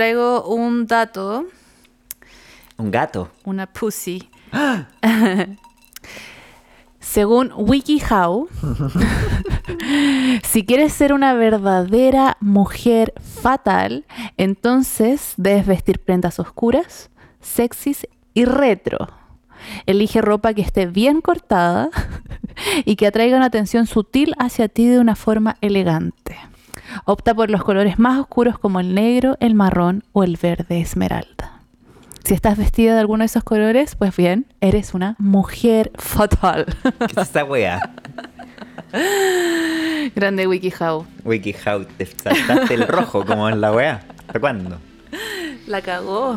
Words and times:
Traigo 0.00 0.44
un 0.44 0.86
dato, 0.86 1.46
Un 2.76 2.92
gato. 2.92 3.28
una 3.44 3.66
pussy. 3.66 4.30
Según 7.00 7.50
WikiHow, 7.56 8.48
si 10.44 10.64
quieres 10.64 10.92
ser 10.92 11.12
una 11.12 11.34
verdadera 11.34 12.36
mujer 12.38 13.12
fatal, 13.42 14.04
entonces 14.36 15.34
debes 15.36 15.66
vestir 15.66 15.98
prendas 15.98 16.38
oscuras, 16.38 17.10
sexys 17.40 18.06
y 18.32 18.44
retro. 18.44 19.08
Elige 19.86 20.20
ropa 20.20 20.54
que 20.54 20.62
esté 20.62 20.86
bien 20.86 21.20
cortada 21.20 21.90
y 22.84 22.94
que 22.94 23.08
atraiga 23.08 23.36
una 23.36 23.46
atención 23.46 23.88
sutil 23.88 24.34
hacia 24.38 24.68
ti 24.68 24.86
de 24.86 25.00
una 25.00 25.16
forma 25.16 25.56
elegante. 25.60 26.36
Opta 27.04 27.34
por 27.34 27.50
los 27.50 27.62
colores 27.64 27.98
más 27.98 28.18
oscuros 28.18 28.58
como 28.58 28.80
el 28.80 28.94
negro, 28.94 29.36
el 29.40 29.54
marrón 29.54 30.04
o 30.12 30.24
el 30.24 30.36
verde 30.36 30.80
esmeralda. 30.80 31.60
Si 32.24 32.34
estás 32.34 32.58
vestida 32.58 32.94
de 32.94 33.00
alguno 33.00 33.22
de 33.22 33.26
esos 33.26 33.44
colores, 33.44 33.96
pues 33.96 34.14
bien, 34.16 34.46
eres 34.60 34.94
una 34.94 35.16
mujer 35.18 35.90
fatal. 35.96 36.66
¿Qué 36.98 37.06
es 37.06 37.18
esta 37.18 37.44
wea? 37.44 37.80
Grande 40.14 40.46
WikiHow. 40.46 41.06
WikiHow, 41.24 41.86
te 41.96 42.06
saltaste 42.06 42.74
el 42.74 42.86
rojo 42.86 43.24
como 43.24 43.48
en 43.48 43.60
la 43.60 43.72
wea. 43.72 44.02
¿Hasta 44.26 44.38
cuándo? 44.38 44.78
La 45.66 45.80
cagó. 45.80 46.36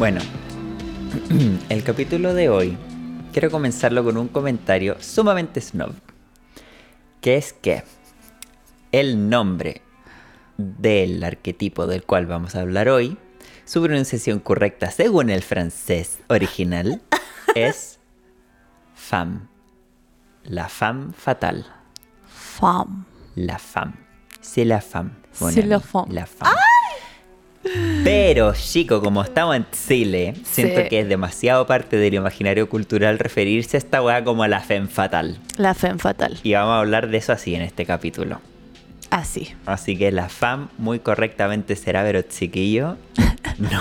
Bueno, 0.00 0.22
el 1.68 1.84
capítulo 1.84 2.32
de 2.32 2.48
hoy 2.48 2.78
quiero 3.34 3.50
comenzarlo 3.50 4.02
con 4.02 4.16
un 4.16 4.28
comentario 4.28 4.96
sumamente 4.98 5.60
snob. 5.60 5.92
Que 7.20 7.36
es 7.36 7.52
que 7.52 7.84
el 8.92 9.28
nombre 9.28 9.82
del 10.56 11.22
arquetipo 11.22 11.86
del 11.86 12.04
cual 12.04 12.24
vamos 12.24 12.54
a 12.54 12.62
hablar 12.62 12.88
hoy, 12.88 13.18
su 13.66 13.82
pronunciación 13.82 14.38
correcta 14.40 14.90
según 14.90 15.28
el 15.28 15.42
francés 15.42 16.20
original, 16.28 17.02
es 17.54 18.00
femme. 18.94 19.48
La 20.44 20.70
femme 20.70 21.12
fatal. 21.12 21.66
Fam. 22.24 23.04
La 23.34 23.58
femme. 23.58 23.92
C'est 24.40 24.64
la 24.64 24.80
femme. 24.80 25.10
C'est 25.34 25.66
la 25.66 25.78
femme. 25.78 26.10
La 26.10 26.24
femme. 26.24 26.69
Pero, 28.04 28.54
chico, 28.54 29.02
como 29.02 29.22
estamos 29.22 29.54
en 29.56 29.66
Chile, 29.70 30.34
siento 30.44 30.80
Sí. 30.82 30.88
que 30.88 31.00
es 31.00 31.08
demasiado 31.08 31.66
parte 31.66 31.96
del 31.96 32.14
imaginario 32.14 32.68
cultural 32.68 33.18
referirse 33.18 33.76
a 33.76 33.78
esta 33.78 34.02
weá 34.02 34.24
como 34.24 34.46
la 34.46 34.60
femme 34.60 34.88
fatal. 34.88 35.38
La 35.58 35.74
femme 35.74 35.98
fatal. 35.98 36.38
Y 36.42 36.54
vamos 36.54 36.72
a 36.72 36.78
hablar 36.80 37.08
de 37.08 37.18
eso 37.18 37.32
así 37.32 37.54
en 37.54 37.62
este 37.62 37.84
capítulo. 37.84 38.40
Así. 39.10 39.54
Así 39.66 39.96
que 39.98 40.10
la 40.10 40.28
femme 40.28 40.68
muy 40.78 41.00
correctamente 41.00 41.76
será, 41.76 42.02
pero 42.02 42.22
chiquillo, 42.22 42.96
no. 43.58 43.80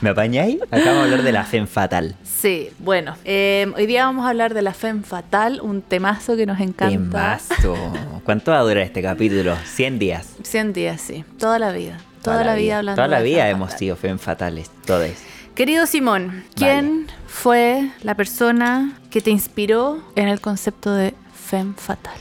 ¿Me 0.00 0.10
apañáis? 0.10 0.60
Acá 0.70 0.84
vamos 0.86 1.00
a 1.00 1.04
hablar 1.04 1.22
de 1.22 1.32
la 1.32 1.44
femme 1.44 1.66
fatal. 1.66 2.14
Sí, 2.22 2.68
bueno. 2.80 3.16
eh, 3.24 3.66
hoy 3.76 3.86
día 3.86 4.04
vamos 4.04 4.26
a 4.26 4.30
hablar 4.30 4.52
de 4.54 4.62
la 4.62 4.74
femme 4.74 5.02
fatal, 5.02 5.60
un 5.62 5.80
temazo 5.82 6.36
que 6.36 6.46
nos 6.46 6.60
encanta. 6.60 7.38
Temazo. 7.38 7.76
¿Cuánto 8.24 8.50
va 8.52 8.58
a 8.58 8.62
durar 8.62 8.78
este 8.78 9.00
capítulo? 9.02 9.56
100 9.64 9.98
días. 9.98 10.28
100 10.42 10.72
días, 10.74 11.00
sí. 11.00 11.24
Toda 11.38 11.58
la 11.58 11.72
vida. 11.72 11.98
Toda, 12.24 12.44
la 12.44 12.54
vida, 12.54 12.78
hablando 12.78 12.96
Toda 12.96 13.08
la 13.08 13.18
de 13.18 13.24
vida 13.24 13.48
hemos 13.48 13.68
fatal. 13.68 13.78
sido 13.78 13.96
femme 13.96 14.18
fatales, 14.18 14.70
todos. 14.86 15.10
Querido 15.54 15.86
Simón, 15.86 16.44
¿quién 16.56 17.06
fue 17.28 17.90
la 18.02 18.14
persona 18.16 18.98
que 19.10 19.20
te 19.20 19.30
inspiró 19.30 20.02
en 20.16 20.28
el 20.28 20.40
concepto 20.40 20.92
de 20.92 21.14
femme 21.32 21.74
fatal? 21.76 22.16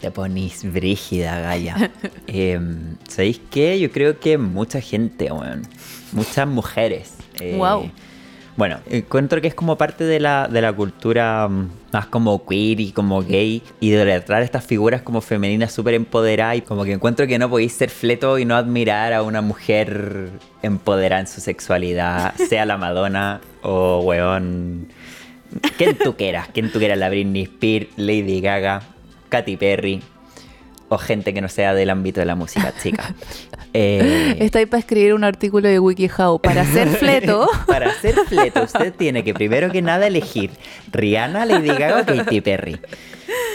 Te 0.00 0.10
ponís 0.10 0.70
brígida, 0.70 1.40
Gaya. 1.40 1.90
Eh, 2.26 2.60
¿Sabéis 3.08 3.40
qué? 3.50 3.78
Yo 3.80 3.90
creo 3.90 4.20
que 4.20 4.36
mucha 4.36 4.80
gente, 4.80 5.32
weón. 5.32 5.62
Muchas 6.12 6.46
mujeres. 6.46 7.14
eh, 7.40 7.54
Guau. 7.56 7.90
Bueno, 8.56 8.78
encuentro 8.88 9.42
que 9.42 9.48
es 9.48 9.54
como 9.54 9.76
parte 9.76 10.04
de 10.04 10.18
la, 10.18 10.48
de 10.48 10.62
la 10.62 10.72
cultura 10.72 11.46
mm, 11.46 11.70
más 11.92 12.06
como 12.06 12.46
queer 12.46 12.80
y 12.80 12.92
como 12.92 13.22
gay. 13.22 13.62
Idolatrar 13.80 14.42
estas 14.42 14.64
figuras 14.64 15.02
como 15.02 15.20
femeninas 15.20 15.72
súper 15.72 15.94
empoderadas. 15.94 16.56
Y 16.56 16.60
como 16.62 16.84
que 16.84 16.92
encuentro 16.92 17.26
que 17.26 17.38
no 17.38 17.50
podéis 17.50 17.74
ser 17.74 17.90
fleto 17.90 18.38
y 18.38 18.46
no 18.46 18.56
admirar 18.56 19.12
a 19.12 19.22
una 19.22 19.42
mujer 19.42 20.30
empoderada 20.62 21.20
en 21.20 21.26
su 21.26 21.42
sexualidad. 21.42 22.34
Sea 22.48 22.64
la 22.64 22.78
Madonna 22.78 23.42
o, 23.62 24.00
weón, 24.00 24.88
quien 25.76 25.98
tú 25.98 26.16
quieras, 26.16 26.48
quien 26.48 26.72
tú 26.72 26.78
quieras, 26.78 26.96
la 26.96 27.10
Britney 27.10 27.42
Spears, 27.42 27.88
Lady 27.96 28.40
Gaga, 28.40 28.80
Katy 29.28 29.56
Perry 29.58 30.02
o 30.88 30.98
gente 30.98 31.34
que 31.34 31.40
no 31.40 31.48
sea 31.48 31.74
del 31.74 31.90
ámbito 31.90 32.20
de 32.20 32.26
la 32.26 32.34
música, 32.36 32.72
chica. 32.82 33.14
Eh, 33.72 34.36
Está 34.40 34.60
ahí 34.60 34.66
para 34.66 34.78
escribir 34.80 35.14
un 35.14 35.24
artículo 35.24 35.68
de 35.68 35.78
WikiHow. 35.78 36.40
Para 36.40 36.64
ser 36.64 36.88
fleto, 36.98 37.48
para 37.66 37.92
ser 37.94 38.14
fleto, 38.26 38.62
usted 38.62 38.94
tiene 38.94 39.24
que 39.24 39.34
primero 39.34 39.70
que 39.70 39.82
nada 39.82 40.06
elegir 40.06 40.50
Rihanna, 40.92 41.44
Lady 41.44 41.68
Gaga 41.68 42.00
o 42.02 42.06
Katy 42.06 42.40
Perry. 42.40 42.78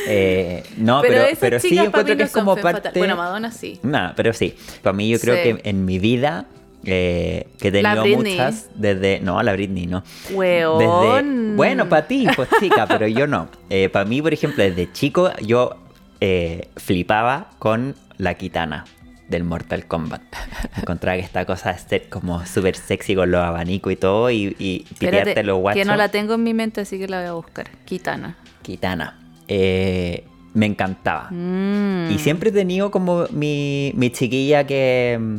Eh, 0.07 0.63
no, 0.77 1.01
pero, 1.01 1.21
esas 1.23 1.39
pero 1.39 1.59
sí 1.59 1.77
encuentro 1.77 2.03
mí 2.03 2.09
que 2.09 2.15
no 2.15 2.23
es 2.25 2.31
como 2.31 2.55
parte. 2.57 2.89
Bueno, 2.97 3.15
Madonna 3.15 3.51
sí. 3.51 3.79
Nah, 3.83 4.11
pero 4.15 4.33
sí. 4.33 4.55
Para 4.81 4.93
mí 4.93 5.09
yo 5.09 5.19
creo 5.19 5.35
Sí. 5.35 5.41
que 5.61 5.69
en 5.69 5.85
mi 5.85 5.99
vida 5.99 6.45
eh, 6.83 7.47
que 7.59 7.67
he 7.67 7.71
tenido 7.71 8.03
muchas 8.05 8.69
desde 8.73 9.19
no 9.19 9.41
la 9.43 9.53
Britney 9.53 9.85
no 9.85 10.03
Weón. 10.31 10.79
Desde- 11.19 11.55
bueno 11.55 11.87
para 11.87 12.07
ti 12.07 12.27
pues 12.35 12.49
chica 12.59 12.87
pero 12.87 13.05
yo 13.07 13.27
no 13.27 13.47
para 13.93 14.03
mí 14.05 14.19
por 14.19 14.33
ejemplo 14.33 14.63
desde 14.63 14.91
chico 14.91 15.29
yo 15.41 15.75
eh, 16.21 16.69
flipaba 16.77 17.49
con 17.59 17.95
la 18.17 18.35
kitana 18.35 18.85
del 19.27 19.43
Mortal 19.43 19.85
Kombat 19.87 20.21
encontraba 20.77 21.17
que 21.17 21.23
esta 21.23 21.45
cosa 21.45 21.71
de 21.73 21.79
ser 21.79 22.09
como 22.09 22.45
súper 22.45 22.75
sexy 22.75 23.15
con 23.15 23.31
los 23.31 23.41
abanicos 23.43 23.91
y 23.93 23.95
todo 23.95 24.29
y, 24.29 24.55
y 24.59 24.85
Espérate, 24.91 25.41
los 25.43 25.59
guachos 25.59 25.81
que 25.81 25.85
no 25.85 25.95
la 25.95 26.09
tengo 26.09 26.33
en 26.35 26.43
mi 26.43 26.53
mente, 26.53 26.81
así 26.81 26.97
que 26.99 27.07
la 27.07 27.19
voy 27.21 27.27
a 27.29 27.33
buscar. 27.33 27.69
Kitana. 27.85 28.37
kitana 28.61 29.17
Eh, 29.47 30.25
me 30.53 30.65
encantaba 30.65 31.29
Mm. 31.31 32.11
y 32.11 32.19
siempre 32.19 32.49
he 32.49 32.53
tenido 32.53 32.91
como 32.91 33.25
mi, 33.31 33.93
mi 33.95 34.09
chiquilla 34.11 34.65
que 34.67 35.17
mm, 35.19 35.37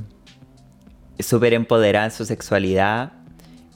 súper 1.23 1.53
empoderada 1.55 2.07
en 2.07 2.13
su 2.13 2.25
sexualidad. 2.25 3.13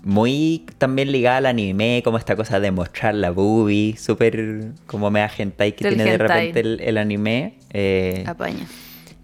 Muy 0.07 0.65
también 0.79 1.11
ligada 1.11 1.39
al 1.39 1.47
anime, 1.47 2.01
como 2.05 2.17
esta 2.17 2.37
cosa 2.37 2.61
de 2.61 2.71
mostrar 2.71 3.13
la 3.17 3.33
boobie, 3.33 3.97
súper 3.97 4.69
como 4.87 5.11
mea 5.11 5.29
hentai 5.37 5.73
que 5.73 5.89
tiene 5.89 6.05
de 6.05 6.17
repente 6.17 6.61
el, 6.61 6.81
el 6.81 6.97
anime. 6.97 7.55
eh, 7.73 8.23
Apaña. 8.25 8.69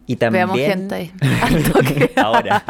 y 0.09 0.17
también... 0.17 0.49
Veamos 0.53 0.59
hentai. 0.59 1.13
Ahora. 2.17 2.65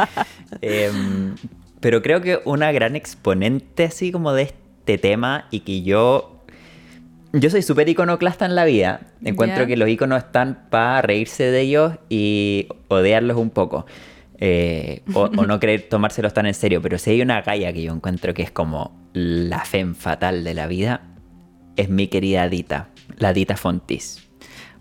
Em, 0.60 1.36
pero 1.80 2.02
creo 2.02 2.20
que 2.20 2.40
una 2.44 2.70
gran 2.70 2.96
exponente 2.96 3.84
así 3.84 4.12
como 4.12 4.34
de 4.34 4.42
este 4.42 4.98
tema 4.98 5.46
y 5.50 5.60
que 5.60 5.80
yo... 5.80 6.28
Yo 7.32 7.48
soy 7.48 7.62
súper 7.62 7.88
iconoclasta 7.88 8.44
en 8.44 8.54
la 8.54 8.66
vida. 8.66 9.00
Encuentro 9.24 9.66
que 9.66 9.78
los 9.78 9.88
iconos 9.88 10.18
están 10.24 10.66
para 10.68 11.00
reírse 11.00 11.44
de 11.44 11.62
ellos 11.62 11.94
y 12.10 12.68
odiarlos 12.88 13.38
un 13.38 13.48
poco. 13.48 13.86
Eh, 14.44 15.04
o, 15.14 15.30
o 15.36 15.46
no 15.46 15.60
querer 15.60 15.82
tomárselos 15.82 16.34
tan 16.34 16.46
en 16.46 16.54
serio. 16.54 16.82
Pero 16.82 16.98
si 16.98 17.10
hay 17.10 17.22
una 17.22 17.42
galla 17.42 17.72
que 17.72 17.82
yo 17.82 17.92
encuentro 17.92 18.34
que 18.34 18.42
es 18.42 18.50
como 18.50 19.00
la 19.12 19.64
femme 19.64 19.94
fatal 19.94 20.42
de 20.42 20.54
la 20.54 20.66
vida, 20.66 21.02
es 21.76 21.88
mi 21.88 22.08
querida 22.08 22.48
Dita, 22.48 22.88
la 23.18 23.32
Dita 23.32 23.56
Fontis 23.56 24.28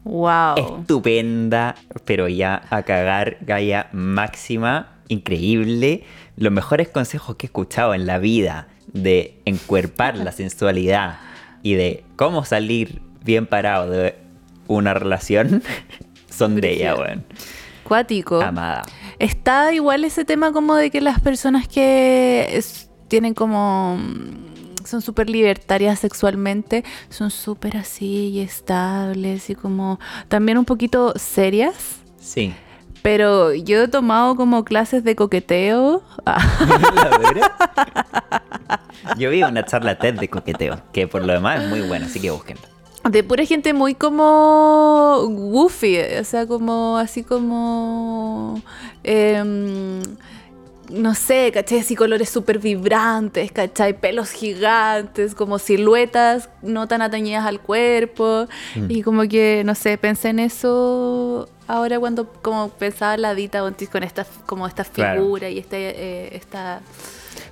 Wow. 0.04 0.80
estupenda, 0.80 1.76
pero 2.06 2.28
ya 2.28 2.64
a 2.72 2.82
cagar, 2.82 3.38
Gaia 3.42 3.88
máxima, 3.92 4.98
increíble. 5.10 6.04
Los 6.38 6.52
mejores 6.52 6.90
consejos 6.90 7.36
que 7.36 7.46
he 7.46 7.50
escuchado 7.50 7.94
en 7.94 8.08
la 8.08 8.18
vida 8.18 8.68
de 8.94 9.42
encuerpar 9.46 10.18
la 10.18 10.32
sensualidad 10.32 11.20
y 11.62 11.76
de 11.76 12.04
cómo 12.16 12.46
salir 12.46 13.00
bien 13.24 13.46
parado 13.46 13.92
de 13.92 14.16
una 14.68 14.96
relación 14.96 15.62
son 16.32 16.60
de 16.60 16.72
ella, 16.72 16.96
weón. 16.96 17.24
Cuático. 17.84 18.42
Amada. 18.42 18.82
Está 19.22 19.72
igual 19.74 20.04
ese 20.04 20.26
tema 20.26 20.52
como 20.52 20.76
de 20.76 20.90
que 20.90 21.00
las 21.02 21.20
personas 21.20 21.68
que 21.68 22.58
es- 22.58 22.90
tienen 23.08 23.34
como... 23.34 23.98
mm, 23.98 24.86
Son 24.86 25.02
súper 25.02 25.30
libertarias 25.30 26.00
sexualmente, 26.00 26.84
son 27.10 27.30
súper 27.30 27.78
así 27.78 28.30
y 28.30 28.40
estables 28.40 29.50
y 29.52 29.56
como 29.56 30.00
también 30.28 30.58
un 30.58 30.66
poquito 30.66 31.14
serias. 31.18 32.00
Sí. 32.20 32.54
Pero 33.04 33.54
yo 33.54 33.84
he 33.84 33.88
tomado 33.88 34.36
como 34.36 34.64
clases 34.64 35.04
de 35.04 35.16
coqueteo. 35.16 36.02
¿La? 36.26 36.38
Yo 39.18 39.30
vi 39.30 39.44
una 39.44 39.66
charla 39.66 39.98
TED 39.98 40.20
de 40.20 40.30
coqueteo, 40.30 40.82
que 40.94 41.08
por 41.08 41.24
lo 41.26 41.34
demás 41.34 41.62
es 41.62 41.70
muy 41.70 41.82
buena, 41.82 42.06
así 42.08 42.20
que 42.20 42.32
búsquenla. 42.32 42.62
De 43.10 43.24
pura 43.24 43.46
gente 43.46 43.74
muy 43.74 43.96
como 43.96 45.26
goofy, 45.28 45.98
o 46.20 46.24
sea, 46.24 46.46
como 46.46 46.98
así 46.98 47.24
como... 47.24 48.62
em, 49.04 50.02
no 50.90 51.16
sé, 51.16 51.52
¿cachai? 51.54 51.80
Así 51.80 51.96
colores 51.96 52.30
súper 52.30 52.60
vibrantes, 52.60 53.52
¿cachai? 53.54 53.98
Pelos 53.98 54.32
gigantes, 54.32 55.34
como 55.36 55.58
siluetas 55.58 56.50
no 56.62 56.88
tan 56.88 57.02
atañidas 57.02 57.46
al 57.46 57.62
cuerpo. 57.62 58.48
Mm. 58.76 58.92
Y 58.92 59.02
como 59.02 59.22
que, 59.24 59.64
no 59.66 59.74
sé, 59.74 59.98
pensé 59.98 60.30
en 60.30 60.40
eso 60.40 61.48
ahora 61.68 61.98
cuando 62.00 62.28
como 62.42 62.68
pensaba 62.70 63.16
en 63.16 63.22
la 63.22 63.34
Dita 63.34 63.62
Bontis 63.62 63.88
con 63.90 64.04
esta, 64.04 64.26
como 64.46 64.68
esta 64.68 64.84
Claro. 64.84 65.22
figura 65.22 65.50
y 65.50 65.60
este, 65.60 65.78
eh, 65.96 66.36
esta... 66.36 66.82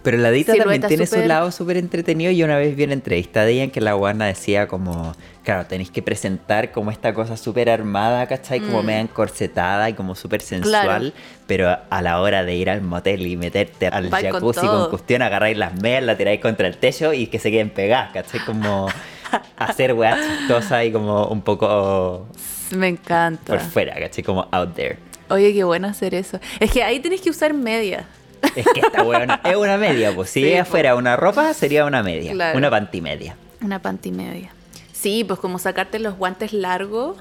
Pero 0.09 0.23
la 0.23 0.31
Dita 0.31 0.56
también 0.56 0.81
tiene 0.81 1.06
su 1.06 1.15
súper- 1.15 1.27
lado 1.27 1.51
súper 1.51 1.77
entretenido 1.77 2.31
y 2.31 2.41
una 2.41 2.57
vez 2.57 2.75
vi 2.75 2.83
una 2.85 2.94
entrevista 2.94 3.45
de 3.45 3.51
ella 3.51 3.63
en 3.65 3.69
que 3.69 3.79
la 3.79 3.94
guana 3.94 4.25
decía 4.25 4.67
como, 4.67 5.13
claro, 5.44 5.67
tenéis 5.67 5.91
que 5.91 6.01
presentar 6.01 6.71
como 6.71 6.89
esta 6.89 7.13
cosa 7.13 7.38
súper 7.38 7.69
armada, 7.69 8.25
¿cachai? 8.25 8.59
Como 8.59 8.81
Mm. 8.81 8.85
media 8.88 9.01
encorsetada 9.01 9.88
y 9.88 9.94
como 9.94 10.15
súper 10.15 10.41
sensual, 10.41 10.83
Claro. 10.83 11.11
pero 11.45 11.77
a 11.91 12.01
la 12.01 12.19
hora 12.21 12.44
de 12.44 12.56
ir 12.56 12.71
al 12.71 12.81
motel 12.81 13.27
y 13.27 13.38
meterte 13.38 13.85
al 13.85 14.09
con 14.09 14.19
jacuzzi 14.19 14.61
con, 14.61 14.69
todo. 14.69 14.89
cuestión, 14.89 15.21
agarráis 15.21 15.57
las 15.57 15.79
medias, 15.79 16.01
la 16.01 16.17
tiráis 16.17 16.41
contra 16.41 16.67
el 16.67 16.77
techo 16.77 17.13
y 17.13 17.27
que 17.27 17.38
se 17.38 17.51
queden 17.51 17.69
pegadas, 17.69 18.11
¿cachai? 18.11 18.39
Como 18.45 18.88
hacer 19.57 19.94
weas 19.94 20.17
chistosas 20.39 20.85
y 20.85 20.91
como 20.91 21.27
un 21.27 21.44
poco 21.44 22.27
Me 22.71 22.88
encanta. 22.88 23.53
por 23.53 23.59
fuera, 23.59 23.94
¿cachai? 23.94 24.23
Como 24.23 24.47
out 24.51 24.73
there. 24.73 24.97
Oye, 25.29 25.53
qué 25.53 25.63
bueno 25.63 25.88
hacer 25.88 26.15
eso. 26.15 26.39
Es 26.59 26.71
que 26.71 26.81
ahí 26.81 27.00
tenés 27.00 27.21
que 27.21 27.29
usar 27.29 27.53
media. 27.53 28.07
Es 28.56 28.65
que 28.74 28.80
esta 28.80 29.03
weona 29.03 29.41
es 29.44 29.56
una 29.56 29.77
media, 29.77 30.13
pues 30.15 30.30
si 30.30 30.41
Sí, 30.41 30.47
ella 30.50 30.63
po. 30.65 30.71
fuera 30.71 30.95
una 30.95 31.15
ropa, 31.15 31.53
sería 31.53 31.86
una 31.86 32.03
media, 32.03 32.31
Claro. 32.33 32.57
una 32.57 32.69
pantimedia. 32.69 33.36
Una 33.62 33.80
panty 33.81 34.12
media. 34.12 34.50
Sí, 34.94 35.24
pues 35.25 35.39
como 35.39 35.59
sacarte 35.59 36.00
los 36.00 36.18
guantes 36.18 36.53
largos, 36.53 37.18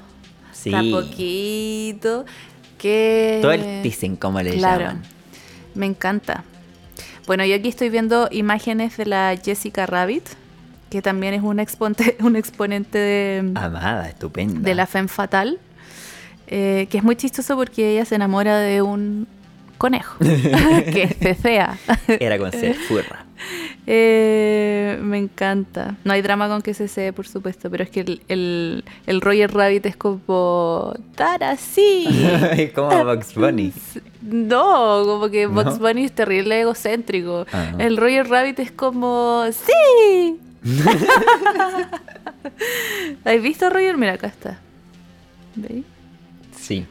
Sí. 0.51 0.71
poquito, 0.91 2.25
que... 2.77 3.39
Todo 3.41 3.51
el 3.51 3.81
teasing, 3.81 4.15
como 4.15 4.41
le 4.41 4.53
Claro, 4.57 4.81
llaman. 4.85 5.03
me 5.75 5.85
encanta. 5.85 6.43
Bueno, 7.27 7.45
yo 7.45 7.55
aquí 7.55 7.67
estoy 7.69 7.89
viendo 7.89 8.27
imágenes 8.31 8.97
de 8.97 9.05
la 9.05 9.35
Jessica 9.43 9.85
Rabbit, 9.85 10.23
que 10.89 11.01
también 11.01 11.33
es 11.35 11.43
un, 11.43 11.59
exponte, 11.59 12.17
un 12.21 12.35
exponente 12.35 12.97
de, 12.97 13.51
Amada, 13.55 14.09
estupenda. 14.09 14.59
de 14.61 14.75
la 14.75 14.87
femme 14.87 15.07
fatal, 15.07 15.59
eh, 16.47 16.87
que 16.89 16.97
es 16.97 17.03
muy 17.03 17.15
chistoso 17.15 17.55
porque 17.55 17.91
ella 17.93 18.05
se 18.05 18.15
enamora 18.15 18.57
de 18.57 18.81
un 18.81 19.27
conejo, 19.79 20.19
que 20.19 21.17
es 21.19 21.37
fea. 21.39 21.79
Era 22.07 22.37
con 22.37 22.51
ser 22.51 22.75
furra. 22.75 23.25
Eh, 23.91 24.99
me 25.01 25.17
encanta. 25.17 25.95
No 26.03 26.13
hay 26.13 26.21
drama 26.21 26.47
con 26.47 26.61
que 26.61 26.75
se 26.75 26.87
se, 26.87 27.11
por 27.11 27.25
supuesto, 27.25 27.71
pero 27.71 27.83
es 27.83 27.89
que 27.89 28.01
el, 28.01 28.21
el, 28.27 28.83
el 29.07 29.21
Roger 29.21 29.51
Rabbit 29.51 29.85
es 29.87 29.95
como 29.95 30.93
tan 31.15 31.41
así. 31.41 32.05
Es 32.51 32.71
como 32.73 33.03
Bugs 33.03 33.33
Bunny. 33.33 33.73
No, 34.21 35.03
como 35.05 35.29
que 35.29 35.47
Bugs 35.47 35.79
¿No? 35.79 35.87
Bunny 35.87 36.03
es 36.03 36.11
terrible 36.11 36.61
egocéntrico. 36.61 37.47
Ah. 37.51 37.71
El 37.79 37.97
Roger 37.97 38.27
Rabbit 38.27 38.59
es 38.59 38.71
como 38.71 39.45
¡Sí! 39.51 40.37
¿Has 43.25 43.41
visto 43.41 43.69
Roger? 43.69 43.97
Mira, 43.97 44.13
acá 44.13 44.27
está. 44.27 44.59
¿Veis? 45.55 45.85
Sí. 46.55 46.85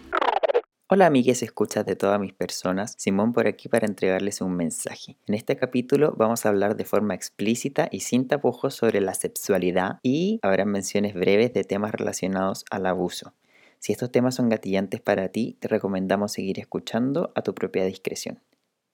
Hola 0.90 1.04
amigues 1.04 1.42
escuchas 1.42 1.84
de 1.84 1.96
todas 1.96 2.18
mis 2.18 2.32
personas, 2.32 2.94
Simón 2.96 3.34
por 3.34 3.46
aquí 3.46 3.68
para 3.68 3.84
entregarles 3.84 4.40
un 4.40 4.56
mensaje. 4.56 5.18
En 5.26 5.34
este 5.34 5.54
capítulo 5.54 6.14
vamos 6.16 6.46
a 6.46 6.48
hablar 6.48 6.76
de 6.76 6.86
forma 6.86 7.14
explícita 7.14 7.90
y 7.92 8.00
sin 8.00 8.26
tapujos 8.26 8.74
sobre 8.74 9.02
la 9.02 9.12
sexualidad 9.12 9.98
y 10.02 10.40
habrá 10.40 10.64
menciones 10.64 11.12
breves 11.12 11.52
de 11.52 11.64
temas 11.64 11.92
relacionados 11.92 12.64
al 12.70 12.86
abuso. 12.86 13.34
Si 13.78 13.92
estos 13.92 14.10
temas 14.10 14.36
son 14.36 14.48
gatillantes 14.48 15.02
para 15.02 15.28
ti, 15.28 15.58
te 15.60 15.68
recomendamos 15.68 16.32
seguir 16.32 16.58
escuchando 16.58 17.32
a 17.34 17.42
tu 17.42 17.54
propia 17.54 17.84
discreción. 17.84 18.40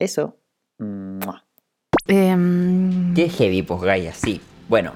Eso. 0.00 0.36
¡mua! 0.80 1.44
Em, 2.08 3.14
Qué 3.14 3.28
heavy, 3.28 3.62
pues 3.62 3.82
Gaia, 3.82 4.12
sí. 4.14 4.40
Bueno, 4.68 4.94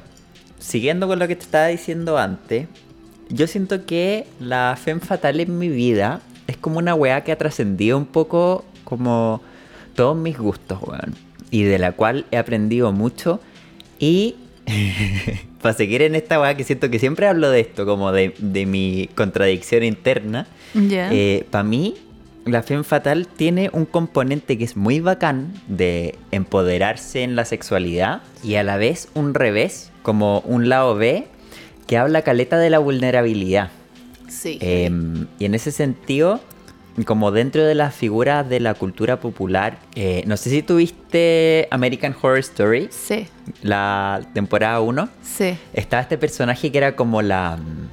siguiendo 0.59 1.07
con 1.07 1.21
lo 1.21 1.29
que 1.29 1.37
te 1.37 1.43
estaba 1.43 1.69
diciendo 1.69 2.19
antes, 2.19 2.67
yo 3.29 3.47
siento 3.47 3.87
que 3.87 4.27
la 4.41 4.77
femme 4.77 5.01
fatal 5.01 5.39
en 5.39 5.59
mi 5.59 5.69
vida 5.69 6.23
es 6.49 6.57
como 6.57 6.79
una 6.79 6.95
weá 6.95 7.23
que 7.23 7.31
ha 7.31 7.39
trascendido 7.39 7.97
un 7.97 8.07
poco 8.07 8.65
como 8.83 9.41
todos 9.95 10.17
mis 10.17 10.37
gustos, 10.37 10.81
weón. 10.83 11.15
Y 11.51 11.63
de 11.63 11.79
la 11.79 11.93
cual 11.93 12.27
he 12.33 12.39
aprendido 12.39 12.91
mucho. 12.93 13.41
Y 14.01 14.35
para 15.63 15.75
seguir 15.75 16.03
en 16.03 16.15
esta 16.15 16.41
weá 16.41 16.57
que 16.57 16.65
siento 16.65 16.91
que 16.91 16.99
siempre 16.99 17.29
hablo 17.29 17.51
de 17.51 17.61
esto, 17.61 17.87
como 17.87 18.11
de, 18.13 18.35
de 18.39 18.67
mi 18.67 19.09
contradicción 19.15 19.85
interna, 19.85 20.47
ya. 20.75 21.11
para 21.51 21.65
mí, 21.65 21.95
la 22.45 22.63
femme 22.63 22.85
fatal 22.85 23.27
tiene 23.27 23.71
un 23.73 23.85
componente 23.85 24.57
que 24.57 24.65
es 24.65 24.77
muy 24.77 25.01
bacán 25.01 25.53
de 25.69 26.17
empoderarse 26.31 27.23
en 27.23 27.37
la 27.37 27.45
sexualidad 27.45 28.23
y 28.43 28.55
a 28.55 28.63
la 28.63 28.77
vez 28.77 29.09
un 29.15 29.35
revés, 29.35 29.91
como 30.03 30.41
un 30.41 30.69
lado 30.69 30.95
B, 30.95 31.27
que 31.87 31.99
habla 31.99 32.23
caleta 32.23 32.59
de 32.59 32.71
la 32.71 32.79
vulnerabilidad. 32.79 33.71
Sí. 34.41 34.59
Em, 34.61 35.27
y 35.39 35.45
en 35.45 35.55
ese 35.55 35.71
sentido, 35.73 36.41
como 37.07 37.31
dentro 37.31 37.65
de 37.65 37.75
las 37.75 37.95
figuras 37.95 38.49
de 38.49 38.61
la 38.61 38.75
cultura 38.75 39.21
popular, 39.21 39.79
eh, 39.95 40.23
no 40.27 40.37
sé 40.37 40.51
si 40.51 40.63
tuviste 40.63 41.69
American 41.71 42.15
Horror 42.21 42.39
Story, 42.39 42.89
sí, 42.91 43.27
la 43.63 44.21
temporada 44.35 44.81
1. 44.81 45.09
sí. 45.23 45.57
Estaba 45.73 46.03
este 46.03 46.19
personaje 46.19 46.71
que 46.73 46.79
era 46.79 46.97
como 46.97 47.23
la 47.23 47.57
mm, 47.57 47.89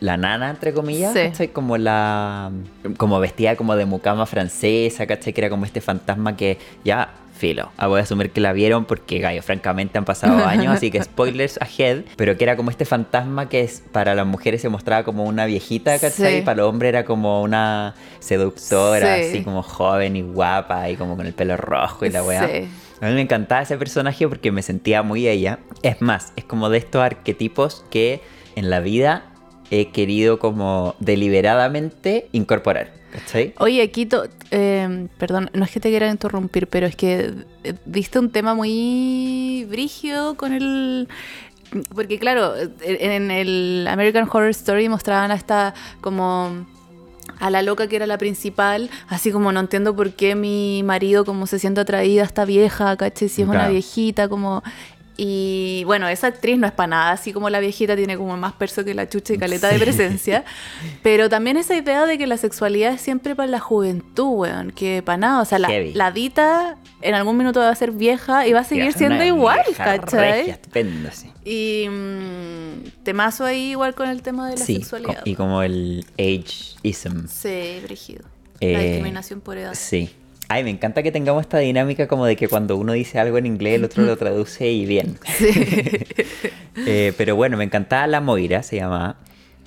la 0.00 0.18
nana, 0.18 0.50
entre 0.50 0.74
comillas, 0.74 1.14
Sí. 1.14 1.20
¿cachai? 1.20 1.48
Como 1.48 1.78
la 1.78 2.50
como 2.98 3.18
vestida 3.20 3.56
como 3.56 3.74
de 3.74 3.86
mucama 3.86 4.26
francesa, 4.26 5.06
¿cachai? 5.06 5.32
Que 5.32 5.40
era 5.40 5.48
como 5.50 5.64
este 5.64 5.80
fantasma 5.80 6.36
que 6.36 6.58
ya 6.84 7.14
filo. 7.38 7.70
Ah, 7.78 7.86
voy 7.86 8.00
a 8.00 8.02
asumir 8.02 8.30
que 8.30 8.40
la 8.40 8.52
vieron 8.52 8.84
porque, 8.84 9.18
gallo, 9.20 9.42
francamente 9.42 9.96
han 9.96 10.04
pasado 10.04 10.44
años, 10.46 10.74
así 10.76 10.90
que 10.90 11.02
spoilers 11.02 11.58
ahead. 11.62 12.02
Pero 12.16 12.36
que 12.36 12.44
era 12.44 12.56
como 12.56 12.70
este 12.70 12.84
fantasma 12.84 13.48
que 13.48 13.60
es, 13.62 13.82
para 13.92 14.14
las 14.14 14.26
mujeres 14.26 14.60
se 14.60 14.68
mostraba 14.68 15.04
como 15.04 15.24
una 15.24 15.46
viejita, 15.46 15.98
¿cachai? 15.98 16.32
Sí. 16.32 16.38
Y 16.38 16.42
para 16.42 16.58
los 16.58 16.68
hombres 16.68 16.90
era 16.90 17.04
como 17.04 17.42
una 17.42 17.94
seductora, 18.18 19.16
Sí. 19.16 19.22
así 19.30 19.42
como 19.44 19.62
joven 19.62 20.16
y 20.16 20.22
guapa 20.22 20.90
y 20.90 20.96
como 20.96 21.16
con 21.16 21.26
el 21.26 21.32
pelo 21.32 21.56
rojo 21.56 22.04
y 22.04 22.10
la 22.10 22.22
weá. 22.22 22.46
Sí. 22.46 22.68
A 23.00 23.06
mí 23.06 23.14
me 23.14 23.20
encantaba 23.20 23.62
ese 23.62 23.78
personaje 23.78 24.26
porque 24.28 24.50
me 24.52 24.60
sentía 24.62 25.02
muy 25.02 25.28
ella. 25.28 25.60
Es 25.82 26.02
más, 26.02 26.32
es 26.36 26.44
como 26.44 26.68
de 26.68 26.78
estos 26.78 27.00
arquetipos 27.02 27.84
que 27.90 28.20
en 28.56 28.70
la 28.70 28.80
vida 28.80 29.22
he 29.70 29.88
querido 29.90 30.38
como 30.40 30.96
deliberadamente 31.42 32.28
incorporar. 32.32 32.97
¿Cachai? 33.12 33.54
Oye, 33.58 33.82
aquí, 33.82 34.06
to- 34.06 34.26
eh, 34.50 35.08
perdón, 35.18 35.50
no 35.54 35.64
es 35.64 35.70
que 35.70 35.80
te 35.80 35.88
quiera 35.88 36.10
interrumpir, 36.10 36.66
pero 36.66 36.86
es 36.86 36.94
que 36.94 37.32
eh, 37.64 37.74
diste 37.86 38.18
un 38.18 38.30
tema 38.30 38.54
muy 38.54 39.66
brígido 39.70 40.34
con 40.36 40.52
el... 40.52 41.08
Porque 41.94 42.18
claro, 42.18 42.54
eh, 42.56 42.70
en 42.82 43.30
el 43.30 43.86
American 43.90 44.28
Horror 44.30 44.50
Story 44.50 44.88
mostraban 44.88 45.30
a 45.30 45.34
esta 45.34 45.74
como 46.00 46.66
a 47.40 47.50
la 47.50 47.62
loca 47.62 47.86
que 47.88 47.96
era 47.96 48.06
la 48.06 48.18
principal, 48.18 48.90
así 49.08 49.30
como 49.30 49.52
no 49.52 49.60
entiendo 49.60 49.94
por 49.94 50.12
qué 50.12 50.34
mi 50.34 50.82
marido 50.82 51.24
como 51.24 51.46
se 51.46 51.58
siente 51.58 51.80
atraída 51.80 52.22
a 52.22 52.26
esta 52.26 52.44
vieja, 52.44 52.96
¿cachai? 52.96 53.28
Si 53.28 53.42
es 53.42 53.48
una 53.48 53.68
viejita, 53.68 54.28
como... 54.28 54.62
Y 55.20 55.82
bueno, 55.84 56.06
esa 56.06 56.28
actriz 56.28 56.58
no 56.58 56.66
es 56.68 56.72
para 56.72 56.86
nada, 56.86 57.10
así 57.10 57.32
como 57.32 57.50
la 57.50 57.58
viejita 57.58 57.96
tiene 57.96 58.16
como 58.16 58.36
más 58.36 58.52
perso 58.52 58.84
que 58.84 58.94
la 58.94 59.08
chucha 59.08 59.34
y 59.34 59.38
caleta 59.38 59.66
de 59.68 59.80
presencia. 59.80 60.44
Pero 61.02 61.28
también 61.28 61.56
esa 61.56 61.76
idea 61.76 62.06
de 62.06 62.16
que 62.18 62.28
la 62.28 62.36
sexualidad 62.36 62.92
es 62.92 63.00
siempre 63.00 63.34
para 63.34 63.48
la 63.50 63.58
juventud, 63.58 64.28
weón, 64.38 64.70
que 64.70 65.02
para 65.04 65.16
nada. 65.18 65.42
O 65.42 65.44
sea, 65.44 65.58
la, 65.58 65.68
la 65.92 66.12
Dita 66.12 66.76
en 67.02 67.16
algún 67.16 67.36
minuto 67.36 67.58
va 67.58 67.68
a 67.68 67.74
ser 67.74 67.90
vieja 67.90 68.46
y 68.46 68.52
va 68.52 68.60
a 68.60 68.64
seguir 68.64 68.92
siendo 68.92 69.16
Una 69.16 69.26
igual, 69.26 69.60
vieja 69.66 69.98
¿cachai? 69.98 70.20
regia, 70.46 70.58
sí. 71.12 71.32
Y 71.44 71.88
mm, 71.88 73.02
temazo 73.02 73.44
ahí 73.44 73.70
igual 73.70 73.96
con 73.96 74.08
el 74.08 74.22
tema 74.22 74.48
de 74.48 74.56
la 74.56 74.64
Sí, 74.64 74.76
sexualidad. 74.76 75.24
co- 75.24 75.28
y 75.30 75.34
como 75.34 75.62
el 75.64 76.06
ageism. 76.16 77.26
Sí, 77.26 77.80
brígido. 77.82 78.24
Eh, 78.60 78.72
la 78.72 78.80
discriminación 78.82 79.40
por 79.40 79.56
edad. 79.58 79.74
Sí. 79.74 80.10
Ay, 80.48 80.64
me 80.64 80.70
encanta 80.70 81.02
que 81.02 81.12
tengamos 81.12 81.42
esta 81.42 81.58
dinámica 81.58 82.08
como 82.08 82.24
de 82.24 82.34
que 82.36 82.48
cuando 82.48 82.76
uno 82.76 82.92
dice 82.94 83.18
algo 83.18 83.36
en 83.36 83.44
inglés, 83.46 83.74
el 83.76 83.84
otro 83.84 84.02
lo 84.04 84.16
traduce 84.16 84.70
y 84.70 84.86
bien. 84.86 85.18
Sí. 85.36 85.48
Eh, 86.86 87.12
pero 87.18 87.34
bueno, 87.34 87.56
me 87.56 87.64
encantaba 87.64 88.06
la 88.06 88.20
Moira, 88.20 88.62
se 88.62 88.76
llamaba. 88.76 89.16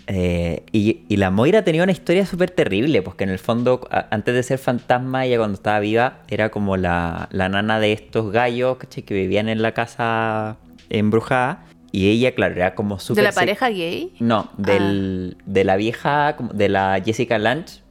Eh, 0.08 0.64
y, 0.72 1.02
y 1.10 1.18
la 1.18 1.30
Moira 1.30 1.62
tenía 1.64 1.84
una 1.84 1.92
historia 1.92 2.26
súper 2.26 2.50
terrible, 2.50 3.02
porque 3.02 3.26
en 3.26 3.30
el 3.30 3.38
fondo, 3.38 3.86
a- 3.92 4.08
antes 4.12 4.34
de 4.34 4.42
ser 4.44 4.60
fantasma, 4.60 5.26
ella 5.26 5.38
cuando 5.38 5.56
estaba 5.56 5.80
viva 5.82 6.20
era 6.30 6.50
como 6.50 6.78
la, 6.78 7.28
la 7.32 7.50
nana 7.50 7.80
de 7.82 7.92
estos 7.92 8.32
gallos 8.32 8.78
que 8.78 9.14
vivían 9.14 9.50
en 9.50 9.62
la 9.62 9.74
casa 9.74 10.56
embrujada. 10.90 11.66
Y 11.92 12.10
ella, 12.10 12.34
claro, 12.34 12.56
era 12.56 12.76
como 12.76 12.98
súper... 12.98 13.26
¿De 13.26 13.30
la 13.30 13.36
pareja 13.36 13.70
gay? 13.70 14.14
No, 14.22 14.50
del, 14.58 15.36
de 15.46 15.64
la 15.66 15.76
vieja, 15.76 16.38
de 16.54 16.70
la 16.70 17.02
Jessica 17.06 17.38
Lange, 17.38 17.82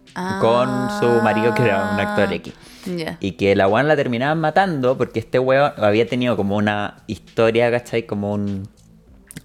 con 0.41 0.89
su 0.99 1.07
marido 1.23 1.55
que 1.55 1.63
era 1.63 1.91
un 1.93 2.01
actor 2.01 2.33
X. 2.33 2.55
Y 3.21 3.33
que 3.33 3.55
la 3.55 3.69
weón 3.69 3.89
la 3.89 3.97
terminaban 3.97 4.41
matando 4.41 4.97
porque 4.97 5.21
este 5.21 5.39
weón 5.39 5.73
había 5.77 6.07
tenido 6.07 6.37
como 6.37 6.57
una 6.57 7.03
historia, 7.07 7.71
¿cachai? 7.71 8.07
Como 8.07 8.33
un, 8.33 8.69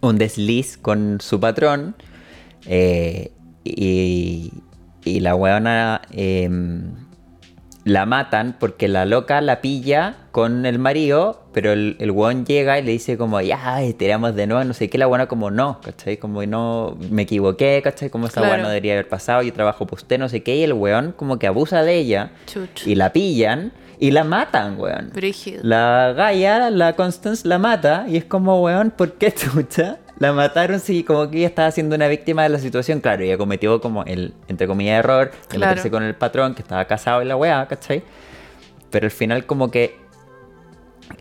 un 0.01 0.17
desliz 0.17 0.77
con 0.77 1.19
su 1.21 1.39
patrón 1.39 1.95
eh, 2.65 3.31
y, 3.63 4.51
y 5.03 5.19
la 5.19 5.35
weona 5.35 6.01
em, 6.11 7.04
la 7.85 8.05
matan 8.05 8.57
porque 8.59 8.87
la 8.89 9.05
loca 9.05 9.39
la 9.41 9.61
pilla 9.61 10.15
con 10.31 10.65
el 10.65 10.79
marido, 10.79 11.43
pero 11.53 11.71
el, 11.71 11.95
el 11.99 12.11
weón 12.11 12.45
llega 12.45 12.77
y 12.79 12.83
le 12.83 12.91
dice 12.91 13.15
como, 13.17 13.39
ya, 13.39 13.77
tiramos 13.97 14.35
de 14.35 14.47
nuevo, 14.47 14.63
no 14.65 14.73
sé 14.73 14.89
qué, 14.89 14.97
la 14.97 15.05
buena 15.05 15.27
como, 15.27 15.51
no, 15.51 15.79
¿cachai? 15.81 16.17
Como 16.17 16.43
no, 16.45 16.97
me 17.11 17.21
equivoqué, 17.21 17.79
¿cachai? 17.83 18.09
Como 18.09 18.25
esa 18.27 18.41
Claro. 18.41 18.63
no 18.63 18.69
debería 18.69 18.93
haber 18.93 19.07
pasado, 19.07 19.43
yo 19.43 19.53
trabajo 19.53 19.85
por 19.85 19.99
usted, 19.99 20.17
no 20.19 20.27
sé 20.27 20.41
qué, 20.43 20.55
y 20.57 20.63
el 20.63 20.73
weón 20.73 21.13
como 21.15 21.39
que 21.39 21.47
abusa 21.47 21.83
de 21.83 21.95
ella 21.95 22.31
Chuch. 22.47 22.85
y 22.87 22.95
la 22.95 23.13
pillan 23.13 23.71
y 23.99 24.11
la 24.11 24.23
matan, 24.25 24.77
weón. 24.79 25.11
Brígido. 25.13 25.61
La 25.63 26.11
Gaia, 26.17 26.69
la 26.71 26.95
Constance, 26.97 27.47
la 27.47 27.59
mata 27.59 28.05
y 28.09 28.17
es 28.17 28.25
como, 28.25 28.61
weón, 28.61 28.91
¿por 28.91 29.13
qué 29.13 29.31
chucha? 29.33 29.99
La 30.17 30.31
mataron 30.31 30.79
si 30.79 31.03
como 31.03 31.29
que 31.29 31.39
ella 31.39 31.47
estaba 31.47 31.69
siendo 31.71 31.95
una 31.95 32.07
víctima 32.07 32.43
de 32.43 32.49
la 32.49 32.59
situación. 32.59 33.01
Claro, 33.01 33.23
ella 33.23 33.37
cometió 33.37 33.81
como 33.81 34.03
el, 34.05 34.33
entre 34.47 34.65
comillas, 34.67 34.99
error 34.99 35.31
de 35.31 35.57
Claro. 35.57 35.71
meterse 35.71 35.91
con 35.91 36.03
el 36.03 36.15
patrón 36.15 36.55
que 36.55 36.61
estaba 36.61 36.85
casado 36.85 37.21
y 37.21 37.25
la 37.25 37.35
weá, 37.35 37.67
¿cachai? 37.67 38.01
Pero 38.91 39.05
al 39.07 39.11
final 39.11 39.45
como 39.45 39.71
que 39.71 39.97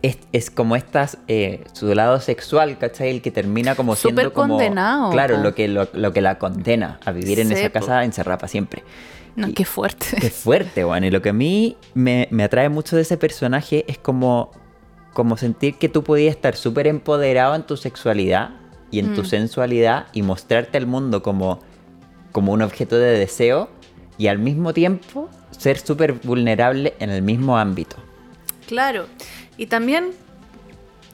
es, 0.01 0.17
es 0.31 0.49
como 0.49 0.75
estas, 0.77 1.17
eh, 1.27 1.63
su 1.73 1.93
lado 1.93 2.19
sexual, 2.21 2.77
¿cachai? 2.77 3.09
El 3.09 3.21
que 3.21 3.31
termina 3.31 3.75
como 3.75 3.95
siendo 3.95 4.31
como... 4.33 4.53
condenado, 4.55 5.11
Claro, 5.11 5.37
lo 5.37 5.53
que, 5.53 5.67
lo, 5.67 5.87
lo 5.93 6.13
que 6.13 6.21
la 6.21 6.37
condena 6.39 6.99
a 7.05 7.11
vivir 7.11 7.39
en 7.39 7.49
Sí, 7.49 7.53
esa 7.55 7.69
casa 7.71 8.03
encerrada 8.05 8.37
para 8.37 8.47
siempre. 8.47 8.83
No, 9.35 9.49
Y- 9.49 9.53
qué 9.53 9.65
fuerte. 9.65 10.07
Qué 10.21 10.29
fuerte, 10.29 10.85
weón. 10.85 11.03
Y 11.03 11.11
lo 11.11 11.21
que 11.21 11.29
a 11.29 11.33
mí 11.33 11.75
me, 11.93 12.29
me 12.31 12.45
atrae 12.45 12.69
mucho 12.69 12.95
de 12.95 13.01
ese 13.01 13.17
personaje 13.17 13.83
es 13.89 13.97
como, 13.97 14.51
como 15.13 15.35
sentir 15.35 15.75
que 15.77 15.89
tú 15.89 16.01
podías 16.03 16.33
estar 16.33 16.55
súper 16.55 16.87
empoderado 16.87 17.53
en 17.55 17.63
tu 17.63 17.75
sexualidad 17.75 18.51
y 18.91 18.99
en 18.99 19.13
tu 19.15 19.21
Mm. 19.21 19.25
sensualidad 19.25 20.07
y 20.13 20.21
mostrarte 20.21 20.77
al 20.77 20.87
mundo 20.87 21.21
como, 21.23 21.59
como 22.31 22.53
un 22.53 22.61
objeto 22.61 22.97
de 22.97 23.17
deseo 23.17 23.69
y 24.17 24.27
al 24.27 24.39
mismo 24.39 24.73
tiempo 24.73 25.29
ser 25.51 25.77
súper 25.79 26.13
vulnerable 26.13 26.93
en 26.99 27.09
el 27.09 27.21
mismo 27.21 27.57
ámbito. 27.57 27.95
Claro. 28.67 29.05
Y 29.57 29.67
también, 29.67 30.11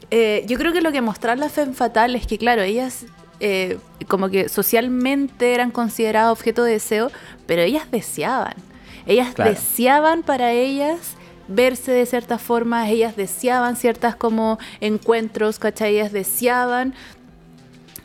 eh, 0.09 0.43
yo 0.47 0.57
creo 0.57 0.73
que 0.73 0.81
lo 0.81 0.91
que 0.91 1.01
mostrar 1.01 1.37
la 1.37 1.49
Femme 1.49 1.73
Fatal 1.73 2.15
es 2.15 2.27
que, 2.27 2.37
claro, 2.37 2.61
ellas 2.61 3.05
eh, 3.43 3.79
como 4.07 4.29
que 4.29 4.49
socialmente 4.49 5.53
eran 5.55 5.71
consideradas 5.71 6.31
objeto 6.31 6.63
de 6.63 6.73
deseo, 6.73 7.09
pero 7.47 7.63
ellas 7.63 7.89
deseaban. 7.89 8.53
Ellas 9.07 9.33
Claro. 9.33 9.49
deseaban 9.51 10.21
para 10.21 10.51
ellas 10.51 11.15
verse 11.47 11.91
de 11.91 12.05
cierta 12.05 12.37
forma, 12.37 12.87
ellas 12.87 13.15
deseaban 13.15 13.75
ciertas 13.77 14.15
como 14.15 14.59
encuentros, 14.79 15.57
¿cachai? 15.57 15.95
Ellas 15.95 16.11
deseaban 16.11 16.93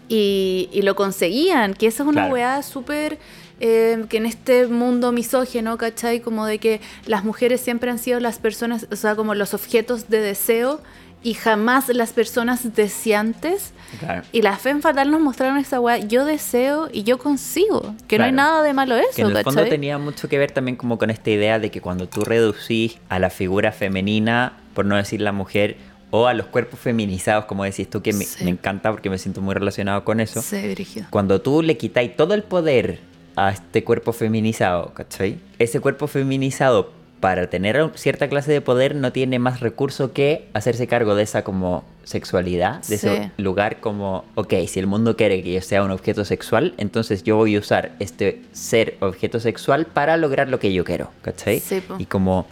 y, 0.09 0.69
y 0.73 0.83
lo 0.83 0.95
conseguían, 0.97 1.75
que 1.75 1.87
esa 1.87 2.03
es 2.03 2.09
una 2.09 2.23
Claro. 2.23 2.35
weá 2.35 2.63
súper... 2.63 3.19
eh, 3.59 4.05
que 4.11 4.19
en 4.19 4.27
este 4.27 4.67
mundo 4.67 5.13
misógeno, 5.13 5.79
¿cachai? 5.79 6.21
Como 6.21 6.45
de 6.45 6.59
que 6.59 6.81
las 7.07 7.25
mujeres 7.25 7.61
siempre 7.63 7.91
han 7.91 7.99
sido 7.99 8.21
las 8.21 8.39
personas, 8.39 8.87
o 8.93 8.97
sea, 8.97 9.17
como 9.17 9.35
los 9.35 9.55
objetos 9.55 10.11
de 10.11 10.21
deseo 10.21 10.83
y 11.23 11.33
jamás 11.33 11.89
las 11.89 12.13
personas 12.13 12.75
deseantes. 12.77 13.73
Claro. 13.99 14.23
Y 14.31 14.43
las 14.43 14.61
Femme 14.61 14.83
Fatal 14.83 15.11
nos 15.11 15.21
mostraron 15.23 15.57
esa 15.57 15.81
weá, 15.81 15.97
yo 15.99 16.27
deseo 16.27 16.89
y 16.93 17.03
yo 17.05 17.17
consigo, 17.19 17.95
que 18.07 18.19
no 18.19 18.25
hay 18.25 18.33
Claro. 18.33 18.51
nada 18.51 18.63
de 18.63 18.75
malo 18.75 18.95
eso, 18.97 19.09
Que 19.17 19.23
en 19.23 19.29
el 19.29 19.43
fondo 19.43 19.61
¿cachai? 19.63 19.71
tenía 19.71 19.97
mucho 19.97 20.29
que 20.29 20.39
ver 20.39 20.51
también 20.53 20.77
como 20.77 20.99
con 20.99 21.09
esta 21.09 21.31
idea 21.31 21.59
de 21.59 21.71
que 21.71 21.81
cuando 21.81 22.07
tú 22.09 22.25
reducís 22.25 22.99
a 23.09 23.19
la 23.19 23.31
figura 23.31 23.73
femenina, 23.73 24.53
por 24.75 24.85
no 24.85 24.97
decir 24.97 25.23
la 25.23 25.33
mujer, 25.33 25.79
o 26.23 26.27
a 26.27 26.35
los 26.35 26.47
cuerpos 26.47 26.79
feminizados, 26.81 27.45
como 27.47 27.65
decís 27.65 27.89
tú, 27.91 28.03
que 28.03 28.13
me, 28.13 28.25
Sí. 28.25 28.45
me 28.45 28.51
encanta 28.51 28.91
porque 28.91 29.11
me 29.11 29.19
siento 29.19 29.41
muy 29.41 29.55
relacionado 29.55 30.05
con 30.05 30.21
eso. 30.21 30.43
Sí, 30.43 30.69
brígido. 30.73 31.07
Cuando 31.11 31.41
tú 31.41 31.63
le 31.63 31.77
quitáis 31.77 32.17
todo 32.17 32.35
el 32.35 32.43
poder 32.43 33.01
a 33.37 33.51
este 33.51 33.85
cuerpo 33.85 34.13
feminizado, 34.13 34.93
¿cachai? 34.95 35.39
Ese 35.59 35.81
cuerpo 35.81 36.07
feminizado, 36.07 36.93
para 37.21 37.49
tener 37.49 37.91
cierta 37.95 38.29
clase 38.29 38.53
de 38.53 38.61
poder, 38.61 38.95
no 38.95 39.11
tiene 39.11 39.39
más 39.39 39.61
recurso 39.61 40.13
que 40.13 40.49
hacerse 40.53 40.87
cargo 40.87 41.15
de 41.15 41.23
esa 41.23 41.45
como 41.45 41.83
sexualidad, 42.05 42.83
de 42.87 42.95
ese 42.95 43.31
lugar 43.39 43.81
como, 43.81 44.25
ok, 44.37 44.53
si 44.69 44.79
el 44.81 44.87
mundo 44.87 45.17
quiere 45.17 45.43
que 45.43 45.55
yo 45.55 45.61
sea 45.63 45.83
un 45.83 45.91
objeto 45.91 46.25
sexual, 46.25 46.75
entonces 46.77 47.25
yo 47.25 47.37
voy 47.37 47.57
a 47.57 47.59
usar 47.59 47.93
este 48.01 48.43
ser 48.53 48.97
objeto 49.01 49.41
sexual 49.41 49.87
para 49.87 50.17
lograr 50.17 50.49
lo 50.49 50.59
que 50.61 50.73
yo 50.73 50.85
quiero, 50.85 51.11
¿cachai? 51.23 51.61
Sí, 51.61 51.81
po. 51.81 51.97
y 51.99 52.05
como, 52.05 52.47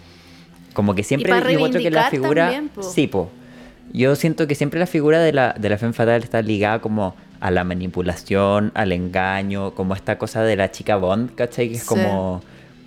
como 0.72 0.94
que 0.94 1.02
siempre 1.04 1.30
encuentro 1.52 1.80
que 1.80 1.90
la 1.90 2.10
figura... 2.10 2.44
también, 2.50 2.68
po. 2.70 2.82
Sí, 2.82 3.06
po. 3.06 3.30
Yo 3.94 4.14
siento 4.16 4.46
que 4.48 4.54
siempre 4.56 4.80
la 4.80 4.86
figura 4.86 5.20
de 5.20 5.32
la, 5.32 5.54
de 5.58 5.68
la 5.70 5.78
femme 5.78 5.92
fatal 5.94 6.22
está 6.22 6.42
ligada 6.42 6.80
como 6.80 7.14
a 7.40 7.50
la 7.52 7.62
manipulación, 7.64 8.72
al 8.74 8.90
engaño, 8.92 9.74
como 9.74 9.94
esta 9.94 10.18
cosa 10.18 10.42
de 10.42 10.56
la 10.56 10.70
chica 10.72 10.96
Bond, 10.96 11.34
¿cachai? 11.36 11.68
Que 11.68 11.74
es 11.76 11.82
Sí. 11.82 11.86
como, 11.88 12.42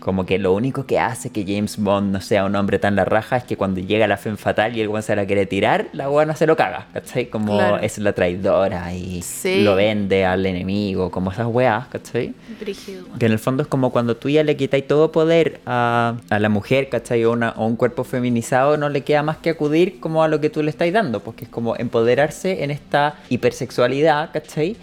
como 0.07 0.25
que 0.25 0.39
lo 0.39 0.53
único 0.53 0.85
que 0.85 0.99
hace 0.99 1.31
que 1.31 1.43
James 1.45 1.75
Bond 1.77 2.13
no 2.13 2.21
sea 2.21 2.45
un 2.45 2.55
hombre 2.55 2.79
tan 2.79 2.95
la 2.95 3.03
raja 3.03 3.35
es 3.35 3.43
que 3.43 3.57
cuando 3.57 3.81
llega 3.81 4.07
la 4.07 4.15
femme 4.15 4.37
fatal 4.37 4.77
y 4.77 4.79
el 4.79 4.87
weón 4.87 5.03
se 5.03 5.13
la 5.17 5.25
quiere 5.25 5.45
tirar, 5.45 5.87
la 5.91 6.09
weona 6.09 6.33
se 6.33 6.47
lo 6.47 6.55
caga, 6.55 6.87
¿cachai? 6.93 7.25
Como 7.29 7.57
Claro. 7.57 7.79
es 7.79 7.97
la 7.97 8.13
traidora 8.13 8.93
y 8.93 9.21
Sí. 9.21 9.63
lo 9.63 9.75
vende 9.75 10.23
al 10.25 10.45
enemigo, 10.45 11.11
como 11.11 11.29
esas 11.33 11.47
weas, 11.47 11.87
¿cachai? 11.89 12.33
Brígido. 12.57 13.03
Que 13.19 13.25
en 13.25 13.33
el 13.33 13.39
fondo 13.39 13.63
es 13.63 13.67
como 13.67 13.89
cuando 13.91 14.15
tú 14.15 14.29
ya 14.29 14.45
le 14.45 14.55
quitáis 14.55 14.87
todo 14.87 15.11
poder 15.11 15.59
a, 15.65 16.15
a 16.29 16.39
la 16.39 16.47
mujer, 16.47 16.87
¿cachai? 16.87 17.25
O, 17.25 17.33
una- 17.33 17.49
o 17.57 17.65
un 17.67 17.75
cuerpo 17.75 18.05
feminizado, 18.05 18.77
no 18.77 18.87
le 18.87 19.01
queda 19.01 19.23
más 19.23 19.35
que 19.39 19.49
acudir 19.49 19.99
como 19.99 20.23
a 20.23 20.29
lo 20.29 20.39
que 20.39 20.49
tú 20.49 20.63
le 20.63 20.69
estáis 20.69 20.93
dando, 20.93 21.19
porque 21.19 21.43
es 21.43 21.49
como 21.49 21.75
empoderarse 21.75 22.63
en 22.63 22.71
esta 22.71 23.15
hipersexualidad, 23.29 24.31
¿cachai? 24.31 24.77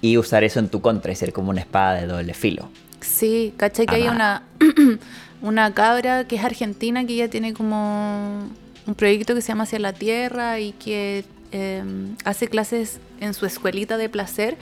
Y 0.00 0.16
usar 0.18 0.44
eso 0.44 0.60
en 0.60 0.68
tu 0.68 0.80
contra 0.80 1.10
y 1.10 1.16
ser 1.16 1.32
como 1.32 1.50
una 1.50 1.62
espada 1.62 1.94
de 2.00 2.06
doble 2.06 2.32
filo. 2.32 2.68
Sí, 3.00 3.54
¿cachai? 3.56 3.86
Que 3.86 3.96
hay 3.96 4.08
una, 4.08 4.42
una 5.42 5.72
cabra 5.74 6.26
que 6.26 6.36
es 6.36 6.44
argentina 6.44 7.04
que 7.06 7.14
ella 7.14 7.28
tiene 7.30 7.52
como 7.54 8.48
un 8.86 8.94
proyecto 8.94 9.34
que 9.34 9.40
se 9.42 9.48
llama 9.48 9.64
Hacia 9.64 9.78
la 9.78 9.92
Tierra 9.92 10.58
y 10.60 10.72
que 10.72 11.24
eh, 11.52 11.82
hace 12.24 12.48
clases 12.48 13.00
en 13.20 13.34
su 13.34 13.46
escuelita 13.46 13.96
de 13.96 14.08
placer. 14.08 14.56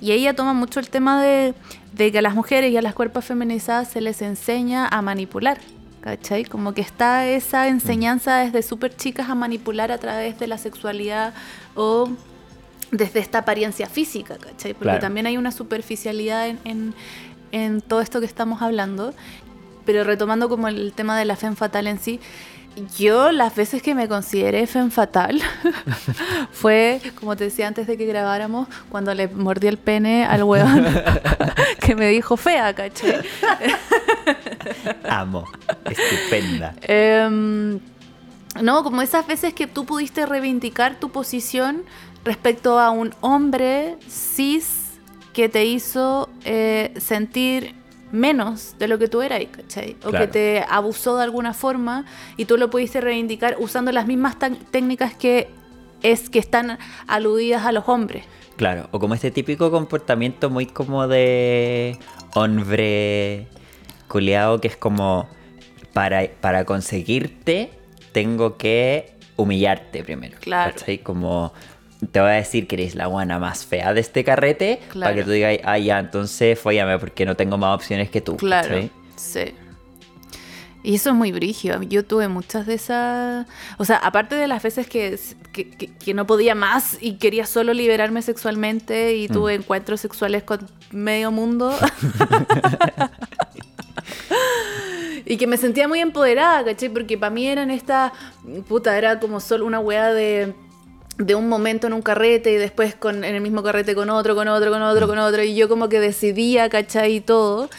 Y 0.00 0.12
ella 0.12 0.34
toma 0.34 0.52
mucho 0.52 0.80
el 0.80 0.88
tema 0.90 1.22
de, 1.22 1.54
de 1.92 2.12
que 2.12 2.18
a 2.18 2.22
las 2.22 2.34
mujeres 2.34 2.72
y 2.72 2.76
a 2.76 2.82
las 2.82 2.94
cuerpos 2.94 3.24
feminizadas 3.24 3.90
se 3.90 4.00
les 4.00 4.22
enseña 4.22 4.86
a 4.88 5.02
manipular. 5.02 5.58
¿Cachai? 6.00 6.44
Como 6.44 6.74
que 6.74 6.82
está 6.82 7.26
esa 7.26 7.66
enseñanza 7.68 8.36
desde 8.40 8.62
súper 8.62 8.94
chicas 8.94 9.30
a 9.30 9.34
manipular 9.34 9.90
a 9.90 9.96
través 9.96 10.38
de 10.38 10.46
la 10.46 10.58
sexualidad 10.58 11.32
o 11.74 12.10
desde 12.90 13.20
esta 13.20 13.38
apariencia 13.38 13.88
física, 13.88 14.36
¿cachai? 14.36 14.74
Porque 14.74 14.82
Claro. 14.84 15.00
también 15.00 15.26
hay 15.26 15.38
una 15.38 15.50
superficialidad 15.50 16.46
en, 16.48 16.58
en- 16.64 16.94
en 17.54 17.80
todo 17.80 18.00
esto 18.00 18.20
que 18.20 18.26
estamos 18.26 18.60
hablando. 18.62 19.14
Pero 19.86 20.02
retomando 20.02 20.48
como 20.48 20.66
el 20.68 20.92
tema 20.94 21.18
de 21.18 21.24
la 21.24 21.36
femme 21.36 21.56
fatal 21.56 21.86
en 21.86 21.98
sí, 21.98 22.20
yo 22.96 23.30
las 23.30 23.54
veces 23.54 23.82
que 23.82 23.94
me 23.94 24.08
consideré 24.08 24.66
femme 24.66 24.90
fatal 24.90 25.40
fue, 26.52 27.00
como 27.20 27.36
te 27.36 27.44
decía 27.44 27.68
antes 27.68 27.86
de 27.86 27.96
que 27.96 28.06
grabáramos, 28.06 28.66
cuando 28.88 29.14
le 29.14 29.28
mordí 29.28 29.68
el 29.68 29.78
pene 29.78 30.24
al 30.24 30.42
weón 30.42 30.84
que 31.80 31.94
me 31.94 32.08
dijo 32.08 32.36
fea, 32.36 32.74
¿cachai? 32.74 33.20
Amo. 35.08 35.44
Estupenda. 35.84 36.74
Em, 36.82 37.78
no, 38.60 38.82
como 38.82 39.02
esas 39.02 39.26
veces 39.26 39.54
que 39.54 39.68
tú 39.68 39.84
pudiste 39.84 40.26
reivindicar 40.26 40.96
tu 40.96 41.10
posición 41.10 41.84
respecto 42.24 42.80
a 42.80 42.90
un 42.90 43.14
hombre 43.20 43.96
cis 44.08 44.83
que 45.34 45.48
te 45.50 45.64
hizo 45.66 46.30
eh, 46.44 46.94
sentir 46.96 47.74
menos 48.12 48.76
de 48.78 48.86
lo 48.88 48.98
que 48.98 49.08
tú 49.08 49.20
eras, 49.20 49.42
¿cachai? 49.50 49.96
O 50.04 50.10
Claro. 50.10 50.24
que 50.24 50.32
te 50.32 50.64
abusó 50.68 51.16
de 51.16 51.24
alguna 51.24 51.52
forma 51.52 52.06
y 52.36 52.44
tú 52.44 52.56
lo 52.56 52.70
pudiste 52.70 53.00
reivindicar 53.00 53.56
usando 53.58 53.90
las 53.92 54.06
mismas 54.06 54.36
técnicas 54.70 55.14
que 55.14 55.48
es 56.02 56.30
que 56.30 56.38
están 56.38 56.78
aludidas 57.08 57.66
a 57.66 57.72
los 57.72 57.88
hombres. 57.88 58.24
Claro, 58.56 58.88
o 58.92 59.00
como 59.00 59.14
este 59.14 59.32
típico 59.32 59.70
comportamiento 59.72 60.48
muy 60.48 60.66
como 60.66 61.08
de 61.08 61.98
hombre 62.34 63.48
culiao 64.06 64.60
que 64.60 64.68
es 64.68 64.76
como 64.76 65.28
para, 65.92 66.28
para 66.40 66.64
conseguirte 66.64 67.72
tengo 68.12 68.56
que 68.56 69.14
humillarte 69.36 70.04
primero. 70.04 70.36
Claro. 70.40 70.72
¿cachai? 70.72 70.98
Como 70.98 71.52
te 72.10 72.20
voy 72.20 72.30
a 72.30 72.34
decir 72.34 72.66
que 72.66 72.76
eres 72.76 72.94
la 72.94 73.06
guana 73.06 73.38
más 73.38 73.64
fea 73.66 73.92
de 73.94 74.00
este 74.00 74.24
carrete 74.24 74.78
para 74.80 74.92
Claro. 74.92 75.14
que 75.16 75.24
tú 75.24 75.30
digas, 75.30 75.58
ah, 75.64 75.78
ya, 75.78 75.98
entonces 75.98 76.58
fóllame 76.58 76.98
porque 76.98 77.24
no 77.26 77.36
tengo 77.36 77.58
más 77.58 77.74
opciones 77.74 78.10
que 78.10 78.20
tú. 78.20 78.36
Claro, 78.36 78.88
sí. 79.16 79.54
Y 80.82 80.96
eso 80.96 81.10
es 81.10 81.16
muy 81.16 81.32
brígido. 81.32 81.82
Yo 81.82 82.04
tuve 82.04 82.28
muchas 82.28 82.66
de 82.66 82.74
esas... 82.74 83.46
O 83.78 83.86
sea, 83.86 83.96
aparte 83.96 84.34
de 84.34 84.46
las 84.46 84.62
veces 84.62 84.86
que, 84.86 85.18
que, 85.52 85.70
que- 85.70 85.90
que 85.96 86.12
no 86.12 86.26
podía 86.26 86.54
más 86.54 86.98
y 87.00 87.14
quería 87.14 87.46
solo 87.46 87.72
liberarme 87.72 88.20
sexualmente 88.20 89.14
y 89.16 89.28
tuve 89.28 89.54
encuentros 89.54 90.02
sexuales 90.02 90.42
con 90.42 90.68
medio 90.90 91.30
mundo. 91.30 91.74
y 95.24 95.38
que 95.38 95.46
me 95.46 95.56
sentía 95.56 95.88
muy 95.88 96.00
empoderada, 96.00 96.62
¿cachai? 96.64 96.90
Porque 96.90 97.16
para 97.16 97.30
mí 97.30 97.46
eran 97.46 97.70
esta... 97.70 98.12
Puta, 98.68 98.98
era 98.98 99.18
como 99.20 99.40
solo 99.40 99.64
una 99.64 99.80
weá 99.80 100.12
de 100.12 100.52
de 101.18 101.34
un 101.34 101.48
momento 101.48 101.86
en 101.86 101.92
un 101.92 102.02
carrete 102.02 102.52
y 102.52 102.56
después 102.56 102.94
con, 102.94 103.24
en 103.24 103.34
el 103.34 103.40
mismo 103.40 103.62
carrete 103.62 103.94
con 103.94 104.10
otro, 104.10 104.34
con 104.34 104.48
otro, 104.48 104.70
con 104.70 104.82
otro, 104.82 105.06
con 105.06 105.18
otro, 105.18 105.42
y 105.42 105.54
yo 105.54 105.68
como 105.68 105.88
que 105.88 106.00
decidía, 106.00 106.68
¿cachai? 106.68 107.16
Y 107.16 107.20
todo. 107.20 107.70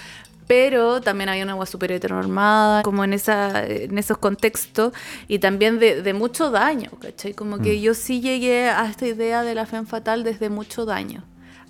Pero 0.48 1.02
también 1.02 1.30
había 1.30 1.44
una 1.44 1.54
agua 1.54 1.66
súper 1.66 1.92
heteronormada, 1.92 2.84
como 2.84 3.04
en, 3.04 3.14
esa, 3.14 3.66
en 3.66 3.98
esos 3.98 4.20
contextos, 4.20 4.94
y 5.28 5.40
también 5.40 5.80
de, 5.80 6.04
de 6.04 6.14
mucho 6.14 6.52
daño, 6.52 6.92
¿cachai? 7.02 7.34
Como 7.34 7.58
que 7.58 7.74
Mm. 7.78 7.82
yo 7.82 7.94
sí 7.96 8.22
llegué 8.22 8.70
a 8.70 8.88
esta 8.88 9.08
idea 9.08 9.42
de 9.42 9.56
la 9.56 9.66
femme 9.66 9.88
fatal 9.88 10.24
desde 10.24 10.50
mucho 10.50 10.86
daño. 10.86 11.24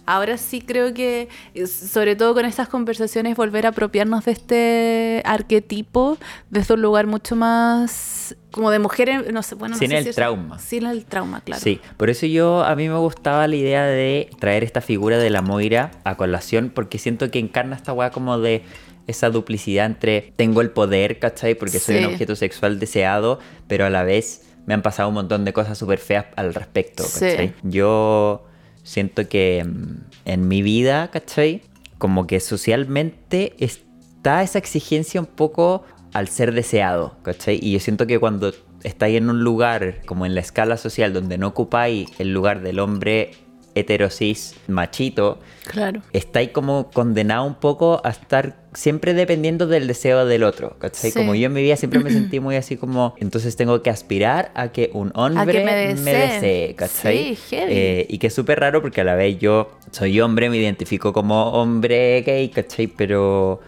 Ahora 0.05 0.37
sí 0.37 0.61
creo 0.61 0.93
que, 0.93 1.29
eh, 1.53 1.67
sobre 1.67 2.15
todo 2.15 2.33
con 2.33 2.45
estas 2.45 2.67
conversaciones, 2.69 3.35
volver 3.35 3.65
a 3.65 3.69
apropiarnos 3.69 4.25
de 4.25 4.31
este 4.31 5.21
arquetipo 5.25 6.17
desde 6.49 6.73
un 6.75 6.81
lugar 6.81 7.07
mucho 7.07 7.35
más 7.35 8.35
como 8.51 8.71
de 8.71 8.79
mujeres, 8.79 9.31
no 9.33 9.43
sé, 9.43 9.55
bueno, 9.55 9.73
no 9.75 9.79
Sin 9.79 9.89
sé 9.89 9.97
el 9.97 10.03
si 10.05 10.11
trauma. 10.13 10.59
Sin 10.59 10.85
el 10.85 11.05
trauma, 11.05 11.41
claro. 11.41 11.61
Sí, 11.61 11.81
por 11.97 12.09
eso 12.09 12.25
yo 12.25 12.63
a 12.63 12.75
mí 12.75 12.87
me 12.87 12.97
gustaba 12.97 13.47
la 13.47 13.55
idea 13.55 13.83
de 13.85 14.29
traer 14.39 14.63
esta 14.63 14.79
figura 14.81 15.17
de 15.17 15.29
la 15.29 15.41
Moira 15.41 15.91
a 16.05 16.15
colación, 16.15 16.71
porque 16.73 16.97
siento 16.97 17.29
que 17.31 17.39
encarna 17.39 17.75
esta 17.75 17.91
weá 17.93 18.11
como 18.11 18.39
de 18.39 18.63
esa 19.07 19.29
duplicidad 19.29 19.85
entre 19.85 20.33
tengo 20.35 20.61
el 20.61 20.69
poder, 20.71 21.19
¿cachai? 21.19 21.55
Porque 21.55 21.79
soy 21.79 21.97
Sí. 21.97 22.05
un 22.05 22.11
objeto 22.13 22.35
sexual 22.35 22.79
deseado, 22.79 23.39
pero 23.67 23.85
a 23.85 23.89
la 23.89 24.03
vez 24.03 24.43
me 24.65 24.73
han 24.73 24.81
pasado 24.81 25.09
un 25.09 25.15
montón 25.15 25.45
de 25.45 25.53
cosas 25.53 25.77
súper 25.77 25.99
feas 25.99 26.25
al 26.35 26.53
respecto, 26.53 27.03
Sí. 27.03 27.19
¿cachai? 27.25 27.53
Yo 27.63 28.45
siento 28.85 29.27
que 29.27 29.65
mm, 29.65 29.97
en 30.23 30.47
mi 30.47 30.61
vida, 30.61 31.09
¿cachai? 31.11 31.61
Como 31.97 32.27
que 32.27 32.39
socialmente 32.39 33.53
está 33.59 34.41
esa 34.41 34.59
exigencia 34.59 35.19
un 35.19 35.27
poco 35.27 35.83
al 36.13 36.29
ser 36.29 36.53
deseado, 36.53 37.17
¿cachai? 37.23 37.59
Y 37.61 37.73
yo 37.73 37.81
siento 37.81 38.07
que 38.07 38.19
cuando 38.19 38.53
estáis 38.83 39.17
en 39.17 39.29
un 39.29 39.43
lugar, 39.43 40.01
como 40.05 40.25
en 40.25 40.35
la 40.35 40.41
escala 40.41 40.77
social, 40.77 41.11
donde 41.11 41.37
no 41.37 41.47
ocupáis 41.47 42.09
el 42.19 42.31
lugar 42.33 42.61
del 42.61 42.79
hombre 42.79 43.31
heterosis 43.75 44.55
machito, 44.67 45.39
Claro. 45.67 46.01
estáis 46.13 46.49
como 46.49 46.89
condenado 46.91 47.43
un 47.45 47.55
poco 47.55 48.01
a 48.03 48.09
estar 48.09 48.63
siempre 48.73 49.13
dependiendo 49.13 49.67
del 49.67 49.87
deseo 49.87 50.25
del 50.25 50.43
otro, 50.43 50.77
¿cachai? 50.79 51.11
Sí. 51.11 51.17
Como 51.19 51.33
yo 51.35 51.47
en 51.47 51.53
mi 51.53 51.61
vida 51.61 51.75
siempre 51.75 51.99
me 51.99 52.09
sentí 52.11 52.39
muy 52.39 52.55
así 52.55 52.77
como, 52.77 53.13
entonces 53.19 53.55
tengo 53.55 53.81
que 53.81 53.89
aspirar 53.89 54.51
a 54.55 54.71
que 54.71 54.89
un 54.93 55.11
hombre 55.15 55.63
me 55.63 55.95
me 55.95 56.13
desee. 56.13 56.33
desee, 56.33 56.75
¿cachai? 56.75 57.17
Sí, 57.17 57.55
heavy. 57.55 57.73
Eh, 57.73 58.05
y 58.09 58.17
que 58.17 58.27
es 58.27 58.33
súper 58.33 58.59
raro 58.59 58.81
porque 58.81 59.01
a 59.01 59.03
la 59.03 59.15
vez 59.15 59.37
yo 59.39 59.71
soy 59.91 60.19
hombre, 60.21 60.49
me 60.49 60.57
identifico 60.57 61.13
como 61.13 61.51
hombre 61.51 62.21
gay, 62.21 62.49
¿cachai? 62.49 62.87
Pero, 62.87 63.59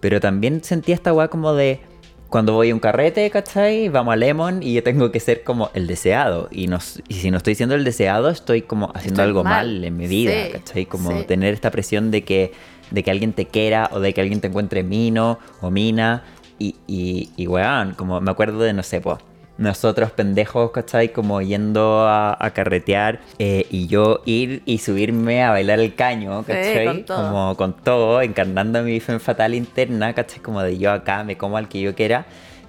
pero 0.00 0.20
también 0.20 0.62
sentía 0.62 0.94
esta 0.94 1.12
weá 1.12 1.28
como 1.28 1.54
de 1.54 1.80
cuando 2.28 2.52
voy 2.54 2.70
a 2.70 2.74
un 2.74 2.80
carrete, 2.80 3.30
¿cachai? 3.30 3.88
Vamos 3.88 4.12
a 4.12 4.16
Lemon 4.16 4.62
y 4.62 4.74
yo 4.74 4.82
tengo 4.82 5.12
que 5.12 5.20
ser 5.20 5.42
como 5.44 5.70
el 5.74 5.86
deseado. 5.86 6.48
Y, 6.50 6.66
no, 6.66 6.78
y 7.08 7.14
si 7.14 7.30
no 7.30 7.36
estoy 7.36 7.54
siendo 7.54 7.74
el 7.74 7.84
deseado, 7.84 8.28
estoy 8.30 8.62
como 8.62 8.86
haciendo 8.94 9.22
Estoy 9.22 9.24
algo 9.26 9.44
mal. 9.44 9.66
mal. 9.74 9.84
en 9.84 9.96
mi 9.96 10.06
vida, 10.06 10.32
Sí, 10.46 10.52
¿cachai? 10.52 10.86
Como 10.86 11.10
sí. 11.10 11.24
tener 11.24 11.54
esta 11.54 11.70
presión 11.70 12.10
de 12.10 12.24
que, 12.24 12.52
de 12.90 13.02
que 13.02 13.10
alguien 13.10 13.32
te 13.32 13.46
quiera 13.46 13.88
o 13.92 14.00
de 14.00 14.12
que 14.12 14.20
alguien 14.20 14.40
te 14.40 14.48
encuentre 14.48 14.82
mino 14.82 15.38
o 15.60 15.70
mina. 15.70 16.24
Y, 16.58 16.74
y, 16.86 17.30
y 17.36 17.46
weón, 17.46 17.94
como 17.94 18.20
me 18.20 18.30
acuerdo 18.30 18.60
de, 18.60 18.72
no 18.72 18.82
sé, 18.82 19.00
pues, 19.00 19.18
nosotros 19.58 20.10
pendejos, 20.10 20.70
¿cachai? 20.70 21.12
Como 21.12 21.40
yendo 21.40 22.02
a, 22.06 22.36
a 22.38 22.50
carretear 22.50 23.20
eh, 23.38 23.66
y 23.70 23.86
yo 23.86 24.20
ir 24.26 24.62
y 24.66 24.78
subirme 24.78 25.42
a 25.42 25.50
bailar 25.50 25.80
el 25.80 25.94
caño, 25.94 26.40
Sí, 26.42 26.52
¿cachai? 26.52 26.84
con 26.86 27.04
todo. 27.04 27.16
Como 27.16 27.56
con 27.56 27.72
todo, 27.76 28.20
encarnando 28.22 28.82
mi 28.82 29.00
fe 29.00 29.18
fatal 29.18 29.54
interna, 29.54 30.12
¿cachai? 30.12 30.40
Como 30.40 30.62
de 30.62 30.76
yo 30.78 30.92
acá 30.92 31.24
me 31.24 31.36
como 31.38 31.56
al 31.56 31.68
que 31.68 31.80
yo 31.80 31.94
quiera. 31.94 32.26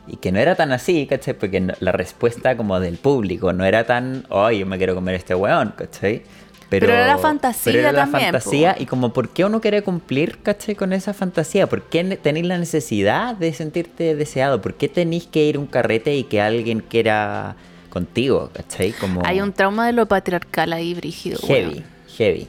Y 0.09 0.15
que 0.15 0.31
no 0.31 0.39
era 0.39 0.55
tan 0.55 0.71
así, 0.71 1.05
¿cachai? 1.05 1.33
Porque 1.33 1.59
no- 1.59 1.73
la 1.81 1.91
respuesta 1.91 2.55
como 2.55 2.79
del 2.79 2.95
público 2.97 3.51
no 3.51 3.65
era 3.65 3.83
tan, 3.85 4.23
oh, 4.29 4.49
yo 4.51 4.65
me 4.65 4.77
quiero 4.77 4.95
comer 4.95 5.15
este 5.15 5.35
weón, 5.35 5.73
¿cachai? 5.75 6.23
Pero 6.69 6.87
era 6.87 7.07
la 7.07 7.17
fantasía 7.17 7.61
pero 7.71 7.79
era 7.79 7.91
la 7.93 7.99
también, 8.01 8.23
fantasía 8.31 8.75
po. 8.75 8.83
y 8.83 8.85
como, 8.87 9.13
¿por 9.13 9.29
qué 9.29 9.45
uno 9.45 9.61
quiere 9.61 9.81
cumplir, 9.83 10.39
¿cachai? 10.43 10.75
Con 10.75 10.91
esa 10.91 11.13
fantasía? 11.13 11.67
¿Por 11.67 11.83
qué 11.83 12.03
tenéis 12.21 12.45
la 12.45 12.57
necesidad 12.57 13.35
de 13.35 13.53
sentirte 13.53 14.15
deseado? 14.15 14.61
¿Por 14.61 14.73
qué 14.73 14.89
tenéis 14.89 15.27
que 15.27 15.45
ir 15.45 15.55
a 15.55 15.59
un 15.59 15.67
carrete 15.67 16.15
y 16.15 16.23
que 16.25 16.41
alguien 16.41 16.81
quiera 16.81 17.55
contigo, 17.89 18.49
¿cachai? 18.53 18.91
Como 18.91 19.21
Hay 19.25 19.39
un 19.41 19.53
trauma 19.53 19.85
de 19.87 19.93
lo 19.93 20.05
patriarcal 20.07 20.73
ahí, 20.73 20.93
brígido. 20.93 21.39
heavy, 21.47 21.71
weón. 21.71 21.83
heavy. 22.17 22.47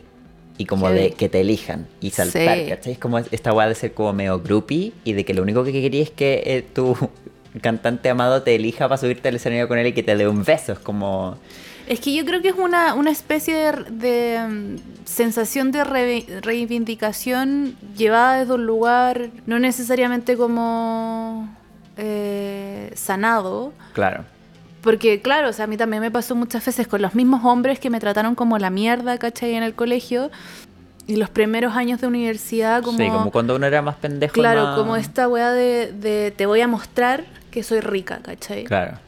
Y 0.59 0.64
como 0.64 0.88
Heavy. 0.88 0.98
de 0.98 1.11
que 1.12 1.28
te 1.28 1.40
elijan 1.40 1.87
y 2.00 2.11
saltar, 2.11 2.59
Sí. 2.59 2.66
¿cachai? 2.68 2.92
Es 2.94 2.98
como 2.98 3.18
esta 3.18 3.52
weá 3.52 3.68
de 3.68 3.76
ser 3.76 3.94
como 3.94 4.12
medio 4.12 4.40
groupie 4.40 4.92
y 5.04 5.12
de 5.12 5.24
que 5.24 5.33
lo 5.33 5.42
único 5.42 5.62
que 5.62 5.70
querías 5.70 6.09
es 6.09 6.11
que 6.11 6.42
eh, 6.44 6.62
tu 6.74 6.96
cantante 7.62 8.09
amado 8.09 8.42
te 8.42 8.57
elija 8.57 8.88
para 8.88 8.98
subirte 8.98 9.28
al 9.28 9.37
escenario 9.37 9.68
con 9.68 9.78
él 9.78 9.87
y 9.87 9.92
que 9.92 10.02
te 10.02 10.16
dé 10.16 10.26
un 10.26 10.42
beso. 10.42 10.72
Es 10.72 10.81
como... 10.81 11.38
Es 11.88 12.01
que 12.01 12.14
yo 12.14 12.24
creo 12.24 12.42
que 12.42 12.48
es 12.48 12.55
una, 12.55 12.94
una 12.94 13.11
especie 13.11 13.55
de, 13.55 13.72
de, 13.90 14.38
mm, 14.48 14.77
sensación 15.07 15.72
de 15.72 15.85
re- 15.85 16.27
reivindicación 16.42 17.77
llevada 17.96 18.38
desde 18.40 18.55
un 18.55 18.66
lugar 18.66 19.31
no 19.46 19.59
necesariamente 19.59 20.37
como 20.37 21.48
eh, 21.96 22.92
sanado. 22.94 23.72
Claro. 23.94 24.24
Porque 24.83 25.20
claro, 25.20 25.48
o 25.48 25.53
sea, 25.53 25.64
a 25.64 25.68
mí 25.68 25.77
también 25.77 26.01
me 26.03 26.11
pasó 26.11 26.35
muchas 26.37 26.64
veces 26.64 26.87
con 26.87 27.03
los 27.03 27.14
mismos 27.14 27.44
hombres 27.44 27.81
que 27.81 27.90
me 27.90 27.98
trataron 28.01 28.35
como 28.35 28.59
la 28.59 28.70
mierda, 28.70 29.18
¿cachai? 29.18 29.55
En 29.55 29.62
el 29.62 29.74
colegio. 29.74 30.31
Y 31.07 31.16
los 31.16 31.31
primeros 31.31 31.74
años 31.74 32.01
de 32.03 32.07
universidad 32.07 32.83
como... 32.83 32.98
Sí, 32.98 33.09
como 33.09 33.31
cuando 33.31 33.57
uno 33.57 33.64
era 33.66 33.81
más 33.81 33.96
pendejo. 33.96 34.35
Claro, 34.35 34.64
más- 34.64 34.79
como 34.79 34.94
esta 34.96 35.27
weá 35.27 35.53
de, 35.53 35.90
de 35.92 36.33
te 36.37 36.44
voy 36.44 36.61
a 36.61 36.68
mostrar 36.68 37.24
que 37.51 37.62
soy 37.62 37.81
rica, 37.81 38.18
¿cachai? 38.22 38.64
Claro. 38.64 38.98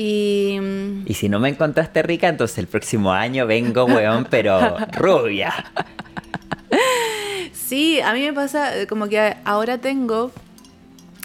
Y... 0.00 0.60
Y 1.06 1.14
si 1.14 1.28
no 1.28 1.40
me 1.40 1.48
encontraste 1.48 2.04
rica, 2.04 2.28
entonces 2.28 2.58
el 2.58 2.68
próximo 2.68 3.12
año 3.12 3.48
vengo, 3.48 3.84
weón, 3.84 4.28
pero 4.30 4.76
rubia. 4.92 5.52
Sí, 7.52 8.00
a 8.00 8.12
mí 8.12 8.20
me 8.20 8.32
pasa 8.32 8.76
eh, 8.78 8.86
como 8.86 9.08
que 9.08 9.34
ahora 9.44 9.78
tengo 9.78 10.30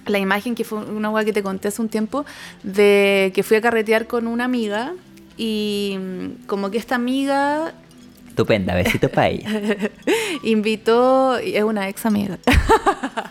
la 0.07 0.17
imagen 0.17 0.55
que 0.55 0.63
fue 0.63 0.79
una 0.79 1.11
weá 1.11 1.23
que 1.23 1.33
te 1.33 1.43
conté 1.43 1.67
hace 1.67 1.83
un 1.83 1.87
tiempo 1.89 2.25
de 2.63 3.31
que 3.35 3.43
fui 3.43 3.57
a 3.57 3.61
carretear 3.61 4.07
con 4.07 4.25
una 4.25 4.45
amiga 4.45 4.93
y 5.37 5.95
mm, 5.99 6.47
como 6.47 6.71
que 6.71 6.79
esta 6.79 6.95
amiga 6.95 7.73
Estupenda, 8.27 8.73
besitos 8.73 9.11
para 9.11 9.27
ella. 9.27 9.49
invitó, 10.43 11.37
es 11.37 11.61
una 11.63 11.87
ex 11.89 12.07
amiga. 12.07 12.39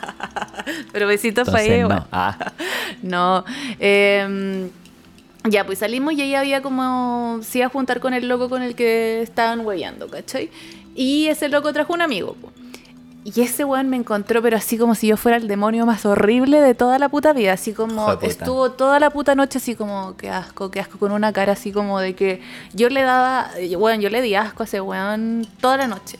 Pero 0.92 1.09
besitos 1.09 1.50
para 1.50 1.64
ella. 1.64 1.88
no. 1.88 2.07
Ah, 2.12 2.52
No. 3.02 3.44
eh, 3.81 4.70
ya, 5.48 5.66
pues 5.66 5.81
salimos 5.81 6.14
y 6.14 6.22
ella 6.22 6.40
había 6.40 6.62
como. 6.62 7.40
Se 7.42 7.59
iba 7.59 7.66
a 7.66 7.70
juntar 7.70 8.00
con 8.00 8.14
el 8.14 8.28
loco 8.28 8.48
con 8.48 8.62
el 8.62 8.74
que 8.74 9.22
estaban 9.22 9.66
hueveando, 9.66 10.09
¿cachai? 10.09 10.50
Y 10.94 11.26
ese 11.26 11.48
loco 11.48 11.72
trajo 11.72 11.92
un 11.92 12.02
amigo, 12.02 12.35
po. 12.35 12.52
Y 13.24 13.40
ese 13.40 13.64
weón 13.64 13.88
me 13.88 13.96
encontró, 13.96 14.42
pero 14.42 14.57
así 14.57 14.76
como 14.76 14.96
si 14.96 15.07
yo 15.07 15.16
fuera 15.16 15.37
el 15.37 15.46
demonio 15.46 15.87
más 15.87 16.05
horrible 16.05 16.61
de 16.61 16.74
toda 16.74 16.98
la 16.98 17.09
puta 17.09 17.33
vida. 17.33 17.52
Así 17.52 17.72
como 17.72 18.05
Joder, 18.05 18.28
estuvo 18.28 18.72
toda 18.72 18.98
la 18.98 19.11
puta 19.11 19.37
noche 19.37 19.59
así 19.59 19.76
como, 19.76 20.16
qué 20.16 20.28
asco, 20.28 20.72
qué 20.72 20.81
asco, 20.81 20.98
con 20.98 21.12
una 21.12 21.33
cara 21.33 21.52
así 21.52 21.70
como 21.70 22.00
de 22.00 22.14
que 22.14 22.40
yo 22.72 22.88
le 22.88 23.02
daba, 23.02 23.50
weón, 23.78 24.00
yo 24.00 24.11
le 24.11 24.22
di 24.22 24.35
asco 24.35 24.64
a 24.64 24.66
ese 24.66 24.81
weón 24.81 25.46
toda 25.61 25.76
la 25.76 25.87
noche. 25.87 26.18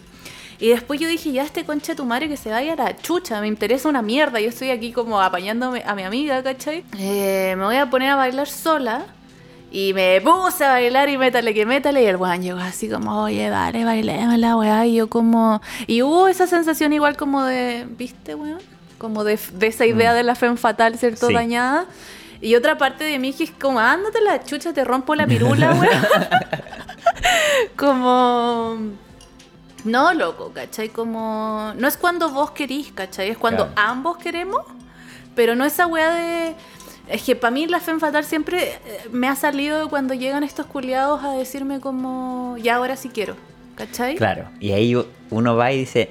Y 0.63 0.69
después 0.69 1.01
yo 1.01 1.09
dije, 1.09 1.33
ya 1.33 1.43
este 1.43 1.65
concha 1.65 1.91
de 1.93 1.97
tu 1.97 2.05
madre 2.05 2.29
que 2.29 2.37
se 2.37 2.49
vaya 2.49 2.75
a 2.75 2.77
la 2.77 2.97
chucha, 2.97 3.41
me 3.41 3.49
interesa 3.49 3.89
una 3.89 4.01
mierda. 4.01 4.39
Yo 4.39 4.49
estoy 4.49 4.71
aquí 4.71 4.93
como 4.93 5.21
apañándome 5.21 5.83
a 5.85 5.97
mi 5.97 6.05
amiga, 6.05 6.41
¿cachai? 6.41 6.85
Eh, 7.01 7.55
me 7.59 7.65
voy 7.65 7.75
a 7.75 7.91
poner 7.91 8.11
a 8.11 8.15
bailar 8.15 8.47
sola. 8.47 9.03
Y 9.73 9.93
me 9.93 10.21
puse 10.21 10.65
a 10.65 10.71
bailar 10.75 11.09
y 11.09 11.19
métale 11.19 11.53
que 11.53 11.67
métale. 11.67 12.05
Y 12.05 12.07
el 12.07 12.15
weón 12.15 12.43
llegó 12.43 12.61
así 12.61 12.89
como, 12.89 13.25
oye, 13.25 13.49
dale, 13.49 13.85
bailemos 13.85 14.39
la 14.39 14.55
weá. 14.57 14.87
Y 14.87 14.95
yo 14.95 15.09
como... 15.09 15.61
Y 15.89 16.03
hubo 16.03 16.29
esa 16.29 16.47
sensación 16.47 16.93
igual 16.93 17.17
como 17.17 17.43
de, 17.43 17.85
¿viste, 17.99 18.37
weón? 18.37 18.61
Como 18.99 19.25
de, 19.25 19.41
de 19.55 19.67
esa 19.67 19.85
idea 19.85 20.13
Mm. 20.13 20.15
de 20.15 20.23
la 20.23 20.35
fe 20.37 20.57
fatal, 20.57 20.97
¿cierto? 20.97 21.27
Sí. 21.27 21.35
Dañada. 21.35 21.87
Y 22.41 22.55
otra 22.55 22.79
parte 22.79 23.03
de 23.03 23.19
mí 23.19 23.33
que 23.33 23.43
es 23.45 23.51
como, 23.51 23.81
ándate 23.81 24.21
la 24.21 24.45
chucha, 24.45 24.73
te 24.73 24.85
rompo 24.85 25.17
la 25.17 25.27
pirula, 25.27 25.73
weón. 25.73 25.91
como... 27.77 28.77
No, 29.85 30.13
loco, 30.15 30.53
¿cachai? 30.55 30.89
Como... 30.91 31.73
No 31.77 31.89
es 31.89 31.97
cuando 31.97 32.31
vos 32.31 32.53
querís, 32.53 32.93
¿cachai? 32.93 33.31
Es 33.31 33.39
cuando 33.39 33.67
Claro. 33.73 33.91
ambos 33.91 34.17
queremos, 34.19 34.63
pero 35.35 35.55
no 35.55 35.65
esa 35.65 35.87
weá 35.87 36.11
de... 36.15 36.55
Es 37.09 37.23
que 37.23 37.35
para 37.35 37.51
mí 37.51 37.67
la 37.67 37.81
fe 37.81 37.99
fatal 37.99 38.25
siempre 38.25 38.63
eh, 38.63 38.79
me 39.11 39.27
ha 39.29 39.35
salido 39.35 39.89
cuando 39.89 40.15
llegan 40.15 40.45
estos 40.45 40.67
culiados 40.67 41.25
a 41.25 41.33
decirme 41.33 41.81
como... 41.81 42.57
Ya, 42.59 42.77
ahora 42.77 42.97
sí 42.97 43.09
quiero, 43.09 43.37
¿cachai? 43.75 44.15
claro. 44.17 44.49
Y 44.61 44.73
ahí 44.73 44.95
uno 45.31 45.57
va 45.57 45.73
y 45.73 45.79
dice, 45.81 46.11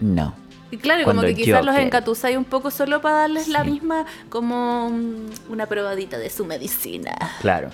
no. 0.00 0.34
Y 0.70 0.76
claro, 0.78 1.04
como 1.04 1.20
que 1.22 1.34
quizás 1.36 1.64
los 1.64 1.76
encatusáis 1.76 2.36
un 2.36 2.44
poco 2.44 2.70
solo 2.70 3.00
para 3.00 3.16
darles 3.18 3.46
la 3.48 3.62
misma, 3.64 4.06
como 4.28 4.90
mm, 4.90 5.50
una 5.52 5.66
probadita 5.66 6.18
de 6.18 6.30
su 6.30 6.44
medicina. 6.44 7.14
Claro. 7.40 7.70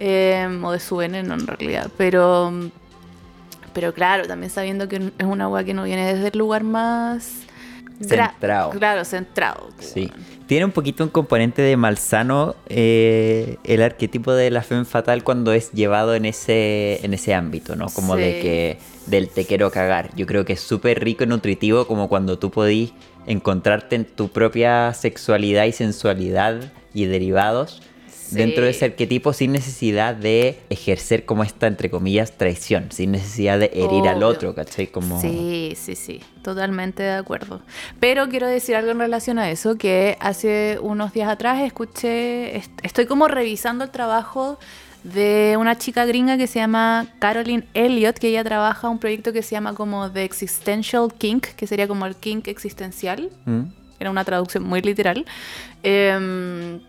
Eh, 0.00 0.60
o 0.62 0.72
de 0.72 0.80
su 0.80 0.96
veneno 0.96 1.32
en 1.34 1.46
realidad. 1.46 1.90
Pero, 1.96 2.52
pero 3.74 3.92
claro, 3.92 4.26
también 4.26 4.50
sabiendo 4.50 4.88
que 4.88 5.12
es 5.18 5.26
una 5.26 5.44
agua 5.44 5.64
que 5.64 5.74
no 5.74 5.84
viene 5.84 6.14
desde 6.14 6.28
el 6.28 6.38
lugar 6.38 6.64
más 6.64 7.44
Centrado. 8.00 8.70
Claro, 8.70 9.04
centrado. 9.04 9.68
Sí. 9.78 10.10
Tiene 10.46 10.64
un 10.64 10.72
poquito 10.72 11.04
un 11.04 11.10
componente 11.10 11.62
de 11.62 11.76
malsano 11.76 12.56
eh, 12.68 13.56
el 13.64 13.82
arquetipo 13.82 14.32
de 14.32 14.50
la 14.50 14.62
femme 14.62 14.84
fatal 14.84 15.22
cuando 15.22 15.52
es 15.52 15.70
llevado 15.72 16.14
en 16.14 16.24
ese, 16.24 17.04
en 17.04 17.14
ese 17.14 17.34
ámbito, 17.34 17.76
¿no? 17.76 17.86
Como 17.86 18.16
de 18.16 18.40
que 18.40 18.78
del 19.06 19.28
te 19.28 19.44
quiero 19.46 19.70
cagar. 19.70 20.10
Yo 20.16 20.26
creo 20.26 20.44
que 20.44 20.54
es 20.54 20.60
súper 20.60 21.02
rico 21.02 21.24
y 21.24 21.28
nutritivo 21.28 21.86
como 21.86 22.08
cuando 22.08 22.38
tú 22.38 22.50
podís 22.50 22.92
encontrarte 23.26 23.96
en 23.96 24.04
tu 24.04 24.28
propia 24.28 24.92
sexualidad 24.92 25.64
y 25.64 25.72
sensualidad 25.72 26.72
y 26.92 27.06
derivados 27.06 27.80
Sí. 28.30 28.36
dentro 28.36 28.64
de 28.64 28.70
ese 28.70 28.86
arquetipo 28.86 29.32
sin 29.32 29.52
necesidad 29.52 30.14
de 30.14 30.58
ejercer 30.70 31.24
como 31.26 31.42
esta, 31.42 31.66
entre 31.66 31.90
comillas, 31.90 32.32
traición, 32.38 32.90
sin 32.90 33.12
necesidad 33.12 33.58
de 33.58 33.70
herir 33.74 34.08
al 34.08 34.22
otro, 34.22 34.54
¿cachai? 34.54 34.86
Como... 34.86 35.20
Sí, 35.20 35.74
sí, 35.76 35.94
sí, 35.94 36.20
totalmente 36.42 37.02
de 37.02 37.12
acuerdo. 37.12 37.60
Pero 38.00 38.28
quiero 38.28 38.46
decir 38.46 38.76
algo 38.76 38.90
en 38.92 38.98
relación 38.98 39.38
a 39.38 39.50
eso, 39.50 39.76
que 39.76 40.16
hace 40.20 40.78
unos 40.80 41.12
días 41.12 41.28
atrás 41.28 41.60
escuché, 41.62 42.56
est- 42.56 42.70
estoy 42.82 43.06
como 43.06 43.28
revisando 43.28 43.84
el 43.84 43.90
trabajo 43.90 44.58
de 45.02 45.56
una 45.60 45.76
chica 45.76 46.06
gringa 46.06 46.38
que 46.38 46.46
se 46.46 46.58
llama 46.60 47.06
Caroline 47.18 47.64
Elliott, 47.74 48.16
que 48.18 48.28
ella 48.28 48.42
trabaja 48.42 48.88
un 48.88 48.98
proyecto 48.98 49.34
que 49.34 49.42
se 49.42 49.50
llama 49.54 49.74
como 49.74 50.10
The 50.10 50.24
Existential 50.24 51.12
Kink, 51.18 51.48
que 51.48 51.66
sería 51.66 51.86
como 51.86 52.06
el 52.06 52.16
kink 52.16 52.48
existencial, 52.48 53.28
¿Mm? 53.44 53.64
era 54.00 54.10
una 54.10 54.24
traducción 54.24 54.64
muy 54.64 54.80
literal. 54.80 55.26
Em, 55.82 56.80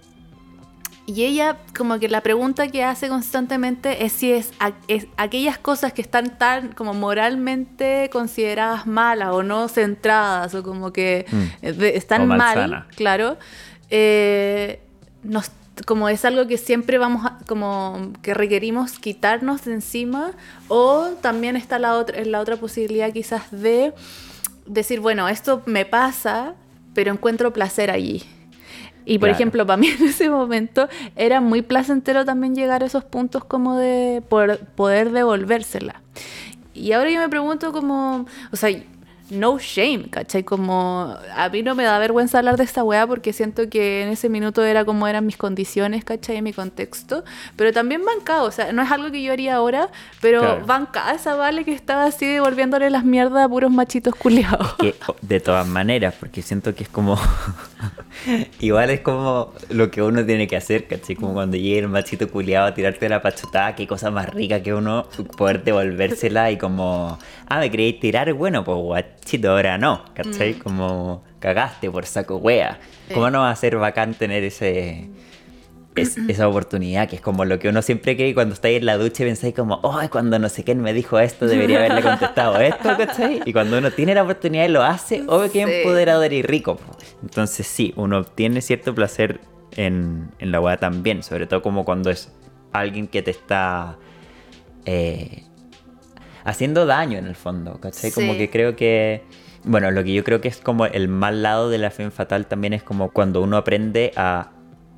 y 1.08 1.24
ella, 1.26 1.58
como 1.78 2.00
que 2.00 2.10
la 2.10 2.22
pregunta 2.22 2.68
que 2.68 2.84
hace 2.84 3.10
constantemente 3.10 4.06
es 4.06 4.12
si 4.12 4.32
es, 4.32 4.52
a- 4.60 4.72
es 4.88 5.08
aquellas 5.18 5.58
cosas 5.60 5.94
que 5.94 6.02
están 6.02 6.38
tan 6.38 6.70
como 6.74 6.94
moralmente 6.96 8.10
consideradas 8.12 8.88
malas 8.88 9.30
o 9.32 9.44
no 9.44 9.68
centradas 9.68 10.56
o 10.56 10.64
como 10.64 10.92
que 10.92 11.26
Mm. 11.32 11.44
eh, 11.62 11.74
de- 11.74 11.98
están 11.98 12.22
O 12.24 12.26
mal, 12.26 12.38
malsana. 12.40 12.88
claro, 12.96 13.38
eh, 13.90 14.80
nos, 15.24 15.52
como 15.86 16.10
es 16.10 16.26
algo 16.26 16.48
que 16.48 16.58
siempre 16.58 16.98
vamos 16.98 17.26
a, 17.26 17.38
como 17.48 18.12
que 18.22 18.34
requerimos 18.34 18.98
quitarnos 19.00 19.66
de 19.66 19.74
encima 19.74 20.32
o 20.70 21.10
también 21.22 21.56
está 21.56 21.80
la 21.80 21.96
otra, 21.98 22.24
la 22.26 22.40
otra 22.40 22.58
posibilidad 22.58 23.12
quizás 23.12 23.52
de 23.52 23.94
decir, 24.66 25.00
bueno, 25.02 25.28
esto 25.30 25.62
me 25.66 25.86
pasa, 25.86 26.56
pero 26.94 27.12
encuentro 27.12 27.54
placer 27.54 27.92
allí. 27.92 28.24
Y 29.06 29.20
por 29.20 29.28
Claro. 29.30 29.36
ejemplo, 29.36 29.66
para 29.66 29.78
mí 29.78 29.88
en 30.00 30.08
ese 30.08 30.30
momento 30.30 30.88
era 31.16 31.40
muy 31.42 31.62
placentero 31.62 32.26
también 32.26 32.56
llegar 32.56 32.84
a 32.84 32.88
esos 32.88 33.04
puntos 33.04 33.46
como 33.46 33.76
de 33.78 34.24
por- 34.28 34.58
poder 34.60 35.12
devolvérsela. 35.12 36.02
Y 36.74 36.92
ahora 36.92 37.10
yo 37.12 37.20
me 37.20 37.30
pregunto 37.30 37.72
como, 37.72 38.26
o 38.52 38.56
sea, 38.56 38.70
no 39.30 39.58
shame, 39.60 40.10
¿cachai? 40.10 40.44
Como 40.44 41.16
a 41.36 41.50
mí 41.50 41.64
no 41.64 41.74
me 41.76 41.84
da 41.84 41.98
vergüenza 42.00 42.38
hablar 42.38 42.58
de 42.58 42.64
esta 42.64 42.84
weá 42.84 43.08
porque 43.08 43.34
siento 43.34 43.70
que 43.70 44.04
en 44.04 44.10
ese 44.10 44.30
minuto 44.30 44.64
era 44.64 44.86
como 44.86 45.08
eran 45.08 45.26
mis 45.26 45.38
condiciones, 45.38 46.04
¿cachai? 46.04 46.42
Mi 46.42 46.54
contexto. 46.54 47.24
Pero 47.56 47.74
también 47.74 48.04
bancada, 48.06 48.44
o 48.44 48.52
sea, 48.52 48.72
no 48.72 48.82
es 48.84 48.92
algo 48.92 49.12
que 49.12 49.24
yo 49.24 49.34
haría 49.34 49.56
ahora, 49.56 49.90
pero 50.22 50.42
Claro. 50.42 50.66
bancada 50.66 51.14
esa 51.14 51.36
vale 51.36 51.66
que 51.66 51.74
estaba 51.74 52.06
así 52.06 52.26
devolviéndole 52.28 52.90
las 52.90 53.04
mierdas 53.04 53.46
a 53.46 53.50
puros 53.50 53.72
machitos 53.72 54.14
culiados. 54.16 54.74
que 54.76 54.96
de 55.22 55.40
todas 55.40 55.68
maneras, 55.68 56.14
porque 56.20 56.42
siento 56.42 56.76
que 56.76 56.84
es 56.84 56.90
como. 56.90 57.18
Igual 58.60 58.90
es 58.90 59.02
como 59.02 59.54
lo 59.70 59.92
que 59.92 60.02
uno 60.02 60.26
tiene 60.26 60.48
que 60.48 60.56
hacer, 60.56 60.88
¿cachai? 60.88 61.16
Como 61.16 61.34
cuando 61.34 61.58
llega 61.58 61.80
el 61.82 61.90
machito 61.90 62.30
culiado 62.30 62.68
a 62.68 62.74
tirarte 62.74 63.08
la 63.10 63.22
pachotada, 63.22 63.76
qué 63.76 63.86
cosa 63.88 64.10
más 64.12 64.30
rica 64.30 64.62
que 64.64 64.74
uno 64.74 65.08
poder 65.38 65.64
devolvérsela 65.64 66.52
y 66.52 66.58
como. 66.58 67.18
Ah, 67.48 67.60
me 67.60 67.70
queréis 67.70 68.00
tirar, 68.00 68.32
bueno, 68.34 68.64
pues 68.64 68.78
guachito, 68.78 69.52
ahora 69.52 69.78
no, 69.78 70.04
¿cachai? 70.14 70.54
Como 70.56 71.24
cagaste 71.40 71.90
por 71.92 72.06
saco 72.06 72.38
wea. 72.38 72.80
¿Cómo 73.14 73.30
no 73.30 73.42
va 73.42 73.52
a 73.52 73.56
ser 73.56 73.78
bacán 73.78 74.14
tener 74.16 74.44
ese. 74.44 75.10
es- 75.96 76.18
esa 76.28 76.48
oportunidad, 76.50 77.08
que 77.08 77.16
es 77.18 77.22
como 77.22 77.46
lo 77.46 77.58
que 77.60 77.70
uno 77.70 77.82
siempre 77.82 78.16
cree 78.18 78.34
cuando 78.34 78.54
estáis 78.56 78.80
en 78.80 78.86
la 78.86 78.98
ducha 78.98 79.24
y 79.24 79.28
pensáis 79.28 79.54
como, 79.56 79.80
ay, 79.98 80.10
cuando 80.10 80.40
no 80.40 80.50
sé 80.50 80.64
quién 80.64 80.82
me 80.82 80.92
dijo 80.94 81.20
esto, 81.20 81.46
debería 81.48 81.78
haberle 81.78 82.02
contestado 82.02 82.60
esto, 82.60 82.98
¿cachai? 82.98 83.42
Y 83.46 83.54
cuando 83.54 83.78
uno 83.78 83.92
tiene 83.92 84.14
la 84.16 84.24
oportunidad 84.24 84.66
y 84.66 84.70
lo 84.70 84.84
hace, 84.84 85.18
es 85.46 85.52
Sí. 85.52 85.60
empoderador 85.60 86.34
y 86.34 86.42
rico. 86.42 86.78
Entonces 87.22 87.66
sí, 87.68 87.94
uno 87.96 88.18
obtiene 88.20 88.62
cierto 88.62 88.94
placer 88.96 89.40
en, 89.78 90.32
en 90.40 90.52
la 90.52 90.60
weá 90.60 90.78
también, 90.78 91.22
sobre 91.24 91.48
todo 91.48 91.62
como 91.62 91.86
cuando 91.86 92.10
es 92.10 92.32
alguien 92.74 93.08
que 93.08 93.22
te 93.22 93.32
está 93.32 93.98
eh, 94.86 95.44
haciendo 96.46 96.86
daño 96.86 97.18
en 97.18 97.26
el 97.28 97.36
fondo, 97.36 97.80
¿cachai? 97.82 98.12
Como 98.12 98.34
que 98.38 98.50
creo 98.50 98.76
que... 98.76 99.24
Bueno, 99.64 99.90
lo 99.92 100.04
que 100.04 100.14
yo 100.14 100.24
creo 100.24 100.42
que 100.42 100.48
es 100.48 100.58
como 100.58 100.86
el 100.86 101.08
mal 101.08 101.42
lado 101.42 101.70
de 101.70 101.80
la 101.80 101.90
fe 101.90 102.10
fatal 102.12 102.46
también 102.46 102.74
es 102.74 102.84
como 102.84 103.10
cuando 103.10 103.42
uno 103.42 103.58
aprende 103.58 104.12
a, 104.16 104.52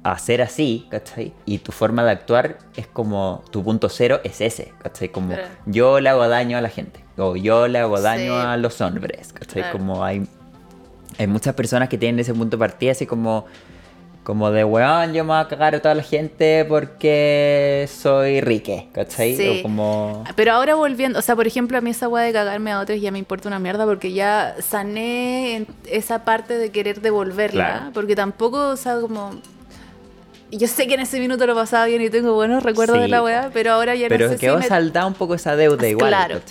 a 0.03 0.19
ser 0.19 0.41
así, 0.41 0.87
¿cachai? 0.91 1.33
Y 1.45 1.59
tu 1.59 1.71
forma 1.71 2.03
de 2.03 2.11
actuar 2.11 2.57
es 2.75 2.85
como 2.85 3.43
tu 3.49 3.63
punto 3.63 3.87
cero 3.87 4.19
es 4.25 4.41
ese, 4.41 4.73
¿cachai? 4.83 5.07
Como 5.09 5.29
Claro. 5.29 5.47
yo 5.65 6.01
le 6.01 6.09
hago 6.09 6.27
daño 6.27 6.57
a 6.57 6.61
la 6.61 6.67
gente 6.69 6.99
o 7.15 7.37
yo 7.37 7.69
le 7.69 7.79
hago 7.79 8.01
daño 8.01 8.33
Sí. 8.41 8.45
a 8.45 8.57
los 8.57 8.81
hombres, 8.81 9.31
¿cachai? 9.31 9.61
Claro. 9.63 9.77
Como 9.77 10.03
hay, 10.03 10.27
hay 11.17 11.27
muchas 11.27 11.55
personas 11.55 11.87
que 11.87 11.97
tienen 11.97 12.19
ese 12.19 12.33
punto 12.33 12.57
de 12.57 12.59
partida 12.59 12.91
así 12.91 13.05
como... 13.05 13.45
Como 14.27 14.51
de, 14.51 14.65
weón, 14.65 15.13
yo 15.13 15.23
me 15.23 15.29
voy 15.29 15.39
a 15.39 15.47
cagar 15.47 15.73
a 15.75 15.79
toda 15.81 15.95
la 15.95 16.03
gente 16.03 16.65
porque 16.67 17.87
soy 17.89 18.41
rique, 18.41 18.89
¿cachai? 18.91 19.37
Sí. 19.37 19.59
O 19.59 19.63
como... 19.63 20.25
Pero 20.35 20.51
ahora 20.51 20.75
volviendo, 20.75 21.17
o 21.17 21.21
sea, 21.21 21.33
por 21.37 21.47
ejemplo, 21.47 21.77
a 21.77 21.81
mí 21.81 21.91
esa 21.91 22.09
weá 22.09 22.25
de 22.25 22.33
cagarme 22.33 22.73
a 22.73 22.81
otros 22.81 22.99
ya 22.99 23.09
me 23.09 23.19
importa 23.19 23.47
una 23.47 23.57
mierda 23.59 23.85
porque 23.85 24.11
ya 24.11 24.57
sané 24.59 25.55
en 25.55 25.67
esa 25.89 26.25
parte 26.25 26.57
de 26.57 26.71
querer 26.71 26.99
devolverla. 26.99 27.65
Claro. 27.77 27.91
Porque 27.93 28.17
tampoco, 28.17 28.67
o 28.67 28.75
sea, 28.75 28.99
como. 28.99 29.31
Yo 30.51 30.67
sé 30.67 30.87
que 30.87 30.95
en 30.95 30.99
ese 30.99 31.21
minuto 31.21 31.47
lo 31.47 31.55
pasaba 31.55 31.85
bien 31.85 32.01
y 32.01 32.09
tengo 32.09 32.33
buenos 32.33 32.63
recuerdos 32.63 32.97
Sí. 32.97 33.03
de 33.03 33.07
la 33.07 33.23
weá, 33.23 33.49
pero 33.53 33.71
ahora 33.71 33.95
ya 33.95 34.09
Pero 34.09 34.25
no 34.27 34.33
sé 34.33 34.39
quedó 34.39 34.57
si 34.57 34.63
me- 34.63 34.67
saldada 34.67 35.05
un 35.07 35.13
poco 35.13 35.35
esa 35.35 35.55
deuda 35.55 35.87
igual. 35.87 36.09
Claro. 36.09 36.41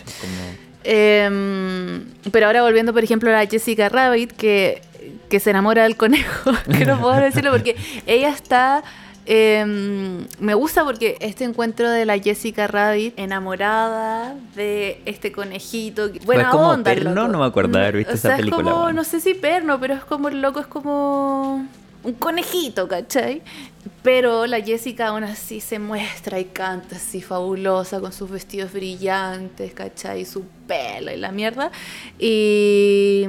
Em, 0.83 2.05
pero 2.33 2.47
ahora 2.47 2.63
volviendo, 2.63 2.93
por 2.93 3.03
ejemplo, 3.05 3.29
a 3.29 3.33
la 3.35 3.47
Jessica 3.47 3.89
Rabbit, 3.89 4.33
que, 4.33 4.81
que 5.29 5.41
se 5.41 5.51
enamora 5.51 5.83
del 5.85 5.97
conejo, 5.97 6.53
que 6.79 6.85
no 6.85 7.01
puedo 7.01 7.17
decirlo 7.21 7.51
porque 7.53 7.77
ella 8.07 8.29
está... 8.31 8.83
em, 9.27 10.25
me 10.39 10.55
gusta 10.55 10.85
porque 10.85 11.17
este 11.21 11.45
encuentro 11.45 11.91
de 11.91 12.05
la 12.07 12.19
Jessica 12.19 12.67
Rabbit 12.69 13.15
enamorada 13.19 14.35
de 14.55 15.01
este 15.05 15.33
conejito. 15.33 16.11
Buena 16.25 16.51
como 16.51 16.69
onda, 16.69 16.95
perno? 16.95 17.15
loco. 17.15 17.29
No 17.33 17.39
me 17.41 17.45
acuerdo 17.47 17.73
de 17.79 17.85
haber 17.85 17.97
visto 17.97 18.13
O 18.13 18.15
esa 18.15 18.29
sea, 18.29 18.37
película, 18.37 18.63
Es 18.63 18.69
como, 18.71 18.83
bueno. 18.85 18.97
no 18.97 19.05
sé 19.05 19.21
si 19.21 19.35
perno, 19.35 19.81
pero 19.81 19.95
es 19.95 20.05
como 20.05 20.29
el 20.29 20.41
loco, 20.41 20.61
es 20.61 20.67
como 20.67 21.67
un 22.07 22.15
conejito, 22.15 22.89
¿cachai? 22.89 23.43
Pero 24.03 24.47
la 24.47 24.61
Jessica 24.61 25.09
aún 25.09 25.25
así 25.25 25.61
se 25.61 25.79
muestra 25.79 26.39
y 26.41 26.45
canta 26.47 26.97
así 26.97 27.21
fabulosa 27.21 28.01
con 28.01 28.13
sus 28.13 28.31
vestidos 28.31 28.73
brillantes, 28.73 29.75
¿cachai? 29.75 30.25
Su 30.25 30.45
pelo 30.67 31.13
y 31.13 31.17
la 31.17 31.31
mierda. 31.33 31.71
Y, 32.19 33.27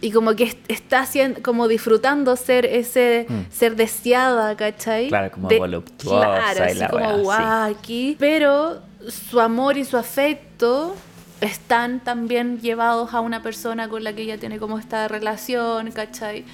y 0.00 0.10
como 0.12 0.34
que 0.34 0.44
est- 0.44 0.58
está 0.70 1.00
haciendo, 1.00 1.42
como 1.42 1.68
disfrutando 1.68 2.34
ser 2.36 2.66
ese, 2.66 3.26
Mm. 3.28 3.40
ser 3.52 3.76
deseada, 3.76 4.56
¿cachai? 4.56 5.08
Claro, 5.08 5.30
como 5.32 5.48
voluptuosa 5.48 6.52
Claro, 6.54 6.72
y 6.72 6.74
la 6.74 6.88
como 6.88 7.32
sí. 7.84 8.16
Pero 8.18 8.82
su 9.08 9.40
amor 9.40 9.76
y 9.76 9.84
su 9.84 9.96
afecto 9.96 10.94
están 11.40 12.00
también 12.00 12.60
llevados 12.60 13.14
a 13.14 13.20
una 13.20 13.42
persona 13.42 13.88
con 13.88 14.04
la 14.04 14.12
que 14.12 14.22
ella 14.22 14.38
tiene 14.38 14.58
como 14.58 14.78
esta 14.78 15.08
relación, 15.08 15.90
¿cachai? 15.92 16.44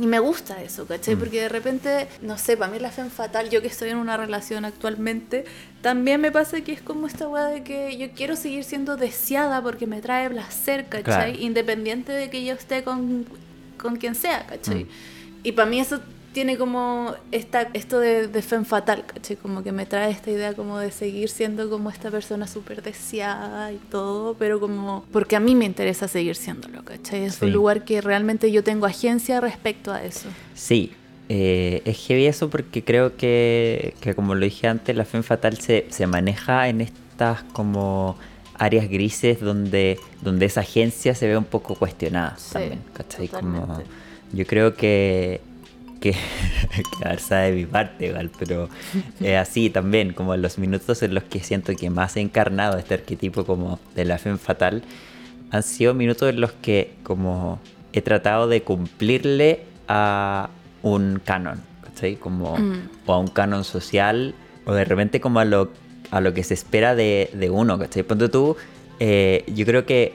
Y 0.00 0.06
me 0.06 0.18
gusta 0.18 0.62
eso, 0.62 0.86
¿cachai? 0.86 1.16
Mm. 1.16 1.18
Porque 1.18 1.40
de 1.42 1.48
repente, 1.48 2.08
no 2.22 2.38
sé, 2.38 2.56
para 2.56 2.70
mí 2.70 2.78
la 2.78 2.90
fe 2.90 3.04
fatal, 3.04 3.50
yo 3.50 3.60
que 3.60 3.68
estoy 3.68 3.90
en 3.90 3.96
una 3.96 4.16
relación 4.16 4.64
actualmente, 4.64 5.44
también 5.80 6.20
me 6.20 6.30
pasa 6.30 6.60
que 6.60 6.72
es 6.72 6.82
como 6.82 7.06
esta 7.06 7.28
weá 7.28 7.46
de 7.46 7.62
que 7.62 7.96
yo 7.96 8.10
quiero 8.12 8.36
seguir 8.36 8.64
siendo 8.64 8.96
deseada 8.96 9.62
porque 9.62 9.86
me 9.86 10.00
trae 10.00 10.30
placer, 10.30 10.86
¿cachai? 10.88 11.32
Claro. 11.32 11.38
Independiente 11.38 12.12
de 12.12 12.30
que 12.30 12.44
yo 12.44 12.54
esté 12.54 12.84
con, 12.84 13.26
con 13.76 13.96
quien 13.96 14.14
sea, 14.14 14.46
¿cachai? 14.46 14.84
Mm. 14.84 14.88
Y 15.44 15.52
para 15.52 15.68
mí 15.68 15.80
eso 15.80 16.00
tiene 16.38 16.56
como 16.56 17.16
esta, 17.32 17.62
esto 17.72 17.98
de, 17.98 18.28
de 18.28 18.42
femme 18.42 18.64
fatal, 18.64 19.04
¿cachai? 19.04 19.34
Como 19.34 19.64
que 19.64 19.72
me 19.72 19.86
trae 19.86 20.12
esta 20.12 20.30
idea 20.30 20.54
como 20.54 20.78
de 20.78 20.92
seguir 20.92 21.30
siendo 21.30 21.68
como 21.68 21.90
esta 21.90 22.12
persona 22.12 22.46
súper 22.46 22.80
deseada 22.80 23.72
y 23.72 23.78
todo, 23.90 24.34
pero 24.34 24.60
como 24.60 25.04
porque 25.10 25.34
a 25.34 25.40
mí 25.40 25.56
me 25.56 25.64
interesa 25.64 26.06
seguir 26.06 26.36
siéndolo, 26.36 26.84
¿cachai? 26.84 27.24
Es 27.24 27.42
un 27.42 27.50
lugar 27.50 27.84
que 27.84 28.00
realmente 28.00 28.52
yo 28.52 28.62
tengo 28.62 28.86
agencia 28.86 29.40
respecto 29.40 29.92
a 29.92 30.04
eso. 30.04 30.28
Sí, 30.54 30.92
eh, 31.28 31.82
es 31.84 32.06
heavy 32.06 32.26
eso 32.26 32.48
porque 32.50 32.84
creo 32.84 33.16
que, 33.16 33.96
que 34.00 34.14
como 34.14 34.36
lo 34.36 34.44
dije 34.44 34.68
antes, 34.68 34.94
la 34.94 35.04
fe 35.04 35.20
fatal 35.24 35.58
se, 35.58 35.86
se 35.88 36.06
maneja 36.06 36.68
en 36.68 36.82
estas 36.82 37.42
como 37.52 38.16
áreas 38.54 38.88
grises 38.88 39.40
donde, 39.40 39.98
donde 40.22 40.46
esa 40.46 40.60
agencia 40.60 41.16
se 41.16 41.26
ve 41.26 41.36
un 41.36 41.46
poco 41.46 41.74
cuestionada 41.74 42.36
Sí, 42.38 42.52
también, 42.52 42.80
¿cachai? 42.92 43.26
Como, 43.26 43.82
yo 44.32 44.46
creo 44.46 44.74
que 44.76 45.40
que, 46.00 46.12
que 47.28 47.34
de 47.34 47.52
mi 47.52 47.66
parte 47.66 48.06
igual, 48.06 48.30
pero 48.38 48.68
eh, 49.20 49.36
así 49.44 49.70
también, 49.70 50.12
como 50.12 50.34
en 50.34 50.42
los 50.42 50.58
minutos 50.58 51.02
en 51.02 51.14
los 51.14 51.24
que 51.24 51.40
siento 51.40 51.74
que 51.74 51.90
más 51.90 52.16
he 52.16 52.20
encarnado 52.20 52.78
este 52.78 52.94
arquetipo 52.94 53.44
como 53.44 53.78
de 53.94 54.04
la 54.04 54.18
fe 54.18 54.36
fatal, 54.36 54.82
han 55.50 55.62
sido 55.62 55.94
minutos 55.94 56.28
en 56.30 56.40
los 56.40 56.52
que 56.52 56.94
como 57.02 57.58
he 57.92 58.02
tratado 58.02 58.48
de 58.48 58.62
cumplirle 58.62 59.62
a 59.88 60.50
un 60.82 61.20
canon, 61.24 61.60
¿cachai? 61.82 62.16
Como, 62.16 62.56
Mm. 62.56 62.88
o 63.06 63.12
a 63.12 63.18
un 63.18 63.28
canon 63.28 63.64
social, 63.64 64.34
o 64.66 64.74
de 64.74 64.84
repente 64.84 65.20
como 65.20 65.40
a 65.40 65.44
lo, 65.44 65.72
a 66.10 66.20
lo 66.20 66.34
que 66.34 66.44
se 66.44 66.54
espera 66.54 66.94
de, 66.94 67.30
de 67.32 67.50
uno, 67.50 67.78
¿cachai? 67.78 68.02
Ponte 68.02 68.28
tú, 68.28 68.56
eh, 69.00 69.44
yo 69.54 69.64
creo 69.64 69.86
que 69.86 70.12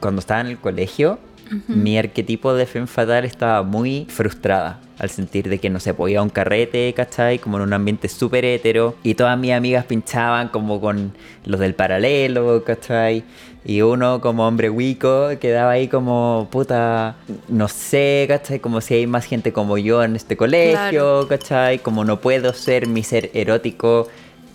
cuando 0.00 0.20
estaba 0.20 0.40
en 0.40 0.46
el 0.48 0.58
colegio, 0.58 1.18
mi 1.66 1.98
arquetipo 1.98 2.54
de 2.54 2.64
femme 2.64 2.86
fatal 2.86 3.24
estaba 3.24 3.64
muy 3.64 4.06
frustrada 4.08 4.78
al 5.00 5.10
sentir 5.10 5.48
de 5.48 5.58
que 5.58 5.70
no 5.70 5.80
se 5.80 5.94
podía 5.94 6.22
un 6.22 6.28
carrete, 6.28 6.92
¿cachai? 6.94 7.38
Como 7.38 7.56
en 7.56 7.62
un 7.64 7.72
ambiente 7.72 8.06
súper 8.08 8.44
hetero. 8.44 8.94
Y 9.02 9.14
todas 9.14 9.36
mis 9.38 9.52
amigas 9.52 9.86
pinchaban 9.86 10.48
como 10.48 10.80
con 10.80 11.12
los 11.46 11.58
del 11.58 11.74
paralelo, 11.74 12.62
¿cachai? 12.64 13.24
Y 13.64 13.80
uno 13.82 14.20
como 14.20 14.46
hombre 14.46 14.70
wico 14.70 15.28
quedaba 15.40 15.72
ahí 15.72 15.88
como, 15.88 16.48
puta, 16.50 17.16
no 17.48 17.66
sé, 17.68 18.26
¿cachai? 18.28 18.60
Como 18.60 18.80
si 18.82 18.94
hay 18.94 19.06
más 19.06 19.24
gente 19.24 19.52
como 19.52 19.78
yo 19.78 20.02
en 20.04 20.16
este 20.16 20.36
colegio, 20.36 20.72
Claro. 20.72 21.26
¿cachai? 21.28 21.78
Como 21.78 22.04
no 22.04 22.20
puedo 22.20 22.52
ser 22.52 22.86
mi 22.86 23.02
ser 23.02 23.30
erótico. 23.34 24.08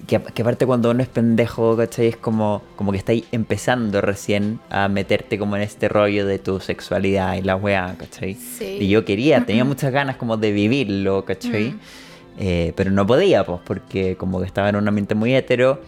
Que, 0.08 0.20
que 0.22 0.42
aparte 0.42 0.66
cuando 0.66 0.92
uno 0.92 1.02
es 1.02 1.10
pendejo, 1.10 1.76
¿cachai? 1.76 2.08
Es 2.08 2.18
como, 2.18 2.62
como 2.76 2.92
que 2.92 2.98
estáis 2.98 3.26
empezando 3.32 4.02
recién 4.02 4.60
a 4.70 4.88
meterte 4.88 5.40
como 5.40 5.56
en 5.56 5.64
este 5.64 5.90
rollo 5.90 6.26
de 6.26 6.38
tu 6.38 6.60
sexualidad 6.60 7.36
y 7.36 7.42
la 7.42 7.56
weá, 7.56 7.96
¿cachai? 7.98 8.36
Sí. 8.36 8.78
Y 8.82 8.90
yo 8.90 9.04
quería, 9.04 9.46
tenía 9.46 9.66
muchas 9.66 9.92
ganas 9.92 10.18
como 10.18 10.38
de 10.38 10.52
vivirlo, 10.52 11.26
¿cachai? 11.26 11.72
Mm. 11.72 11.80
Eh, 12.38 12.74
pero 12.76 12.92
no 12.92 13.08
podía, 13.08 13.46
pues, 13.46 13.62
porque 13.66 14.16
como 14.16 14.40
que 14.40 14.46
estaba 14.46 14.70
en 14.70 14.76
un 14.76 14.88
ambiente 14.88 15.16
muy 15.16 15.34
hetero 15.34 15.82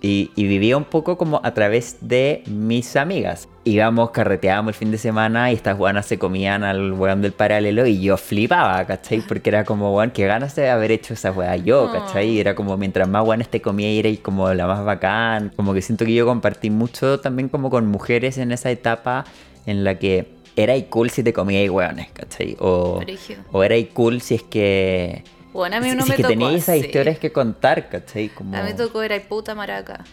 y, 0.00 0.30
y 0.36 0.46
vivía 0.46 0.76
un 0.76 0.84
poco 0.84 1.18
como 1.18 1.40
a 1.42 1.54
través 1.54 1.96
de 2.00 2.42
mis 2.46 2.94
amigas. 2.96 3.48
Íbamos, 3.64 4.10
carreteábamos 4.10 4.70
el 4.70 4.78
fin 4.78 4.90
de 4.90 4.98
semana 4.98 5.50
y 5.50 5.54
estas 5.54 5.76
guanas 5.76 6.06
se 6.06 6.18
comían 6.18 6.62
al 6.62 6.92
weón 6.92 7.20
del 7.20 7.32
paralelo 7.32 7.86
y 7.86 8.00
yo 8.00 8.16
flipaba, 8.16 8.84
¿cachai? 8.86 9.20
Porque 9.20 9.50
era 9.50 9.64
como, 9.64 9.94
weón, 9.94 10.10
qué 10.10 10.26
ganas 10.26 10.54
de 10.54 10.70
haber 10.70 10.92
hecho 10.92 11.14
esa 11.14 11.32
weá 11.32 11.56
yo, 11.56 11.90
¿cachai? 11.92 12.30
Y 12.30 12.40
era 12.40 12.54
como, 12.54 12.76
mientras 12.76 13.08
más 13.08 13.24
guanes 13.24 13.48
te 13.48 13.60
comía, 13.60 13.88
era 13.90 14.10
como 14.22 14.52
la 14.54 14.66
más 14.66 14.84
bacán. 14.84 15.52
Como 15.56 15.74
que 15.74 15.82
siento 15.82 16.04
que 16.04 16.14
yo 16.14 16.24
compartí 16.26 16.70
mucho 16.70 17.20
también 17.20 17.48
como 17.48 17.68
con 17.68 17.86
mujeres 17.86 18.38
en 18.38 18.52
esa 18.52 18.70
etapa 18.70 19.24
en 19.66 19.84
la 19.84 19.98
que 19.98 20.38
era 20.56 20.74
cool 20.88 21.10
si 21.10 21.22
te 21.22 21.32
comíais 21.32 21.70
weones, 21.70 22.08
¿cachai? 22.12 22.56
O, 22.58 23.00
Brígido. 23.00 23.42
o 23.52 23.62
era 23.62 23.76
cool 23.92 24.20
si 24.20 24.36
es 24.36 24.42
que... 24.42 25.24
Bueno, 25.58 25.78
a 25.78 25.80
mí 25.80 25.90
si, 25.90 25.96
no 25.96 26.02
si 26.04 26.10
me 26.10 26.14
es 26.14 26.16
que 26.18 26.22
tocó 26.22 26.34
teníais 26.34 26.62
esas 26.62 26.76
historias 26.76 27.18
que 27.18 27.32
contar, 27.32 27.88
¿cachai? 27.88 28.28
Como... 28.28 28.56
A 28.56 28.62
mí 28.62 28.68
me 28.68 28.74
tocó 28.74 29.02
era 29.02 29.18
puta 29.18 29.56
maraca. 29.56 30.04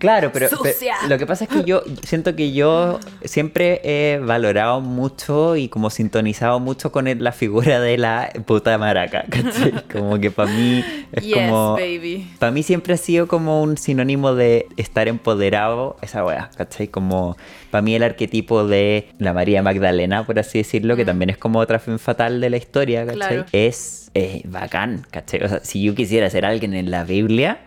Claro, 0.00 0.30
pero, 0.32 0.48
pero 0.48 0.72
Sucia. 0.72 0.94
lo 1.08 1.18
que 1.18 1.26
pasa 1.26 1.44
es 1.44 1.50
que 1.50 1.62
yo 1.62 1.82
siento 2.02 2.34
que 2.34 2.52
yo 2.52 2.98
siempre 3.22 3.82
he 3.84 4.18
valorado 4.18 4.80
mucho 4.80 5.56
y 5.56 5.68
como 5.68 5.90
sintonizado 5.90 6.58
mucho 6.58 6.90
con 6.90 7.06
la 7.22 7.32
figura 7.32 7.80
de 7.80 7.98
la 7.98 8.32
puta 8.46 8.78
maraca, 8.78 9.26
¿cachai? 9.30 9.72
Como 9.92 10.18
que 10.18 10.30
para 10.30 10.50
mí 10.50 10.82
es 11.12 11.22
yes, 11.22 11.34
como... 11.34 11.74
baby. 11.74 12.30
Para 12.38 12.50
mí 12.50 12.62
siempre 12.62 12.94
ha 12.94 12.96
sido 12.96 13.28
como 13.28 13.62
un 13.62 13.76
sinónimo 13.76 14.34
de 14.34 14.66
estar 14.78 15.06
empoderado, 15.06 15.98
esa 16.00 16.24
wea, 16.24 16.48
¿cachai? 16.56 16.88
Como 16.88 17.36
para 17.70 17.82
mí 17.82 17.94
el 17.94 18.02
arquetipo 18.02 18.66
de 18.66 19.10
la 19.18 19.34
María 19.34 19.62
Magdalena, 19.62 20.24
por 20.24 20.38
así 20.38 20.58
decirlo, 20.58 20.96
que 20.96 21.04
también 21.04 21.28
es 21.28 21.36
como 21.36 21.58
otra 21.58 21.78
fin 21.78 21.98
fatal 21.98 22.40
de 22.40 22.48
la 22.48 22.56
historia, 22.56 23.04
¿cachai? 23.04 23.18
Claro. 23.18 23.44
Es 23.52 24.10
eh, 24.14 24.40
bacán, 24.46 25.06
¿cachai? 25.10 25.42
O 25.42 25.48
sea, 25.48 25.60
si 25.62 25.82
yo 25.82 25.94
quisiera 25.94 26.30
ser 26.30 26.46
alguien 26.46 26.72
en 26.72 26.90
la 26.90 27.04
Biblia, 27.04 27.58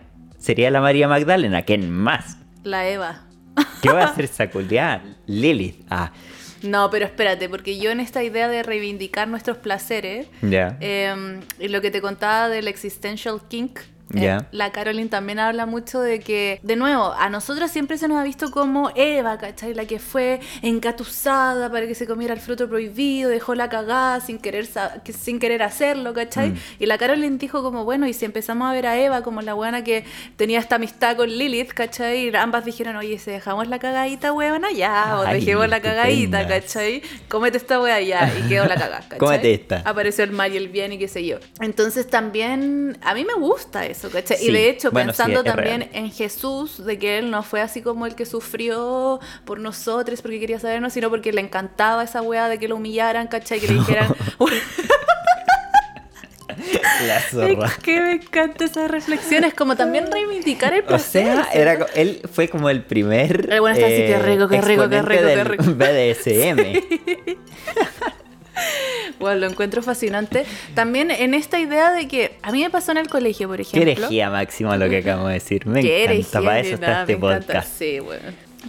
sería 0.44 0.70
la 0.70 0.80
María 0.82 1.08
Magdalena, 1.08 1.62
¿quién 1.62 1.90
más? 1.90 2.36
La 2.64 2.86
Eva. 2.86 3.22
¿Qué 3.80 3.90
va 3.90 4.02
a 4.02 4.04
hacer 4.10 4.28
esa? 4.28 5.02
Lilith. 5.26 5.86
Ah, 5.88 6.12
No, 6.62 6.90
pero 6.90 7.06
espérate, 7.06 7.48
porque 7.48 7.78
yo 7.78 7.90
en 7.90 8.00
esta 8.00 8.22
idea 8.22 8.48
de 8.48 8.62
reivindicar 8.62 9.26
nuestros 9.28 9.56
placeres, 9.58 10.26
ya. 10.42 10.76
eh, 10.80 11.40
y 11.58 11.68
lo 11.68 11.80
que 11.80 11.90
te 11.90 12.00
contaba 12.02 12.48
del 12.50 12.68
existential 12.68 13.40
kink, 13.48 13.80
eh, 14.14 14.20
Ya. 14.20 14.46
la 14.52 14.70
Caroline 14.72 15.08
también 15.08 15.38
habla 15.38 15.66
mucho 15.66 16.00
de 16.00 16.20
que, 16.20 16.60
de 16.62 16.76
nuevo, 16.76 17.12
a 17.12 17.28
nosotras 17.30 17.70
siempre 17.70 17.96
se 17.98 18.08
nos 18.08 18.18
ha 18.18 18.22
visto 18.24 18.50
como 18.50 18.90
Eva, 18.94 19.38
¿cachai? 19.38 19.74
La 19.74 19.86
que 19.86 19.98
fue 19.98 20.40
engatusada 20.62 21.70
para 21.70 21.86
que 21.86 21.94
se 21.94 22.06
comiera 22.06 22.34
el 22.34 22.40
fruto 22.40 22.68
prohibido, 22.68 23.30
dejó 23.30 23.54
la 23.54 23.68
cagada 23.68 24.20
sin 24.20 24.38
querer, 24.38 24.68
sin 25.04 25.38
querer 25.38 25.62
hacerlo, 25.62 26.12
¿cachai? 26.12 26.50
Mm. 26.50 26.56
Y 26.80 26.86
la 26.86 26.98
Caroline 26.98 27.38
dijo 27.38 27.62
como, 27.62 27.84
bueno, 27.84 28.06
y 28.06 28.12
si 28.12 28.24
empezamos 28.24 28.68
a 28.68 28.72
ver 28.72 28.86
a 28.86 28.98
Eva 28.98 29.22
como 29.22 29.40
la 29.42 29.54
buena 29.54 29.82
que 29.82 30.04
tenía 30.36 30.58
esta 30.58 30.76
amistad 30.76 31.16
con 31.16 31.28
Lilith, 31.30 31.72
¿cachai? 31.72 32.28
Y 32.28 32.36
ambas 32.36 32.64
dijeron, 32.64 32.96
oye, 32.96 33.18
si 33.18 33.30
dejamos 33.30 33.68
la 33.68 33.78
cagadita, 33.78 34.32
huevona, 34.32 34.70
ya, 34.72 35.18
o 35.18 35.22
Ay, 35.26 35.40
dejemos 35.40 35.68
la 35.68 35.80
cagadita. 35.80 36.46
¿cachai? 36.46 37.02
Cómete 37.28 37.56
esta 37.56 37.80
wea 37.80 38.00
ya, 38.00 38.32
y 38.38 38.48
quedó 38.48 38.66
la 38.66 38.74
cagada, 38.74 39.00
¿cachai? 39.08 39.18
Cómete 39.18 39.54
esta. 39.54 39.82
Apareció 39.84 40.24
el 40.24 40.32
mal 40.32 40.52
y 40.52 40.56
el 40.56 40.68
bien 40.68 40.92
y 40.92 40.98
qué 40.98 41.08
sé 41.08 41.24
yo. 41.24 41.38
Entonces 41.60 42.08
también, 42.08 42.98
a 43.02 43.14
mí 43.14 43.24
me 43.24 43.34
gusta 43.34 43.86
eso, 43.86 43.93
¿cachai? 44.10 44.36
Sí, 44.38 44.48
Y 44.48 44.52
de 44.52 44.68
hecho, 44.68 44.90
bueno, 44.90 45.12
sí, 45.12 45.16
pensando 45.18 45.44
también 45.44 45.88
en 45.92 46.10
Jesús, 46.12 46.84
de 46.84 46.98
que 46.98 47.18
él 47.18 47.30
no 47.30 47.42
fue 47.42 47.60
así 47.60 47.82
como 47.82 48.06
el 48.06 48.14
que 48.14 48.26
sufrió 48.26 49.20
por 49.44 49.58
nosotros 49.60 50.22
porque 50.22 50.40
quería 50.40 50.58
sabernos, 50.60 50.92
sino 50.92 51.10
porque 51.10 51.32
le 51.32 51.40
encantaba 51.40 52.04
esa 52.04 52.22
wea 52.22 52.48
de 52.48 52.58
que 52.58 52.68
lo 52.68 52.76
humillaran, 52.76 53.26
¿cachai? 53.28 53.60
Que 53.60 53.68
le 53.68 53.74
dijeran... 53.80 54.14
La 57.06 57.20
zorra. 57.20 57.66
Es 57.66 57.78
que 57.78 58.00
me 58.00 58.12
encanta 58.12 58.64
esas 58.64 58.90
reflexiones, 58.90 59.54
como 59.54 59.76
también 59.76 60.10
reivindicar 60.10 60.72
el 60.72 60.80
O 60.82 60.86
placer. 60.86 61.24
sea, 61.24 61.48
era, 61.52 61.86
él 61.94 62.22
fue 62.32 62.48
como 62.48 62.70
el 62.70 62.82
primer. 62.82 63.52
El 63.52 63.60
bueno 63.60 63.76
está 63.76 63.86
así, 63.86 63.96
qué 63.96 64.18
rico, 64.18 64.48
qué 64.48 64.60
rico, 64.60 64.88
qué 64.88 65.02
rico, 65.02 65.24
qué 65.24 65.44
rico. 65.44 65.64
BDSM. 65.64 67.34
Bueno, 69.20 69.40
lo 69.40 69.46
encuentro 69.46 69.82
fascinante. 69.82 70.44
También 70.74 71.10
en 71.10 71.34
esta 71.34 71.58
idea 71.60 71.92
de 71.92 72.08
que 72.08 72.36
a 72.42 72.50
mí 72.52 72.62
me 72.62 72.70
pasó 72.70 72.90
en 72.92 72.98
el 72.98 73.08
colegio, 73.08 73.46
por 73.48 73.56
Qué 73.58 73.62
ejemplo. 73.62 73.92
herejía 73.92 74.28
máximo 74.30 74.74
lo 74.76 74.88
que 74.88 74.98
acabo 74.98 75.28
de 75.28 75.34
decir. 75.34 75.66
Me 75.66 75.80
Qué 75.82 76.04
encanta. 76.04 76.12
herejía, 76.12 76.40
Para 76.42 76.58
eso 76.60 76.74
está 76.74 76.86
nada, 76.86 77.00
este 77.02 77.12
encanta. 77.12 77.46
podcast. 77.46 77.78
Sí, 77.78 78.00
bueno. 78.00 78.22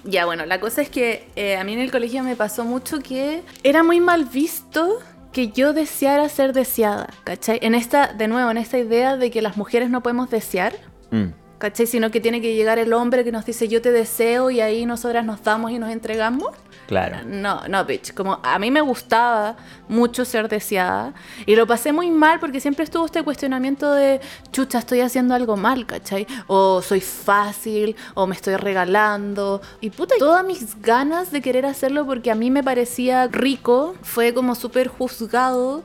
Ya, 0.04 0.26
bueno, 0.26 0.46
la 0.46 0.60
cosa 0.60 0.82
es 0.82 0.90
que 0.90 1.28
eh, 1.36 1.58
a 1.58 1.64
mí 1.64 1.74
en 1.74 1.80
el 1.80 1.90
colegio 1.92 2.22
me 2.24 2.36
pasó 2.36 2.64
mucho 2.66 3.00
que 3.00 3.42
era 3.64 3.82
muy 3.82 4.00
mal 4.02 4.26
visto 4.26 5.00
que 5.32 5.50
yo 5.50 5.74
deseara 5.74 6.30
ser 6.30 6.54
deseada, 6.54 7.10
¿cachai? 7.24 7.60
En 7.62 7.76
esta, 7.76 8.14
de 8.14 8.28
nuevo, 8.28 8.50
en 8.52 8.58
esta 8.58 8.78
idea 8.78 9.18
de 9.18 9.32
que 9.32 9.42
las 9.42 9.58
mujeres 9.58 9.90
no 9.90 10.02
podemos 10.04 10.30
desear, 10.30 10.74
Mm, 11.12 11.28
¿cachai? 11.60 11.88
Sino 11.88 12.12
que 12.12 12.20
tiene 12.20 12.42
que 12.42 12.56
llegar 12.56 12.78
el 12.80 12.92
hombre 12.94 13.24
que 13.24 13.32
nos 13.32 13.46
dice 13.46 13.68
yo 13.68 13.82
te 13.82 13.92
deseo 13.92 14.50
y 14.52 14.60
ahí 14.62 14.86
nosotras 14.86 15.24
nos 15.26 15.44
damos 15.44 15.72
y 15.72 15.80
nos 15.80 15.92
entregamos. 15.92 16.50
Claro. 16.88 17.18
No, 17.26 17.68
no, 17.68 17.86
bitch. 17.86 18.14
Como 18.14 18.40
a 18.44 18.60
mí 18.60 18.72
me 18.72 18.82
gustaba 18.82 19.56
mucho 19.88 20.26
ser 20.26 20.50
deseada 20.50 21.14
y 21.46 21.56
lo 21.56 21.68
pasé 21.68 21.94
muy 21.94 22.10
mal 22.12 22.40
porque 22.40 22.60
siempre 22.60 22.84
estuvo 22.84 23.06
este 23.06 23.24
cuestionamiento 23.24 23.92
de, 23.92 24.22
chucha, 24.52 24.80
estoy 24.80 25.02
haciendo 25.02 25.36
algo 25.36 25.58
mal, 25.58 25.86
¿cachai? 25.86 26.28
O 26.48 26.82
soy 26.82 27.02
fácil, 27.02 27.96
o 28.14 28.28
me 28.28 28.36
estoy 28.36 28.56
regalando. 28.56 29.62
Y 29.82 29.90
puta, 29.90 30.16
todas 30.20 30.46
mis 30.46 30.82
ganas 30.82 31.32
de 31.32 31.42
querer 31.42 31.66
hacerlo 31.66 32.06
porque 32.06 32.32
a 32.32 32.36
mí 32.36 32.52
me 32.52 32.64
parecía 32.64 33.28
rico 33.28 33.96
fue 34.02 34.34
como 34.34 34.56
súper 34.56 34.88
juzgado. 34.88 35.84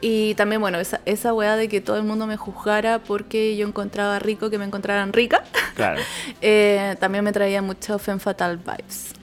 Y 0.00 0.34
también, 0.34 0.60
bueno, 0.60 0.78
esa, 0.78 1.00
esa 1.06 1.34
weá 1.34 1.56
de 1.56 1.68
que 1.68 1.80
todo 1.80 1.96
el 1.96 2.04
mundo 2.04 2.26
me 2.26 2.36
juzgara 2.36 3.00
porque 3.00 3.56
yo 3.56 3.66
encontraba 3.66 4.18
rico 4.20 4.48
que 4.48 4.58
me 4.58 4.64
encontraran 4.64 5.12
rica. 5.12 5.42
Claro. 5.74 6.00
Eh, 6.40 6.96
también 7.00 7.24
me 7.24 7.32
traía 7.32 7.62
mucho 7.62 7.98
Femme 7.98 8.20
Fatal 8.20 8.58
vibes. 8.58 9.17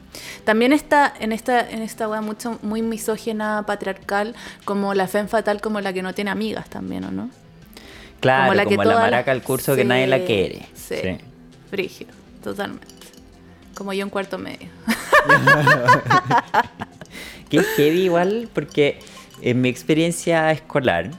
También 0.45 0.73
está 0.73 1.12
en 1.19 1.31
esta, 1.31 1.67
en 1.69 1.81
esta 1.81 2.08
wea 2.08 2.21
mucho, 2.21 2.60
muy 2.62 2.81
misógena, 2.81 3.63
patriarcal, 3.65 4.36
como 4.63 4.93
la 4.93 5.08
Femme 5.08 5.27
Fatal, 5.27 5.60
como 5.60 5.81
la 5.81 5.91
que 5.91 6.01
no 6.01 6.13
tiene 6.13 6.29
amigas 6.31 6.69
también, 6.69 7.03
¿o 7.03 7.12
no? 7.12 7.29
Claro, 8.19 8.43
como 8.43 8.53
la, 8.53 8.65
que 8.65 8.77
las- 8.77 8.88
maraca 8.99 9.31
al 9.31 9.41
curso 9.41 9.75
que 9.75 9.84
nadie 9.84 10.08
la 10.08 10.19
quiere. 10.19 10.67
Sí, 10.75 10.95
Sí. 11.01 11.17
Brígido, 11.71 12.12
totalmente. 12.43 12.88
Como 13.75 13.91
yo 13.91 14.03
en 14.03 14.10
cuarto 14.10 14.38
medio. 14.38 14.69
Que 17.49 17.58
es 17.58 17.67
heavy 17.75 18.03
igual, 18.05 18.49
porque 18.53 18.99
en 19.41 19.62
mi 19.62 19.69
experiencia 19.69 20.51
escolar, 20.51 21.12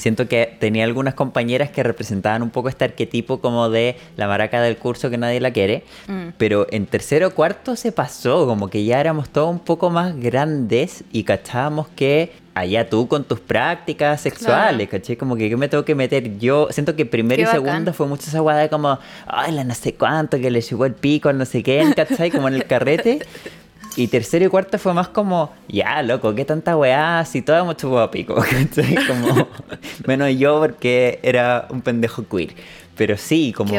siento 0.00 0.26
que 0.28 0.56
tenía 0.58 0.84
algunas 0.84 1.14
compañeras 1.14 1.70
que 1.70 1.82
representaban 1.82 2.42
un 2.42 2.50
poco 2.50 2.68
este 2.68 2.84
arquetipo 2.84 3.40
como 3.40 3.70
de 3.70 3.96
la 4.16 4.26
maraca 4.26 4.60
del 4.60 4.76
curso 4.76 5.10
que 5.10 5.18
nadie 5.18 5.40
la 5.40 5.52
quiere, 5.52 5.84
Mm. 6.08 6.30
pero 6.38 6.66
en 6.70 6.86
tercero 6.86 7.28
o 7.28 7.30
cuarto 7.30 7.76
se 7.76 7.92
pasó, 7.92 8.46
como 8.46 8.68
que 8.68 8.84
ya 8.84 9.00
éramos 9.00 9.28
todos 9.28 9.50
un 9.50 9.60
poco 9.60 9.90
más 9.90 10.16
grandes 10.18 11.04
y 11.12 11.24
cachábamos 11.24 11.86
que 11.94 12.32
allá 12.54 12.88
tú 12.90 13.06
con 13.08 13.24
tus 13.24 13.40
prácticas 13.40 14.20
sexuales, 14.20 14.88
¿caché? 14.88 15.16
Como 15.16 15.36
que 15.36 15.48
¿qué 15.48 15.56
me 15.56 15.68
tengo 15.68 15.84
que 15.84 15.94
meter 15.94 16.38
yo. 16.38 16.68
Siento 16.70 16.96
que 16.96 17.06
primero 17.06 17.40
y 17.42 17.46
segundo 17.46 17.92
fue 17.92 18.06
mucho 18.06 18.24
esa 18.28 18.40
guada 18.40 18.60
de 18.60 18.68
como, 18.68 18.98
ay, 19.26 19.52
la 19.52 19.64
no 19.64 19.74
sé 19.74 19.94
cuánto, 19.94 20.38
que 20.38 20.50
le 20.50 20.60
llegó 20.60 20.84
el 20.84 20.94
pico 20.94 21.32
no 21.32 21.44
sé 21.44 21.62
qué, 21.62 21.84
¿cachai? 21.94 22.30
Como 22.30 22.48
en 22.48 22.54
el 22.54 22.64
carrete. 22.66 23.20
Y 23.96 24.06
tercero 24.08 24.44
y 24.44 24.48
cuarto 24.48 24.78
fue 24.78 24.94
más 24.94 25.08
como, 25.08 25.52
ya, 25.68 26.02
loco, 26.02 26.34
qué 26.34 26.44
tanta 26.44 26.76
weá, 26.76 27.24
si 27.24 27.42
todo 27.42 27.56
hemos 27.58 27.76
chupado 27.76 28.10
pico, 28.10 28.34
¿cachai? 28.50 28.94
Como, 29.06 29.48
menos 30.06 30.30
yo 30.38 30.58
porque 30.60 31.18
era 31.22 31.66
un 31.70 31.80
pendejo 31.82 32.26
queer. 32.28 32.54
Pero 32.96 33.16
sí, 33.16 33.52
como, 33.56 33.72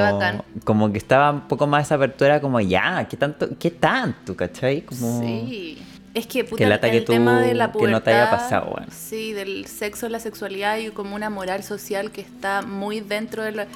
como 0.63 0.91
que 0.91 0.97
estaba 0.97 1.29
un 1.31 1.47
poco 1.47 1.67
más 1.67 1.85
esa 1.87 1.95
apertura, 1.95 2.41
como, 2.41 2.59
ya, 2.59 3.07
qué 3.09 3.17
tanto, 3.17 3.49
qué 3.59 3.69
tanto, 3.71 4.35
¿cachai? 4.35 4.81
Como, 4.81 5.21
Sí. 5.21 5.77
Es 6.13 6.27
que, 6.27 6.43
puta, 6.43 6.57
Que 6.57 6.63
el 6.65 6.79
que 6.81 7.01
tú- 7.01 7.13
tema 7.13 7.39
de 7.39 7.53
la 7.53 7.67
que 7.67 7.73
pubertad, 7.79 7.91
no 7.99 8.01
te 8.03 8.11
haya 8.11 8.29
pasado, 8.29 8.73
weón. 8.75 8.89
sí, 8.91 9.31
del 9.31 9.65
sexo, 9.67 10.09
la 10.09 10.19
sexualidad 10.19 10.77
y 10.77 10.89
como 10.89 11.15
una 11.15 11.29
moral 11.29 11.63
social 11.63 12.11
que 12.11 12.19
está 12.19 12.61
muy 12.63 12.99
dentro 12.99 13.43
de 13.43 13.53
la- 13.53 13.67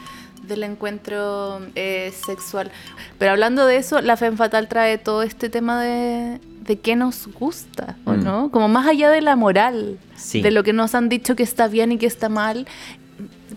del 0.47 0.63
encuentro 0.63 1.59
eh, 1.75 2.13
sexual. 2.25 2.71
Pero 3.17 3.31
hablando 3.31 3.65
de 3.65 3.77
eso, 3.77 4.01
la 4.01 4.17
Femme 4.17 4.37
Fatal 4.37 4.67
trae 4.67 4.97
todo 4.97 5.23
este 5.23 5.49
tema 5.49 5.81
de, 5.81 6.39
de 6.61 6.79
qué 6.79 6.95
nos 6.95 7.27
gusta, 7.27 7.97
¿o 8.05 8.11
Mm. 8.13 8.23
no? 8.23 8.51
Como 8.51 8.67
más 8.67 8.87
allá 8.87 9.09
de 9.09 9.21
la 9.21 9.35
moral, 9.35 9.97
Sí. 10.15 10.41
de 10.41 10.51
lo 10.51 10.63
que 10.63 10.73
nos 10.73 10.95
han 10.95 11.09
dicho 11.09 11.35
que 11.35 11.43
está 11.43 11.67
bien 11.67 11.91
y 11.91 11.97
que 11.97 12.05
está 12.07 12.29
mal. 12.29 12.67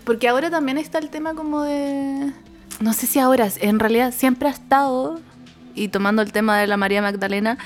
Porque 0.03 0.27
ahora 0.27 0.49
también 0.49 0.77
está 0.77 0.97
el 0.99 1.09
tema 1.09 1.33
como 1.33 1.63
de... 1.63 2.31
No 2.79 2.93
sé 2.93 3.07
si 3.07 3.19
ahora, 3.19 3.47
en 3.59 3.79
realidad 3.79 4.13
siempre 4.15 4.47
ha 4.47 4.51
estado, 4.51 5.19
y 5.75 5.89
tomando 5.89 6.21
el 6.21 6.31
tema 6.31 6.57
de 6.57 6.67
la 6.67 6.77
María 6.77 7.01
Magdalena, 7.01 7.57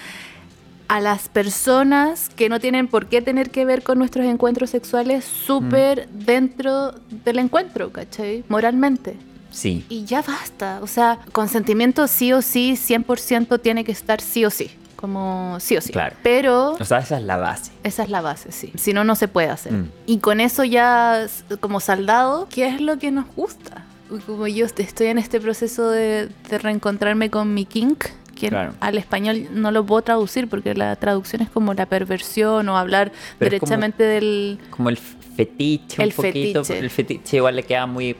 a 0.93 0.99
las 1.01 1.27
personas 1.27 2.29
que 2.35 2.49
no 2.49 2.59
tienen 2.59 2.87
por 2.87 3.07
qué 3.07 3.21
tener 3.21 3.49
que 3.49 3.65
ver 3.65 3.81
con 3.81 3.97
nuestros 3.97 4.25
encuentros 4.27 4.69
sexuales 4.69 5.25
súper 5.25 6.07
dentro 6.09 6.93
del 7.25 7.39
encuentro, 7.39 7.91
¿cachai? 7.91 8.43
Moralmente. 8.47 9.15
Sí. 9.49 9.85
Y 9.89 10.05
ya 10.05 10.21
basta. 10.21 10.79
O 10.83 10.87
sea, 10.87 11.19
consentimiento 11.31 12.07
sí 12.07 12.31
o 12.31 12.41
sí, 12.43 12.73
100% 12.77 13.59
tiene 13.61 13.83
que 13.83 13.91
estar 13.91 14.21
sí 14.21 14.45
o 14.45 14.51
sí. 14.51 14.69
Como 14.95 15.57
sí 15.59 15.75
o 15.77 15.81
sí. 15.81 15.91
Claro. 15.91 16.15
Pero 16.21 16.73
O 16.79 16.85
sea, 16.85 16.99
esa 16.99 17.17
es 17.17 17.23
la 17.23 17.37
base. 17.37 17.71
esa 17.83 18.03
es 18.03 18.09
la 18.09 18.21
base, 18.21 18.51
sí. 18.51 18.71
Si 18.75 18.93
no, 18.93 19.03
no 19.03 19.15
se 19.15 19.27
puede 19.27 19.49
hacer. 19.49 19.73
Mm. 19.73 19.89
Y 20.05 20.19
con 20.19 20.39
eso 20.39 20.63
ya, 20.63 21.25
como 21.59 21.79
saldado, 21.79 22.47
¿qué 22.49 22.67
es 22.67 22.81
lo 22.81 22.99
que 22.99 23.09
nos 23.11 23.25
gusta? 23.35 23.83
Como 24.27 24.45
yo 24.47 24.65
est- 24.65 24.79
estoy 24.79 25.07
en 25.07 25.17
este 25.17 25.41
proceso 25.41 25.89
de, 25.89 26.29
de 26.49 26.57
reencontrarme 26.59 27.29
con 27.31 27.53
mi 27.53 27.65
kink, 27.65 28.05
que 28.35 28.49
Claro. 28.49 28.73
al 28.79 28.97
español 28.97 29.47
no 29.51 29.71
lo 29.71 29.85
puedo 29.85 30.01
traducir 30.01 30.47
porque 30.49 30.73
la 30.73 30.95
traducción 30.95 31.41
es 31.41 31.49
como 31.49 31.73
la 31.73 31.85
perversión 31.85 32.67
o 32.69 32.77
hablar 32.77 33.11
Pero 33.39 33.55
es 33.55 33.59
como- 33.59 33.69
derechamente 33.69 34.03
del... 34.03 34.59
Como 34.69 34.89
el 34.89 34.97
fetiche 34.97 36.01
El 36.03 36.09
un 36.09 36.15
poquito. 36.15 36.63
fetiche. 36.63 36.79
El 36.79 36.89
fetiche 36.89 37.37
igual 37.37 37.55
le 37.55 37.63
queda 37.63 37.85
muy 37.85 38.15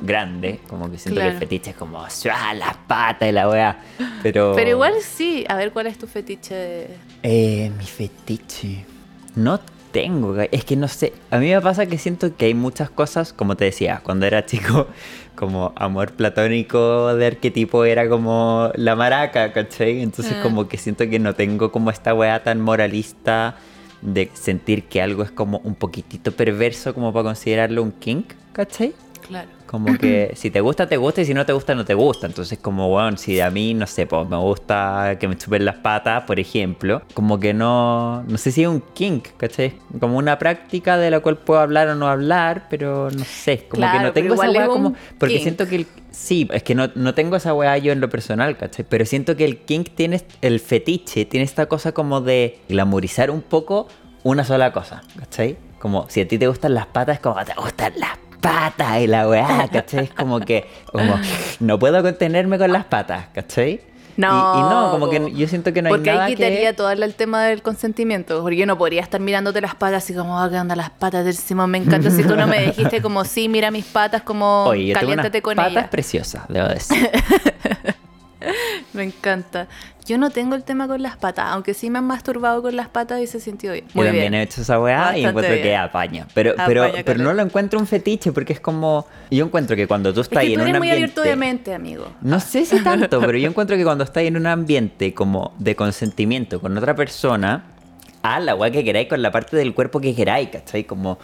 grande. 0.00 0.60
Como 0.68 0.90
que 0.90 0.98
siento 0.98 1.20
que 1.20 1.24
Claro. 1.26 1.32
el 1.34 1.38
fetiche 1.38 1.70
es 1.70 1.76
como 1.76 2.08
¡suah! 2.10 2.54
las 2.54 2.76
patas 2.86 3.28
y 3.28 3.32
la 3.32 3.48
weá. 3.48 3.78
Pero. 4.22 4.52
Pero 4.54 4.70
igual 4.70 4.94
sí. 5.00 5.44
A 5.48 5.56
ver, 5.56 5.72
¿cuál 5.72 5.86
es 5.86 5.98
tu 5.98 6.06
fetiche? 6.06 6.88
Eh, 7.22 7.70
mi 7.76 7.84
fetiche. 7.84 8.84
No 9.34 9.60
tengo, 9.92 10.36
es 10.40 10.64
que 10.64 10.74
no 10.76 10.88
sé. 10.88 11.12
A 11.30 11.38
mí 11.38 11.50
me 11.50 11.60
pasa 11.60 11.84
que 11.86 11.98
siento 11.98 12.34
que 12.36 12.46
hay 12.46 12.54
muchas 12.54 12.88
cosas, 12.90 13.32
como 13.32 13.56
te 13.56 13.66
decía, 13.66 14.00
cuando 14.02 14.24
era 14.26 14.44
chico, 14.46 14.88
como 15.34 15.72
amor 15.76 16.12
platónico 16.12 17.14
de 17.14 17.26
arquetipo 17.26 17.84
era 17.84 18.08
como 18.08 18.70
la 18.74 18.94
maraca, 18.96 19.52
¿cachai? 19.52 20.00
Entonces, 20.02 20.34
Ah. 20.38 20.42
como 20.42 20.68
que 20.68 20.76
siento 20.78 21.08
que 21.08 21.18
no 21.18 21.34
tengo 21.34 21.72
como 21.72 21.90
esta 21.90 22.14
weá 22.14 22.42
tan 22.42 22.60
moralista 22.60 23.56
de 24.02 24.30
sentir 24.34 24.84
que 24.84 25.00
algo 25.00 25.22
es 25.22 25.30
como 25.30 25.58
un 25.64 25.74
poquitito 25.74 26.32
perverso 26.32 26.92
como 26.94 27.12
para 27.12 27.24
considerarlo 27.24 27.82
un 27.82 27.92
kink, 27.92 28.32
¿cachai? 28.52 28.94
Claro. 29.26 29.48
Como 29.66 29.96
que 29.96 30.32
si 30.36 30.50
te 30.50 30.60
gusta, 30.60 30.86
te 30.86 30.96
gusta 30.96 31.22
y 31.22 31.24
si 31.24 31.34
no 31.34 31.46
te 31.46 31.52
gusta, 31.52 31.74
no 31.74 31.84
te 31.84 31.94
gusta. 31.94 32.26
Entonces, 32.26 32.58
como, 32.58 32.88
bueno, 32.88 33.16
si 33.16 33.40
a 33.40 33.50
mí, 33.50 33.74
no 33.74 33.86
sé, 33.86 34.06
pues 34.06 34.28
me 34.28 34.36
gusta 34.36 35.16
que 35.18 35.28
me 35.28 35.36
chupen 35.36 35.64
las 35.64 35.76
patas, 35.76 36.24
por 36.24 36.38
ejemplo, 36.38 37.02
como 37.14 37.40
que 37.40 37.54
no, 37.54 38.22
no 38.24 38.38
sé 38.38 38.52
si 38.52 38.62
es 38.62 38.68
un 38.68 38.82
kink, 38.94 39.28
¿cachai? 39.36 39.74
Como 39.98 40.18
una 40.18 40.38
práctica 40.38 40.98
de 40.98 41.10
la 41.10 41.20
cual 41.20 41.38
puedo 41.38 41.60
hablar 41.60 41.88
o 41.88 41.94
no 41.94 42.08
hablar, 42.08 42.66
pero 42.68 43.10
no 43.10 43.24
sé, 43.24 43.66
como 43.68 43.80
Claro, 43.80 43.98
que 43.98 44.04
no 44.04 44.12
tengo 44.12 44.34
esa 44.34 44.50
weá 44.50 44.62
es 44.64 44.68
como... 44.68 44.94
Porque 45.18 45.34
kink. 45.34 45.42
siento 45.42 45.66
que 45.66 45.76
el... 45.76 45.86
Sí, 46.10 46.46
es 46.52 46.62
que 46.62 46.74
no, 46.74 46.90
no 46.94 47.14
tengo 47.14 47.36
esa 47.36 47.54
weá 47.54 47.78
yo 47.78 47.92
en 47.92 48.00
lo 48.00 48.10
personal, 48.10 48.56
¿cachai? 48.58 48.84
Pero 48.86 49.06
siento 49.06 49.34
que 49.36 49.46
el 49.46 49.60
kink 49.60 49.94
tiene, 49.94 50.20
el 50.42 50.60
fetiche, 50.60 51.24
tiene 51.24 51.44
esta 51.44 51.66
cosa 51.66 51.92
como 51.92 52.20
de 52.20 52.60
glamorizar 52.68 53.30
un 53.30 53.40
poco 53.40 53.88
una 54.22 54.44
sola 54.44 54.72
cosa, 54.72 55.02
¿cachai? 55.18 55.56
Como 55.78 56.08
si 56.08 56.20
a 56.20 56.28
ti 56.28 56.38
te 56.38 56.46
gustan 56.46 56.74
las 56.74 56.86
patas, 56.86 57.18
como 57.18 57.42
te 57.44 57.54
gustan 57.54 57.92
las 57.96 58.18
patas 58.42 59.00
y 59.00 59.06
la 59.06 59.26
weá, 59.26 59.68
¿cachai? 59.72 60.04
Es 60.04 60.10
como 60.10 60.40
que, 60.40 60.68
como, 60.84 61.18
no 61.60 61.78
puedo 61.78 62.02
contenerme 62.02 62.58
con 62.58 62.70
las 62.70 62.84
patas, 62.84 63.28
¿cachai? 63.32 63.80
No, 64.14 64.28
Y, 64.28 64.58
y 64.58 64.62
no, 64.62 64.90
como 64.90 65.08
que 65.08 65.32
yo 65.32 65.48
siento 65.48 65.72
que 65.72 65.80
no 65.80 65.88
hay 65.88 65.94
porque 65.94 66.10
nada 66.10 66.26
ahí 66.26 66.34
quitaría 66.34 66.70
que... 66.70 66.76
todo 66.76 66.90
el 66.90 67.14
tema 67.14 67.44
del 67.44 67.62
consentimiento. 67.62 68.42
Porque 68.42 68.58
yo 68.58 68.66
no 68.66 68.76
podría 68.76 69.00
estar 69.00 69.20
mirándote 69.20 69.62
las 69.62 69.74
patas 69.74 70.04
así 70.04 70.12
como, 70.12 70.38
ah, 70.38 70.50
¿qué 70.50 70.58
onda 70.58 70.76
las 70.76 70.90
patas 70.90 71.24
del 71.24 71.34
Simón? 71.34 71.70
Me 71.70 71.78
encanta 71.78 72.10
si 72.10 72.22
tú 72.22 72.36
no 72.36 72.46
me 72.46 72.66
dijiste 72.66 73.00
como, 73.00 73.24
sí, 73.24 73.48
mira 73.48 73.70
mis 73.70 73.86
patas, 73.86 74.20
como, 74.20 74.64
Oye, 74.66 74.88
yo 74.88 74.98
tengo 74.98 75.12
unas 75.14 75.24
caliéntate 75.30 75.40
con 75.40 75.56
patas 75.56 75.72
ellas. 75.72 75.88
preciosas, 75.88 76.42
debo 76.48 76.68
decir. 76.68 77.10
Me 78.92 79.02
encanta. 79.04 79.68
Yo 80.04 80.18
no 80.18 80.30
tengo 80.30 80.56
el 80.56 80.64
tema 80.64 80.88
con 80.88 81.00
las 81.00 81.16
patas, 81.16 81.46
aunque 81.50 81.74
sí 81.74 81.88
me 81.88 81.98
han 82.00 82.04
masturbado 82.06 82.60
con 82.60 82.74
las 82.74 82.88
patas 82.88 83.20
y 83.20 83.28
se 83.28 83.38
sintió 83.38 83.72
bien. 83.72 83.84
Yo 83.86 83.92
Muy 83.94 84.06
también 84.06 84.32
bien. 84.32 84.34
he 84.34 84.42
hecho 84.42 84.62
esa 84.62 84.80
weá 84.80 84.98
Bastante 84.98 85.20
y 85.20 85.24
encuentro 85.26 85.54
que 85.54 85.62
bien. 85.62 85.76
apaña. 85.80 86.26
Pero, 86.34 86.54
pero, 86.66 86.82
Apaña, 86.84 87.04
pero 87.04 87.18
no 87.18 87.24
caleta. 87.26 87.42
lo 87.42 87.48
encuentro 87.48 87.78
un 87.78 87.86
fetiche 87.86 88.32
porque 88.32 88.52
es 88.52 88.60
como... 88.60 89.06
Yo 89.30 89.44
encuentro 89.44 89.76
que 89.76 89.86
cuando 89.86 90.12
tú 90.12 90.20
Es 90.20 90.26
estás 90.26 90.40
que 90.40 90.46
ahí 90.48 90.54
tú 90.54 90.60
en 90.60 90.62
un 90.62 90.68
eres 90.70 90.80
muy 90.80 90.88
ambiente... 90.90 91.20
abierto 91.20 91.22
de 91.22 91.36
mente, 91.36 91.72
amigo. 91.74 92.08
No 92.20 92.40
sé 92.40 92.64
si 92.66 92.80
tanto, 92.82 93.20
pero 93.20 93.38
yo 93.38 93.48
encuentro 93.48 93.76
que 93.76 93.84
cuando 93.84 94.02
estáis 94.02 94.26
en 94.26 94.36
un 94.36 94.46
ambiente 94.48 95.14
como 95.14 95.54
de 95.58 95.76
consentimiento 95.76 96.60
con 96.60 96.76
otra 96.76 96.96
persona, 96.96 97.66
a 98.22 98.40
la 98.40 98.56
weá 98.56 98.72
que 98.72 98.82
queráis 98.82 99.06
con 99.08 99.22
la 99.22 99.30
parte 99.30 99.56
del 99.56 99.72
cuerpo 99.72 100.00
que 100.00 100.16
queráis, 100.16 100.48
¿cachai? 100.48 100.82
Como 100.82 101.18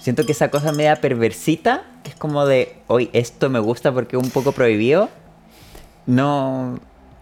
siento 0.00 0.26
que 0.26 0.32
esa 0.32 0.50
cosa 0.50 0.72
media 0.72 0.96
perversita, 0.96 1.84
que 2.02 2.10
es 2.10 2.16
como 2.16 2.46
de, 2.46 2.78
hoy 2.88 3.10
esto 3.12 3.48
me 3.48 3.60
gusta 3.60 3.92
porque 3.92 4.16
es 4.16 4.22
un 4.22 4.30
poco 4.30 4.50
prohibido, 4.52 5.08
no, 6.06 6.78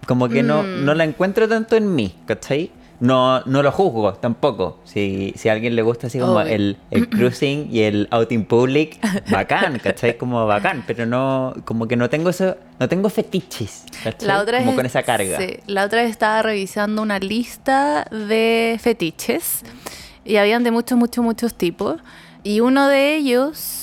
como 0.07 0.29
que 0.29 0.43
no, 0.43 0.63
Mm. 0.63 0.85
no 0.85 0.95
la 0.95 1.05
encuentro 1.05 1.49
tanto 1.49 1.77
en 1.77 1.95
mí, 1.95 2.15
¿cachai? 2.27 2.71
No, 3.01 3.41
no 3.47 3.65
lo 3.65 3.73
juzgo 3.73 4.13
tampoco. 4.15 4.79
Si, 4.85 5.33
si 5.37 5.49
a 5.49 5.53
alguien 5.53 5.75
le 5.75 5.83
gusta 5.83 6.07
así 6.07 6.21
como 6.21 6.35
Obvio. 6.35 6.53
el, 6.55 6.77
el 6.93 7.09
cruising 7.11 7.69
y 7.73 7.81
el 7.81 8.07
out 8.13 8.31
in 8.31 8.45
public, 8.45 9.01
bacán, 9.29 9.81
¿cachai? 9.81 10.17
Como 10.17 10.47
bacán, 10.47 10.85
pero 10.87 11.05
no, 11.05 11.53
como 11.65 11.89
que 11.89 11.97
no 11.97 12.09
tengo 12.09 12.31
eso, 12.31 12.57
no 12.79 12.89
tengo 12.89 13.09
fetiches, 13.09 13.87
¿cachai? 14.05 14.29
La 14.29 14.41
otra 14.41 14.59
como 14.61 14.77
con 14.77 14.87
esa 14.87 15.03
carga. 15.03 15.37
sí, 15.39 15.57
la 15.67 15.85
otra 15.85 16.03
vez 16.03 16.11
estaba 16.13 16.43
revisando 16.43 17.03
una 17.03 17.19
lista 17.19 18.05
de 18.13 18.79
fetiches 18.81 19.63
y 20.25 20.37
habían 20.37 20.63
de 20.63 20.71
muchos, 20.71 20.97
muchos, 20.97 21.25
muchos 21.25 21.55
tipos. 21.55 21.97
Y 22.45 22.61
uno 22.61 22.87
de 22.87 23.17
ellos, 23.17 23.82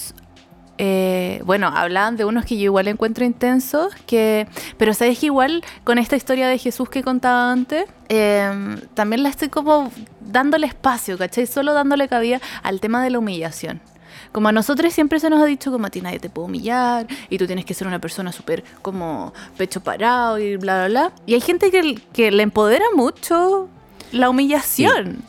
eh, 0.82 1.42
bueno, 1.44 1.68
hablaban 1.68 2.16
de 2.16 2.24
unos 2.24 2.46
que 2.46 2.56
yo 2.56 2.64
igual 2.64 2.88
encuentro 2.88 3.26
intensos, 3.26 3.94
que, 4.08 4.48
pero 4.78 4.94
sabes 4.94 5.20
que 5.20 5.26
igual 5.26 5.62
con 5.84 5.98
esta 5.98 6.16
historia 6.16 6.48
de 6.48 6.58
Jesús 6.58 6.90
que 6.90 7.04
contaba 7.04 7.52
antes, 7.52 7.84
eh, 8.08 8.78
también 8.94 9.22
la 9.22 9.28
estoy 9.28 9.50
como 9.50 9.92
dándole 10.22 10.68
espacio, 10.68 11.18
¿cachai? 11.18 11.48
Solo 11.48 11.74
dándole 11.74 12.08
cabida 12.08 12.40
al 12.64 12.80
tema 12.80 13.04
de 13.04 13.10
la 13.10 13.20
humillación. 13.20 13.82
Como 14.32 14.48
a 14.48 14.52
nosotros 14.54 14.94
siempre 14.94 15.20
se 15.20 15.30
nos 15.30 15.42
ha 15.42 15.46
dicho 15.46 15.70
como 15.70 15.88
a 15.88 15.90
ti 15.90 16.00
nadie 16.00 16.20
te 16.20 16.30
puede 16.30 16.48
humillar 16.48 17.08
y 17.30 17.38
tú 17.38 17.46
tienes 17.46 17.66
que 17.66 17.74
ser 17.74 17.86
una 17.86 18.00
persona 18.00 18.32
súper 18.32 18.64
como 18.82 19.34
pecho 19.58 19.82
parado 19.82 20.40
y 20.40 20.56
bla, 20.56 20.86
bla, 20.86 20.88
bla. 20.88 21.12
Y 21.26 21.34
hay 21.34 21.42
gente 21.42 21.72
que, 21.72 22.00
que 22.14 22.32
le 22.32 22.44
empodera 22.44 22.86
mucho 22.96 23.68
la 24.14 24.30
humillación. 24.30 25.24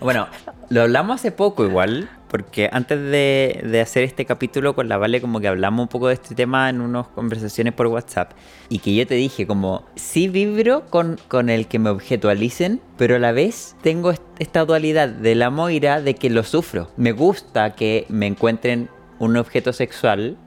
Bueno, 0.00 0.28
lo 0.70 0.82
hablamos 0.82 1.16
hace 1.16 1.30
poco 1.30 1.64
igual, 1.64 2.08
porque 2.28 2.70
antes 2.72 2.98
de, 2.98 3.60
de 3.64 3.80
hacer 3.80 4.02
este 4.04 4.24
capítulo 4.24 4.74
con 4.74 4.88
la 4.88 4.96
Vale 4.96 5.20
como 5.20 5.40
que 5.40 5.48
hablamos 5.48 5.82
un 5.82 5.88
poco 5.88 6.08
de 6.08 6.14
este 6.14 6.34
tema 6.34 6.70
en 6.70 6.80
unas 6.80 7.06
conversaciones 7.08 7.74
por 7.74 7.88
WhatsApp. 7.88 8.32
Y 8.68 8.78
que 8.78 8.94
yo 8.94 9.06
te 9.06 9.14
dije 9.16 9.46
como, 9.46 9.84
sí 9.96 10.28
vibro 10.28 10.86
con, 10.86 11.18
con 11.28 11.50
el 11.50 11.66
que 11.66 11.78
me 11.78 11.90
objetualicen, 11.90 12.80
pero 12.96 13.16
a 13.16 13.18
la 13.18 13.32
vez 13.32 13.76
tengo 13.82 14.10
est- 14.10 14.22
esta 14.38 14.64
dualidad 14.64 15.08
de 15.08 15.34
la 15.34 15.50
Moira 15.50 16.00
de 16.00 16.14
que 16.14 16.30
lo 16.30 16.42
sufro. 16.44 16.90
Me 16.96 17.12
gusta 17.12 17.74
que 17.74 18.06
me 18.08 18.26
encuentren 18.26 18.88
un 19.18 19.36
objeto 19.36 19.72
sexual, 19.74 20.38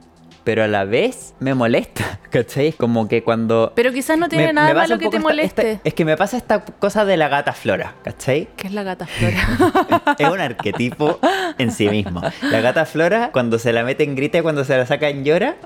pero 0.44 0.62
a 0.62 0.68
la 0.68 0.84
vez 0.84 1.34
me 1.40 1.54
molesta, 1.54 2.20
¿cachai? 2.30 2.72
Como 2.72 3.08
que 3.08 3.22
cuando... 3.22 3.72
Pero 3.74 3.92
quizás 3.92 4.18
no 4.18 4.28
tiene 4.28 4.48
me- 4.48 4.52
nada 4.52 4.68
me 4.68 4.74
malo 4.74 4.98
que 4.98 5.08
te 5.08 5.18
moleste. 5.18 5.72
esta- 5.72 5.88
es 5.88 5.94
que 5.94 6.04
me 6.04 6.16
pasa 6.16 6.36
esta 6.36 6.64
cosa 6.64 7.04
de 7.04 7.16
la 7.16 7.28
gata 7.28 7.52
flora, 7.54 7.94
¿cachai? 8.04 8.48
¿Qué 8.56 8.66
es 8.68 8.72
la 8.74 8.82
gata 8.82 9.06
flora? 9.06 10.14
es 10.18 10.28
un 10.28 10.40
arquetipo 10.40 11.18
en 11.58 11.70
sí 11.72 11.88
mismo. 11.88 12.20
La 12.42 12.60
gata 12.60 12.84
Flora, 12.84 13.30
cuando 13.32 13.58
se 13.58 13.72
la 13.72 13.82
meten 13.84 14.14
grita 14.14 14.38
y 14.38 14.42
cuando 14.42 14.64
se 14.64 14.76
la 14.76 14.84
sacan 14.86 15.24
llora. 15.24 15.56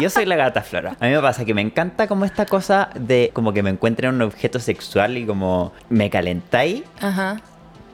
Yo 0.00 0.10
soy 0.10 0.26
la 0.26 0.36
gata 0.36 0.62
Flora. 0.62 0.96
A 1.00 1.06
mí 1.06 1.12
me 1.12 1.20
pasa 1.20 1.44
que 1.44 1.54
me 1.54 1.60
encanta 1.60 2.06
como 2.06 2.24
esta 2.24 2.46
cosa 2.46 2.90
de 2.94 3.30
como 3.32 3.52
que 3.52 3.62
me 3.64 3.70
encuentren 3.70 4.14
un 4.14 4.22
objeto 4.22 4.60
sexual 4.60 5.16
y 5.18 5.26
como 5.26 5.72
me 5.88 6.08
calentáis, 6.08 6.84
Ajá. 7.00 7.40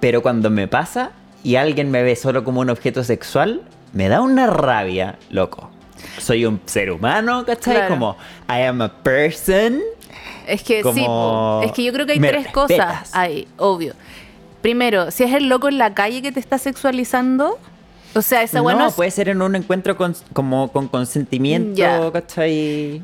pero 0.00 0.20
cuando 0.22 0.50
me 0.50 0.68
pasa 0.68 1.12
y 1.42 1.56
alguien 1.56 1.90
me 1.90 2.02
ve 2.02 2.14
solo 2.16 2.44
como 2.44 2.60
un 2.60 2.68
objeto 2.68 3.02
sexual, 3.04 3.62
me 3.94 4.08
da 4.08 4.20
una 4.20 4.46
rabia, 4.46 5.18
loco. 5.30 5.70
Soy 6.18 6.44
un 6.44 6.60
ser 6.66 6.90
humano, 6.90 7.44
¿cachai? 7.46 7.74
Claro. 7.76 7.94
Como 7.94 8.16
I 8.48 8.62
am 8.64 8.82
a 8.82 8.92
person. 9.02 9.80
Es 10.46 10.62
que 10.62 10.76
sí, 10.78 10.82
Como, 10.82 11.62
es 11.64 11.72
que 11.72 11.82
yo 11.82 11.92
creo 11.92 12.04
que 12.04 12.12
hay 12.12 12.20
¿me 12.20 12.28
tres 12.28 12.48
cosas 12.48 13.10
ahí, 13.14 13.48
obvio. 13.56 13.94
Primero, 14.60 15.10
si 15.10 15.24
es 15.24 15.32
el 15.32 15.48
loco 15.48 15.68
en 15.68 15.78
la 15.78 15.94
calle 15.94 16.20
que 16.22 16.32
te 16.32 16.40
está 16.40 16.58
sexualizando, 16.58 17.58
o 18.14 18.22
sea, 18.22 18.42
esa 18.42 18.58
no, 18.58 18.64
bueno 18.64 18.86
es- 18.88 18.94
puede 18.94 19.10
ser 19.10 19.28
en 19.30 19.40
un 19.42 19.56
encuentro 19.56 19.96
con, 19.96 20.14
como 20.34 20.70
con 20.70 20.88
consentimiento, 20.88 21.74
Ya. 21.76 22.10
¿cachai? 22.12 23.02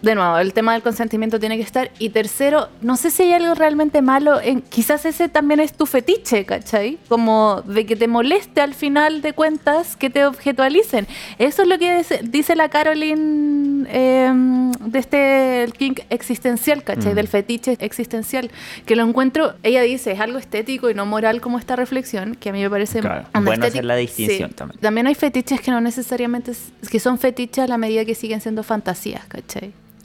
De 0.00 0.14
nuevo, 0.14 0.38
el 0.38 0.52
tema 0.52 0.74
del 0.74 0.82
consentimiento 0.82 1.40
tiene 1.40 1.56
que 1.56 1.62
estar. 1.62 1.90
Y 1.98 2.10
tercero, 2.10 2.68
no 2.80 2.96
sé 2.96 3.10
si 3.10 3.24
hay 3.24 3.32
algo 3.32 3.54
realmente 3.54 4.00
malo 4.00 4.40
en. 4.40 4.62
Quizás 4.62 5.04
ese 5.04 5.28
también 5.28 5.58
es 5.58 5.72
tu 5.72 5.86
fetiche, 5.86 6.44
¿cachai? 6.44 6.98
Como 7.08 7.62
de 7.62 7.84
que 7.84 7.96
te 7.96 8.06
moleste 8.06 8.60
al 8.60 8.74
final 8.74 9.22
de 9.22 9.32
cuentas 9.32 9.96
que 9.96 10.08
te 10.08 10.24
objetualicen. 10.24 11.08
Eso 11.38 11.62
es 11.62 11.68
lo 11.68 11.78
que 11.78 12.04
dice 12.22 12.54
la 12.54 12.68
Caroline 12.68 13.88
em, 13.90 14.70
de 14.72 14.98
este 14.98 15.64
el 15.64 15.72
King 15.72 15.94
existencial, 16.10 16.84
¿cachai? 16.84 17.12
Mm. 17.12 17.16
Del 17.16 17.28
fetiche 17.28 17.76
existencial. 17.80 18.50
Que 18.86 18.94
lo 18.94 19.02
encuentro, 19.02 19.54
ella 19.64 19.82
dice, 19.82 20.12
es 20.12 20.20
algo 20.20 20.38
estético 20.38 20.90
y 20.90 20.94
no 20.94 21.06
moral 21.06 21.40
como 21.40 21.58
esta 21.58 21.74
reflexión, 21.74 22.36
que 22.36 22.50
a 22.50 22.52
mí 22.52 22.62
me 22.62 22.70
parece. 22.70 23.00
Claro. 23.00 23.26
Bueno 23.34 23.66
hacer 23.66 23.84
la 23.84 23.96
distinción 23.96 24.52
también. 24.52 24.80
También 24.80 25.08
hay 25.08 25.16
fetiches 25.16 25.60
que 25.60 25.72
no 25.72 25.80
necesariamente. 25.80 26.52
que 26.88 27.00
son 27.00 27.18
fetiches 27.18 27.64
a 27.64 27.66
la 27.66 27.78
medida 27.78 28.04
que 28.04 28.14
siguen 28.14 28.40
siendo 28.40 28.62
fantasías, 28.62 29.24
¿cachai? 29.26 29.72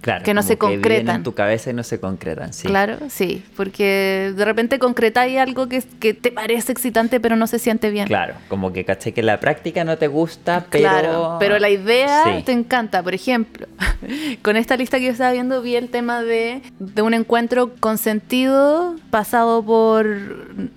Claro, 0.00 0.24
que 0.24 0.34
no 0.34 0.42
se 0.42 0.56
concretan. 0.56 1.16
en 1.16 1.22
tu 1.22 1.34
cabeza 1.34 1.70
y 1.70 1.74
no 1.74 1.82
se 1.82 2.00
concretan, 2.00 2.52
sí. 2.52 2.68
Claro, 2.68 2.96
sí, 3.08 3.44
porque 3.56 4.32
de 4.34 4.44
repente 4.44 4.78
concretáis 4.78 5.38
algo 5.38 5.68
que, 5.68 5.82
que 5.98 6.14
te 6.14 6.32
parece 6.32 6.72
excitante 6.72 7.20
pero 7.20 7.36
no 7.36 7.46
se 7.46 7.58
siente 7.58 7.90
bien. 7.90 8.06
Claro, 8.06 8.34
como 8.48 8.72
que 8.72 8.84
caché 8.84 9.12
que 9.12 9.22
la 9.22 9.40
práctica 9.40 9.84
no 9.84 9.98
te 9.98 10.08
gusta, 10.08 10.66
pero... 10.70 10.82
Claro, 10.82 11.36
pero 11.38 11.58
la 11.58 11.70
idea 11.70 12.42
te 12.44 12.52
encanta. 12.52 13.02
Por 13.02 13.14
ejemplo, 13.14 13.66
con 14.42 14.56
esta 14.56 14.76
lista 14.76 14.98
que 14.98 15.06
yo 15.06 15.12
estaba 15.12 15.32
viendo 15.32 15.62
vi 15.62 15.76
el 15.76 15.88
tema 15.88 16.22
de, 16.22 16.62
de 16.78 17.02
un 17.02 17.14
encuentro 17.14 17.74
consentido 17.80 18.96
pasado 19.10 19.62
por 19.62 20.06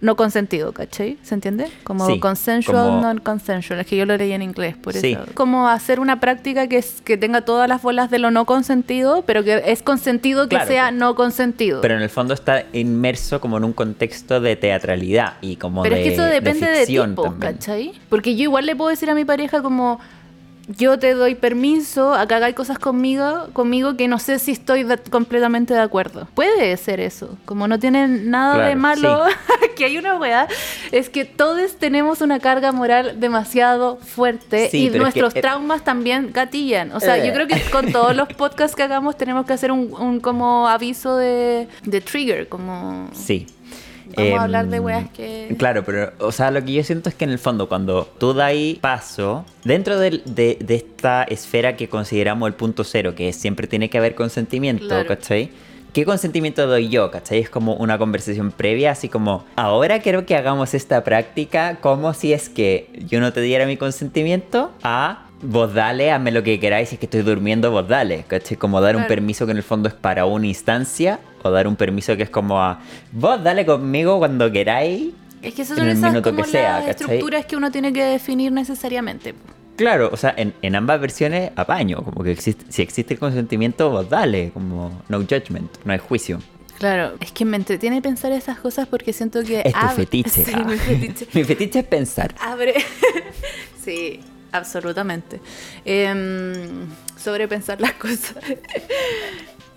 no 0.01 0.15
consentido, 0.15 0.73
¿cachai? 0.73 1.17
¿Se 1.23 1.35
entiende? 1.35 1.67
Como 1.83 2.19
consensual, 2.19 3.01
non-consensual. 3.01 3.79
Es 3.79 3.87
que 3.87 3.97
yo 3.97 4.05
lo 4.05 4.17
leí 4.17 4.31
en 4.31 4.41
inglés, 4.41 4.75
por 4.75 4.95
eso. 4.95 5.25
Como 5.33 5.67
hacer 5.67 5.99
una 5.99 6.19
práctica 6.19 6.67
que, 6.67 6.77
es, 6.77 7.01
que 7.01 7.17
tenga 7.17 7.41
todas 7.41 7.67
las 7.67 7.81
bolas 7.81 8.09
de 8.09 8.19
lo 8.19 8.31
no 8.31 8.45
consentido 8.45 9.12
pero 9.21 9.43
que 9.43 9.61
es 9.65 9.83
consentido 9.83 10.49
que 10.49 10.59
sea 10.65 10.91
no 10.91 11.15
consentido. 11.15 11.81
Pero 11.81 11.95
en 11.95 12.01
el 12.01 12.09
fondo 12.09 12.33
está 12.33 12.65
inmerso 12.73 13.39
como 13.39 13.57
en 13.57 13.63
un 13.63 13.73
contexto 13.73 14.41
de 14.41 14.55
teatralidad 14.55 15.33
y 15.41 15.57
como 15.57 15.83
pero 15.83 15.95
de 15.95 16.01
es 16.01 16.07
que 16.07 16.13
eso 16.15 16.23
depende 16.23 16.67
de, 16.67 16.85
tipo, 16.85 17.35
¿cachai? 17.39 17.93
Porque 18.09 18.35
yo 18.35 18.43
igual 18.43 18.65
le 18.65 18.75
puedo 18.75 18.89
decir 18.89 19.09
a 19.09 19.15
mi 19.15 19.25
pareja 19.25 19.61
como 19.61 19.99
yo 20.67 20.97
te 20.97 21.13
doy 21.13 21.35
permiso 21.35 22.13
a 22.13 22.27
que 22.27 22.35
hagáis 22.35 22.55
cosas 22.55 22.79
conmigo, 22.79 23.49
conmigo 23.53 23.97
que 23.97 24.07
no 24.07 24.19
sé 24.19 24.39
si 24.39 24.51
estoy 24.51 24.85
completamente 25.09 25.73
de 25.73 25.81
acuerdo. 25.81 26.27
Puede 26.33 26.75
ser 26.77 26.99
eso. 26.99 27.37
Como 27.45 27.67
no 27.67 27.79
tiene 27.79 28.07
nada 28.07 28.67
de 28.67 28.75
malo 28.75 29.23
que 29.75 29.85
hay 29.85 29.97
una 29.97 30.17
weá, 30.17 30.47
es 30.91 31.09
que 31.09 31.25
todos 31.25 31.75
tenemos 31.77 32.21
una 32.21 32.39
carga 32.39 32.71
moral 32.71 33.19
demasiado 33.19 33.97
fuerte 33.97 34.69
y 34.71 34.89
nuestros 34.89 35.33
traumas 35.33 35.83
también 35.83 36.31
gatillan. 36.31 36.91
O 36.93 36.99
sea, 36.99 37.17
yo 37.17 37.25
eh. 37.25 37.33
creo 37.33 37.47
que 37.47 37.61
con 37.69 37.91
todos 37.91 38.15
los 38.15 38.27
podcasts 38.37 38.75
que 38.75 38.83
hagamos 38.83 39.17
tenemos 39.17 39.45
que 39.45 39.53
hacer 39.53 39.71
un, 39.71 39.93
un 39.93 40.19
como 40.19 40.67
aviso 40.67 41.17
de, 41.17 41.67
de 41.83 42.01
trigger, 42.01 42.47
como... 42.47 43.09
Sí. 43.13 43.47
Vamos 44.15 44.39
a 44.39 44.43
hablar 44.43 44.67
de 44.67 44.77
em, 44.77 44.83
weas 44.83 45.09
que. 45.09 45.55
Claro, 45.57 45.83
pero, 45.83 46.13
o 46.19 46.31
sea, 46.31 46.51
lo 46.51 46.63
que 46.63 46.73
yo 46.73 46.83
siento 46.83 47.09
es 47.09 47.15
que 47.15 47.25
en 47.25 47.31
el 47.31 47.39
fondo, 47.39 47.67
cuando 47.67 48.09
tú 48.17 48.33
das 48.33 48.53
paso, 48.79 49.45
dentro 49.63 49.97
de, 49.97 50.21
de, 50.25 50.57
esta 50.69 51.23
esfera 51.23 51.75
que 51.75 51.89
consideramos 51.89 52.47
el 52.47 52.53
punto 52.53 52.83
cero, 52.83 53.15
que 53.15 53.33
siempre 53.33 53.67
tiene 53.67 53.89
que 53.89 53.97
haber 53.97 54.15
consentimiento, 54.15 55.05
¿cachai? 55.07 55.51
¿Qué 55.93 56.05
consentimiento 56.05 56.65
doy 56.65 56.89
yo? 56.89 57.11
¿Cachai? 57.11 57.39
Es 57.39 57.49
como 57.51 57.75
una 57.75 57.99
conversación 57.99 58.51
previa, 58.51 58.91
así 58.91 59.09
como, 59.09 59.45
ahora 59.55 59.99
quiero 59.99 60.25
que 60.25 60.35
hagamos 60.35 60.73
esta 60.73 61.03
práctica 61.03 61.77
como 61.81 62.15
si 62.15 62.33
es 62.33 62.49
que 62.49 62.89
yo 63.05 63.19
no 63.19 63.31
te 63.31 63.41
diera 63.41 63.67
mi 63.67 63.77
consentimiento 63.77 64.71
a 64.81 65.27
vos 65.43 65.73
dale, 65.73 66.11
hazme 66.11 66.31
lo 66.31 66.41
que 66.41 66.59
queráis, 66.59 66.89
si 66.89 66.95
es 66.95 66.99
que 66.99 67.05
estoy 67.05 67.21
durmiendo, 67.21 67.69
vos 67.69 67.87
dale, 67.87 68.23
¿cachai? 68.27 68.57
Como 68.57 68.81
dar 68.81 68.95
un 68.95 69.05
permiso 69.05 69.45
que 69.45 69.51
en 69.51 69.57
el 69.57 69.63
fondo 69.63 69.89
es 69.89 69.93
para 69.93 70.25
una 70.25 70.47
instancia 70.47 71.19
o 71.43 71.51
dar 71.51 71.67
un 71.67 71.75
permiso 71.75 72.17
que 72.17 72.23
es 72.23 72.29
como 72.29 72.59
a 72.61 72.79
vos 73.11 73.43
dale 73.43 73.65
conmigo 73.65 74.17
cuando 74.17 74.51
queráis. 74.51 75.13
Es 75.41 75.53
que 75.53 75.61
esas 75.63 75.77
son 75.77 75.89
esas 75.89 76.21
como 76.21 76.37
que 76.37 76.49
sea, 76.49 76.79
las 76.79 76.89
estructuras 76.89 77.45
que 77.45 77.55
uno 77.55 77.69
tiene 77.69 77.91
que 77.91 78.03
definir 78.03 78.51
necesariamente. 78.51 79.35
Claro, 79.75 80.09
o 80.11 80.17
sea, 80.17 80.35
en, 80.37 80.75
ambas 80.75 81.01
versiones 81.01 81.51
apaño, 81.55 82.03
como 82.03 82.23
que 82.23 82.31
existe, 82.31 82.63
si 82.69 82.81
existe 82.81 83.15
el 83.15 83.19
consentimiento, 83.19 83.89
vos 83.89 84.07
dale, 84.07 84.51
como 84.53 85.01
no 85.09 85.19
judgment, 85.19 85.69
no 85.83 85.93
hay 85.93 85.99
juicio. 85.99 86.39
Claro, 86.77 87.15
es 87.19 87.31
que 87.31 87.43
me 87.45 87.57
entretiene 87.57 88.01
pensar 88.01 88.31
esas 88.31 88.59
cosas 88.59 88.87
porque 88.87 89.13
siento 89.13 89.43
que... 89.43 89.61
Es 89.65 89.73
tu 89.73 89.87
fetiche. 89.95 90.45
Sí, 90.45 90.55
mi 90.55 90.77
fetiche. 90.77 91.27
mi 91.33 91.43
fetiche 91.43 91.79
es 91.79 91.85
pensar. 91.85 92.35
Abre... 92.39 92.75
sí, 93.83 94.19
absolutamente. 94.51 95.41
Eh, 95.85 96.85
sobrepensar 97.17 97.81
las 97.81 97.93
cosas. 97.93 98.35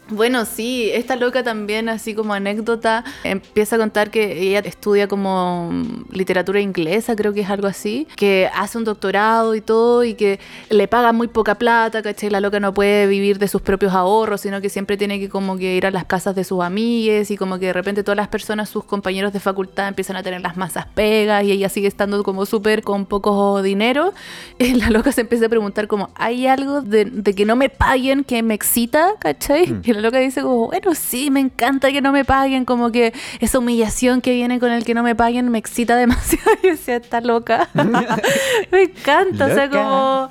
Bueno, 0.09 0.45
sí, 0.45 0.89
esta 0.93 1.17
loca 1.17 1.43
también, 1.43 1.89
así 1.89 2.15
como 2.15 2.33
anécdota, 2.33 3.03
empieza 3.25 3.75
a 3.75 3.79
contar 3.81 4.13
que 4.13 4.41
ella 4.41 4.61
estudia 4.61 5.09
como 5.09 5.71
literatura 6.13 6.61
inglesa, 6.61 7.17
creo 7.17 7.33
que 7.33 7.41
es 7.41 7.51
algo 7.51 7.67
así, 7.67 8.07
que 8.15 8.49
hace 8.55 8.79
un 8.79 8.85
doctorado 8.85 9.57
y 9.57 9.61
todo 9.61 10.05
y 10.05 10.15
que 10.15 10.39
le 10.71 10.87
paga 10.87 11.13
muy 11.13 11.27
poca 11.27 11.57
plata, 11.57 12.03
¿cachai? 12.03 12.31
La 12.31 12.41
loca 12.41 12.61
no 12.61 12.73
puede 12.73 13.09
vivir 13.09 13.41
de 13.41 13.49
sus 13.49 13.63
propios 13.63 13.95
ahorros, 13.95 14.43
sino 14.43 14.61
que 14.61 14.69
siempre 14.69 14.97
tiene 14.97 15.19
que 15.19 15.29
como 15.29 15.57
que 15.57 15.75
ir 15.75 15.87
a 15.87 15.91
las 15.91 16.05
casas 16.05 16.37
de 16.37 16.45
sus 16.45 16.63
amigues 16.63 17.33
y 17.33 17.37
como 17.37 17.59
que 17.59 17.67
de 17.67 17.73
repente 17.73 18.05
todas 18.05 18.17
las 18.17 18.29
personas, 18.29 18.69
sus 18.69 18.85
compañeros 18.85 19.33
de 19.33 19.41
facultad 19.41 19.89
empiezan 19.89 20.15
a 20.15 20.23
tener 20.23 20.41
las 20.41 20.57
masas 20.57 20.87
pegas 20.87 21.43
y 21.43 21.51
ella 21.51 21.69
sigue 21.69 21.89
estando 21.89 22.23
como 22.23 22.47
súper 22.47 22.83
con 22.83 23.07
poco 23.07 23.61
dinero. 23.63 24.13
Y 24.59 24.75
la 24.75 24.91
loca 24.91 25.13
se 25.13 25.21
empieza 25.21 25.47
a 25.47 25.49
preguntar 25.49 25.87
como, 25.87 26.11
¿hay 26.15 26.47
algo 26.47 26.81
de, 26.81 27.23
que 27.37 27.45
no 27.45 27.57
me 27.57 27.69
paguen 27.69 28.25
que 28.25 28.43
me 28.43 28.55
excita, 28.55 29.13
¿cachai? 29.21 29.67
Mm 29.67 29.96
lo 30.03 30.11
que 30.11 30.19
dice 30.21 30.43
como, 30.43 30.67
bueno, 30.67 30.95
sí, 30.95 31.31
me 31.31 31.41
encanta 31.41 31.91
que 31.91 32.01
no 32.01 32.13
me 32.13 32.25
paguen, 32.25 32.65
como 32.65 32.91
que 32.93 33.13
esa 33.41 33.59
humillación 33.59 34.21
que 34.21 34.33
viene 34.33 34.59
con 34.59 34.71
el 34.71 34.85
que 34.85 34.95
no 34.95 35.03
me 35.03 35.15
paguen 35.15 35.51
me 35.51 35.59
excita 35.59 35.97
demasiado. 35.97 36.51
y 36.63 36.69
decía, 36.69 36.97
está 36.97 37.21
loca. 37.21 37.69
me 38.71 38.83
encanta, 38.83 39.47
o 39.47 39.55
sea, 39.55 39.69
como... 39.71 40.29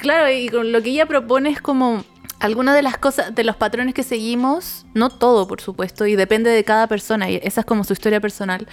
Claro, 0.00 0.30
y 0.30 0.48
con 0.48 0.72
lo 0.72 0.82
que 0.82 0.90
ella 0.90 1.06
propone 1.06 1.50
es 1.50 1.60
como 1.60 2.04
algunas 2.42 2.74
de 2.74 2.82
las 2.82 2.98
cosas, 2.98 3.32
de 3.32 3.44
los 3.44 3.54
patrones 3.54 3.94
que 3.94 4.02
seguimos, 4.02 4.84
no 4.94 5.10
todo, 5.10 5.46
por 5.46 5.60
supuesto, 5.60 6.06
y 6.06 6.16
depende 6.16 6.50
de 6.50 6.64
cada 6.64 6.88
persona, 6.88 7.30
y 7.30 7.36
esa 7.40 7.60
es 7.60 7.66
como 7.66 7.84
su 7.84 7.92
historia 7.92 8.20
personal. 8.20 8.66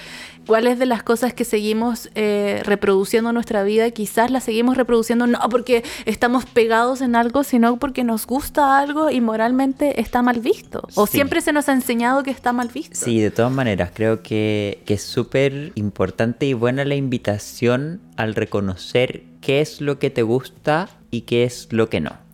¿Cuáles 0.47 0.79
de 0.79 0.87
las 0.87 1.03
cosas 1.03 1.35
que 1.35 1.45
seguimos 1.45 2.09
eh, 2.15 2.61
reproduciendo 2.65 3.29
en 3.29 3.35
nuestra 3.35 3.61
vida, 3.61 3.91
quizás 3.91 4.31
las 4.31 4.43
seguimos 4.43 4.75
reproduciendo 4.75 5.27
no 5.27 5.37
porque 5.49 5.83
estamos 6.05 6.45
pegados 6.47 7.01
en 7.01 7.15
algo, 7.15 7.43
sino 7.43 7.77
porque 7.77 8.03
nos 8.03 8.25
gusta 8.25 8.79
algo 8.79 9.11
y 9.11 9.21
moralmente 9.21 10.01
está 10.01 10.23
mal 10.23 10.39
visto? 10.39 10.87
O 10.95 11.05
siempre 11.05 11.39
se 11.39 11.53
nos 11.53 11.69
ha 11.69 11.73
enseñado 11.73 12.23
que 12.23 12.31
está 12.31 12.51
mal 12.51 12.69
visto. 12.69 12.95
Sí, 12.95 13.19
de 13.19 13.29
todas 13.29 13.51
maneras, 13.51 13.91
creo 13.93 14.23
que, 14.23 14.81
que 14.87 14.95
es 14.95 15.03
súper 15.03 15.73
importante 15.75 16.47
y 16.47 16.53
buena 16.53 16.85
la 16.85 16.95
invitación 16.95 18.01
al 18.17 18.33
reconocer 18.33 19.25
qué 19.41 19.61
es 19.61 19.79
lo 19.79 19.99
que 19.99 20.09
te 20.09 20.23
gusta 20.23 20.89
y 21.11 21.21
qué 21.21 21.43
es 21.43 21.67
lo 21.69 21.87
que 21.87 21.99
no. 21.99 22.28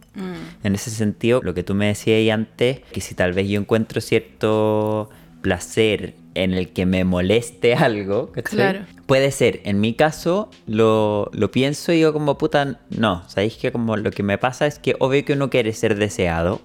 En 0.64 0.76
ese 0.76 0.90
sentido, 0.90 1.42
lo 1.44 1.54
que 1.54 1.64
tú 1.64 1.76
me 1.76 1.88
decías 1.88 2.34
antes, 2.34 2.80
que 2.92 3.02
si 3.02 3.16
tal 3.16 3.34
vez 3.34 3.48
yo 3.48 3.60
encuentro 3.60 4.02
cierto 4.02 5.10
placer 5.42 6.16
en 6.34 6.54
el 6.54 6.70
que 6.70 6.86
me 6.86 7.04
moleste 7.04 7.76
algo, 7.76 8.32
Puede 9.06 9.32
ser, 9.32 9.62
en 9.66 9.80
mi 9.80 9.94
caso 9.94 10.50
lo, 10.66 11.30
lo, 11.34 11.52
pienso 11.52 11.92
y 11.92 11.98
digo 11.98 12.14
como 12.14 12.38
puta, 12.38 12.80
no, 12.90 13.24
sabéis 13.30 13.56
que 13.58 13.72
como 13.72 13.98
lo 13.98 14.10
que 14.12 14.24
me 14.24 14.38
pasa 14.38 14.66
es 14.66 14.80
que 14.80 14.96
obvio 15.00 15.24
que 15.24 15.34
uno 15.34 15.50
quiere 15.50 15.74
ser 15.74 15.96
deseado, 15.96 16.62